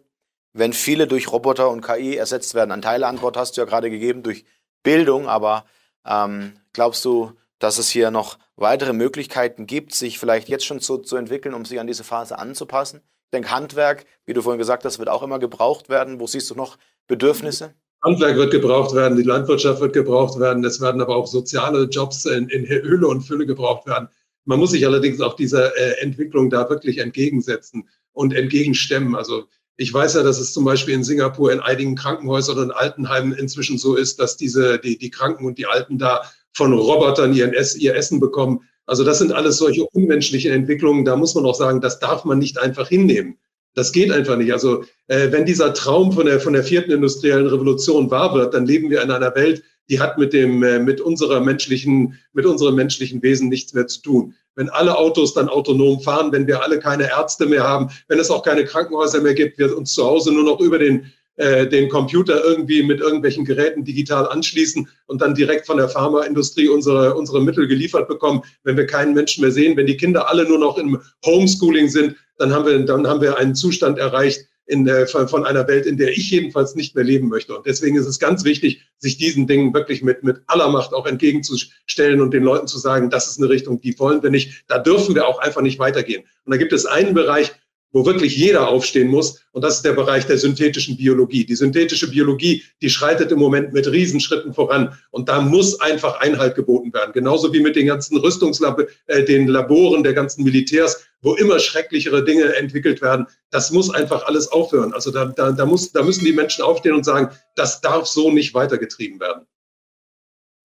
wenn 0.58 0.74
viele 0.74 1.08
durch 1.08 1.32
Roboter 1.32 1.70
und 1.70 1.82
KI 1.82 2.16
ersetzt 2.16 2.56
werden? 2.56 2.72
Ein 2.72 2.82
Teileantwort 2.82 3.38
hast 3.38 3.56
du 3.56 3.62
ja 3.62 3.66
gerade 3.66 3.90
gegeben 3.90 4.24
durch 4.24 4.46
Bildung, 4.84 5.28
aber 5.28 5.66
ähm, 6.06 6.54
glaubst 6.74 7.06
du, 7.06 7.34
dass 7.60 7.78
es 7.78 7.90
hier 7.90 8.12
noch 8.12 8.38
weitere 8.56 8.94
Möglichkeiten 8.94 9.66
gibt, 9.68 9.94
sich 9.94 10.20
vielleicht 10.20 10.50
jetzt 10.50 10.66
schon 10.66 10.80
zu, 10.80 10.98
zu 11.00 11.16
entwickeln, 11.16 11.54
um 11.54 11.66
sich 11.66 11.80
an 11.80 11.88
diese 11.88 12.04
Phase 12.04 12.38
anzupassen? 12.40 13.02
Ich 13.26 13.32
denke, 13.32 13.52
Handwerk, 13.52 14.06
wie 14.26 14.34
du 14.34 14.42
vorhin 14.42 14.60
gesagt 14.60 14.86
hast, 14.86 15.00
wird 15.00 15.10
auch 15.10 15.24
immer 15.24 15.40
gebraucht 15.40 15.90
werden. 15.90 16.20
Wo 16.20 16.28
siehst 16.28 16.50
du 16.50 16.56
noch 16.56 16.78
Bedürfnisse? 17.08 17.74
Handwerk 18.04 18.38
wird 18.38 18.52
gebraucht 18.52 18.96
werden, 18.96 19.18
die 19.18 19.24
Landwirtschaft 19.24 19.82
wird 19.82 19.94
gebraucht 19.94 20.40
werden, 20.40 20.64
es 20.64 20.80
werden 20.80 21.02
aber 21.02 21.16
auch 21.16 21.28
soziale 21.28 21.86
Jobs 21.86 22.26
in, 22.26 22.48
in 22.50 22.68
Höhle 22.68 23.08
und 23.08 23.22
Fülle 23.22 23.46
gebraucht 23.46 23.88
werden. 23.88 24.08
Man 24.46 24.60
muss 24.60 24.72
sich 24.72 24.86
allerdings 24.86 25.20
auch 25.20 25.36
dieser 25.36 25.76
äh, 25.76 26.02
Entwicklung 26.02 26.50
da 26.50 26.70
wirklich 26.70 27.00
entgegensetzen 27.00 27.90
und 28.14 28.34
entgegenstemmen. 28.34 29.16
Also 29.16 29.48
ich 29.78 29.94
weiß 29.94 30.16
ja, 30.16 30.24
dass 30.24 30.40
es 30.40 30.54
zum 30.54 30.66
Beispiel 30.66 30.96
in 30.96 31.04
Singapur 31.04 31.54
in 31.54 31.60
einigen 31.60 31.96
Krankenhäusern 31.96 32.58
und 32.58 32.72
Altenheimen 32.72 33.34
inzwischen 33.34 33.78
so 33.78 33.96
ist, 33.96 34.20
dass 34.20 34.36
diese, 34.36 34.80
die, 34.80 34.98
die 34.98 35.12
Kranken 35.12 35.46
und 35.46 35.60
die 35.60 35.68
Alten 35.68 36.00
da 36.00 36.24
von 36.54 36.74
Robotern 36.74 37.34
ihren 37.34 37.54
ihr 37.54 37.96
Essen 37.96 38.20
bekommen. 38.20 38.62
Also 38.88 39.04
das 39.04 39.20
sind 39.20 39.32
alles 39.32 39.58
solche 39.58 39.86
unmenschliche 39.86 40.50
Entwicklungen. 40.50 41.06
Da 41.06 41.16
muss 41.16 41.36
man 41.36 41.46
auch 41.46 41.56
sagen, 41.56 41.80
das 41.80 42.00
darf 42.00 42.26
man 42.26 42.40
nicht 42.40 42.58
einfach 42.58 42.88
hinnehmen. 42.88 43.38
Das 43.76 43.92
geht 43.92 44.12
einfach 44.12 44.38
nicht. 44.38 44.52
Also 44.52 44.84
äh, 45.08 45.32
wenn 45.32 45.46
dieser 45.46 45.76
Traum 45.76 46.12
von 46.12 46.26
der, 46.26 46.40
von 46.40 46.54
der 46.54 46.64
vierten 46.64 46.92
industriellen 46.92 47.46
Revolution 47.46 48.10
wahr 48.10 48.34
wird, 48.34 48.56
dann 48.56 48.66
leben 48.66 48.90
wir 48.90 49.04
in 49.04 49.12
einer 49.12 49.36
Welt, 49.36 49.62
die 49.90 50.00
hat 50.00 50.18
mit 50.18 50.34
dem, 50.34 50.64
äh, 50.64 50.80
mit 50.80 51.00
unserer 51.00 51.42
menschlichen, 51.42 52.18
mit 52.34 52.48
unserem 52.48 52.76
menschlichen 52.76 53.22
Wesen 53.22 53.50
nichts 53.50 53.74
mehr 53.74 53.86
zu 53.86 54.02
tun. 54.02 54.34
Wenn 54.58 54.70
alle 54.70 54.98
Autos 54.98 55.34
dann 55.34 55.48
autonom 55.48 56.02
fahren, 56.02 56.34
wenn 56.34 56.48
wir 56.48 56.62
alle 56.62 56.80
keine 56.80 57.10
Ärzte 57.10 57.46
mehr 57.46 57.64
haben, 57.64 57.90
wenn 58.10 58.20
es 58.20 58.30
auch 58.30 58.44
keine 58.44 58.66
Krankenhäuser 58.66 59.22
mehr 59.22 59.34
gibt, 59.34 59.58
wir 59.58 59.78
uns 59.78 59.94
zu 59.94 60.04
Hause 60.04 60.34
nur 60.34 60.44
noch 60.44 60.60
über 60.60 60.78
den 60.78 61.06
äh, 61.38 61.68
den 61.68 61.88
Computer 61.88 62.44
irgendwie 62.44 62.82
mit 62.82 63.00
irgendwelchen 63.00 63.46
Geräten 63.46 63.86
digital 63.86 64.28
anschließen 64.28 64.90
und 65.06 65.22
dann 65.22 65.36
direkt 65.36 65.68
von 65.68 65.78
der 65.78 65.88
Pharmaindustrie 65.88 66.68
unsere, 66.68 67.14
unsere 67.14 67.44
Mittel 67.44 67.68
geliefert 67.68 68.08
bekommen, 68.08 68.42
wenn 68.64 68.76
wir 68.76 68.88
keinen 68.88 69.14
Menschen 69.14 69.44
mehr 69.44 69.52
sehen, 69.52 69.78
wenn 69.78 69.86
die 69.86 69.98
Kinder 69.98 70.28
alle 70.28 70.46
nur 70.50 70.58
noch 70.58 70.80
im 70.80 71.00
Homeschooling 71.24 71.90
sind, 71.90 72.16
dann 72.40 72.52
haben 72.52 72.66
wir, 72.66 72.80
dann 72.80 73.06
haben 73.06 73.22
wir 73.22 73.38
einen 73.38 73.54
Zustand 73.54 74.00
erreicht 74.00 74.48
in 74.68 74.84
der, 74.84 75.08
von 75.08 75.46
einer 75.46 75.68
Welt, 75.68 75.86
in 75.86 75.98
der 75.98 76.12
ich 76.12 76.30
jedenfalls 76.30 76.76
nicht 76.76 76.94
mehr 76.94 77.04
leben 77.04 77.30
möchte. 77.30 77.56
Und 77.56 77.66
deswegen 77.66 77.96
ist 77.96 78.06
es 78.06 78.20
ganz 78.20 78.44
wichtig, 78.44 78.82
sich 78.98 79.18
diesen 79.18 79.48
Dingen 79.48 79.74
wirklich 79.74 80.04
mit, 80.04 80.24
mit 80.24 80.42
aller 80.48 80.68
Macht 80.70 80.94
auch 80.94 81.06
entgegenzustellen 81.06 82.20
und 82.20 82.34
den 82.34 82.44
Leuten 82.44 82.68
zu 82.68 82.78
sagen, 82.78 83.10
das 83.10 83.28
ist 83.28 83.40
eine 83.40 83.50
Richtung, 83.50 83.80
die 83.80 83.98
wollen 83.98 84.22
wir 84.22 84.30
nicht. 84.30 84.66
Da 84.68 84.78
dürfen 84.78 85.16
wir 85.16 85.26
auch 85.26 85.40
einfach 85.40 85.62
nicht 85.62 85.80
weitergehen. 85.80 86.24
Und 86.44 86.52
da 86.52 86.58
gibt 86.58 86.74
es 86.74 86.86
einen 86.86 87.14
Bereich, 87.14 87.54
wo 87.92 88.06
wirklich 88.06 88.36
jeder 88.36 88.68
aufstehen 88.68 89.08
muss. 89.08 89.42
Und 89.52 89.64
das 89.64 89.78
ist 89.78 89.86
der 89.86 89.94
Bereich 89.94 90.26
der 90.26 90.38
synthetischen 90.38 90.98
Biologie. 90.98 91.46
Die 91.46 91.56
synthetische 91.56 92.10
Biologie, 92.10 92.64
die 92.82 92.90
schreitet 92.90 93.32
im 93.32 93.40
Moment 93.40 93.74
mit 93.74 93.88
Riesenschritten 93.88 94.54
voran. 94.54 94.98
Und 95.12 95.30
da 95.30 95.42
muss 95.42 95.80
einfach 95.80 96.20
Einhalt 96.20 96.56
geboten 96.56 96.94
werden. 96.94 97.14
Genauso 97.14 97.54
wie 97.54 97.60
mit 97.60 97.76
den 97.76 97.88
ganzen 97.88 98.18
Rüstungslaboren, 98.18 98.88
äh, 99.08 99.24
den 99.24 99.48
Laboren 99.48 100.04
der 100.04 100.14
ganzen 100.14 100.44
Militärs, 100.44 101.08
wo 101.22 101.36
immer 101.36 101.60
schrecklichere 101.60 102.24
Dinge 102.24 102.56
entwickelt 102.56 103.02
werden. 103.02 103.28
Das 103.50 103.72
muss 103.72 103.94
einfach 103.94 104.26
alles 104.28 104.52
aufhören. 104.52 104.94
Also 104.94 105.12
da, 105.12 105.26
da, 105.26 105.52
da, 105.52 105.66
muss, 105.66 105.92
da 105.92 106.04
müssen 106.04 106.26
die 106.26 106.34
Menschen 106.34 106.64
aufstehen 106.64 106.94
und 106.94 107.06
sagen, 107.06 107.30
das 107.56 107.82
darf 107.82 108.06
so 108.06 108.32
nicht 108.32 108.54
weitergetrieben 108.54 109.20
werden. 109.20 109.46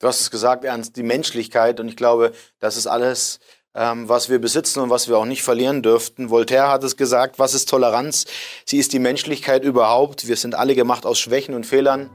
Du 0.01 0.09
hast 0.09 0.20
es 0.20 0.31
gesagt, 0.33 0.64
Ernst, 0.64 0.97
die 0.97 1.05
Menschlichkeit. 1.05 1.79
Und 1.79 1.89
ich 1.89 1.97
glaube, 1.97 2.33
das 2.59 2.77
ist 2.77 2.89
alles 2.89 3.39
ähm, 3.75 4.09
was 4.09 4.29
wir 4.29 4.39
besitzen 4.39 4.81
und 4.81 4.91
was 4.91 5.09
wir 5.09 5.18
auch 5.18 5.25
nicht 5.25 5.43
verlieren 5.43 5.83
dürften. 5.83 6.31
Voltaire 6.31 6.68
hat 6.68 6.85
es 6.85 6.97
gesagt, 6.97 7.39
was 7.39 7.55
ist 7.55 7.68
Toleranz? 7.68 8.27
Sie 8.64 8.79
ist 8.79 8.93
die 8.93 8.99
Menschlichkeit 8.99 9.64
überhaupt. 9.64 10.29
Wir 10.29 10.37
sind 10.37 10.55
alle 10.55 10.75
gemacht 10.75 11.07
aus 11.07 11.18
Schwächen 11.18 11.55
und 11.55 11.66
Fehlern. 11.66 12.11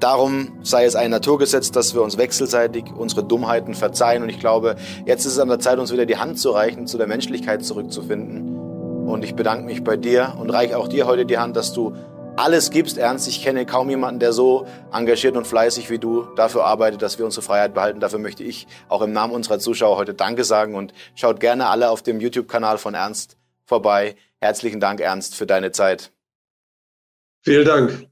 Darum 0.00 0.58
sei 0.62 0.84
es 0.84 0.94
ein 0.94 1.10
Naturgesetz, 1.10 1.70
dass 1.70 1.94
wir 1.94 2.02
uns 2.02 2.18
wechselseitig 2.18 2.84
unsere 2.94 3.24
Dummheiten 3.24 3.74
verzeihen. 3.74 4.22
Und 4.22 4.28
ich 4.28 4.38
glaube, 4.38 4.76
jetzt 5.06 5.24
ist 5.24 5.32
es 5.32 5.38
an 5.38 5.48
der 5.48 5.58
Zeit, 5.58 5.78
uns 5.78 5.90
wieder 5.92 6.04
die 6.04 6.18
Hand 6.18 6.38
zu 6.38 6.50
reichen, 6.50 6.86
zu 6.86 6.98
der 6.98 7.06
Menschlichkeit 7.06 7.64
zurückzufinden. 7.64 8.56
Und 9.06 9.24
ich 9.24 9.34
bedanke 9.34 9.64
mich 9.64 9.84
bei 9.84 9.96
dir 9.96 10.34
und 10.38 10.50
reiche 10.50 10.76
auch 10.76 10.88
dir 10.88 11.06
heute 11.06 11.24
die 11.24 11.38
Hand, 11.38 11.56
dass 11.56 11.72
du 11.72 11.94
alles 12.36 12.70
gibst, 12.70 12.98
Ernst. 12.98 13.28
Ich 13.28 13.42
kenne 13.42 13.66
kaum 13.66 13.90
jemanden, 13.90 14.20
der 14.20 14.32
so 14.32 14.66
engagiert 14.92 15.36
und 15.36 15.46
fleißig 15.46 15.90
wie 15.90 15.98
du 15.98 16.22
dafür 16.36 16.64
arbeitet, 16.64 17.02
dass 17.02 17.18
wir 17.18 17.24
unsere 17.24 17.42
Freiheit 17.42 17.74
behalten. 17.74 18.00
Dafür 18.00 18.18
möchte 18.18 18.44
ich 18.44 18.66
auch 18.88 19.02
im 19.02 19.12
Namen 19.12 19.32
unserer 19.32 19.58
Zuschauer 19.58 19.96
heute 19.96 20.14
Danke 20.14 20.44
sagen 20.44 20.74
und 20.74 20.92
schaut 21.14 21.40
gerne 21.40 21.66
alle 21.68 21.90
auf 21.90 22.02
dem 22.02 22.20
YouTube-Kanal 22.20 22.78
von 22.78 22.94
Ernst 22.94 23.36
vorbei. 23.64 24.16
Herzlichen 24.40 24.80
Dank, 24.80 25.00
Ernst, 25.00 25.34
für 25.34 25.46
deine 25.46 25.72
Zeit. 25.72 26.12
Vielen 27.42 27.64
Dank. 27.64 28.08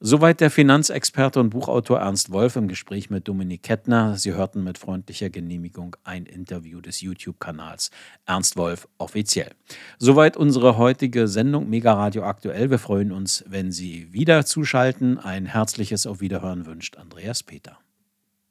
Soweit 0.00 0.40
der 0.40 0.52
Finanzexperte 0.52 1.40
und 1.40 1.50
Buchautor 1.50 1.98
Ernst 1.98 2.30
Wolf 2.30 2.54
im 2.54 2.68
Gespräch 2.68 3.10
mit 3.10 3.26
Dominik 3.26 3.64
Kettner. 3.64 4.16
Sie 4.16 4.32
hörten 4.32 4.62
mit 4.62 4.78
freundlicher 4.78 5.28
Genehmigung 5.28 5.96
ein 6.04 6.24
Interview 6.24 6.80
des 6.80 7.00
YouTube-Kanals 7.00 7.90
Ernst 8.24 8.56
Wolf 8.56 8.86
offiziell. 8.98 9.50
Soweit 9.98 10.36
unsere 10.36 10.78
heutige 10.78 11.26
Sendung 11.26 11.68
Mega 11.68 11.94
Radio 11.94 12.22
Aktuell. 12.22 12.70
Wir 12.70 12.78
freuen 12.78 13.10
uns, 13.10 13.44
wenn 13.48 13.72
Sie 13.72 14.12
wieder 14.12 14.46
zuschalten. 14.46 15.18
Ein 15.18 15.46
herzliches 15.46 16.06
Auf 16.06 16.20
Wiederhören 16.20 16.66
wünscht 16.66 16.96
Andreas 16.96 17.42
Peter. 17.42 17.78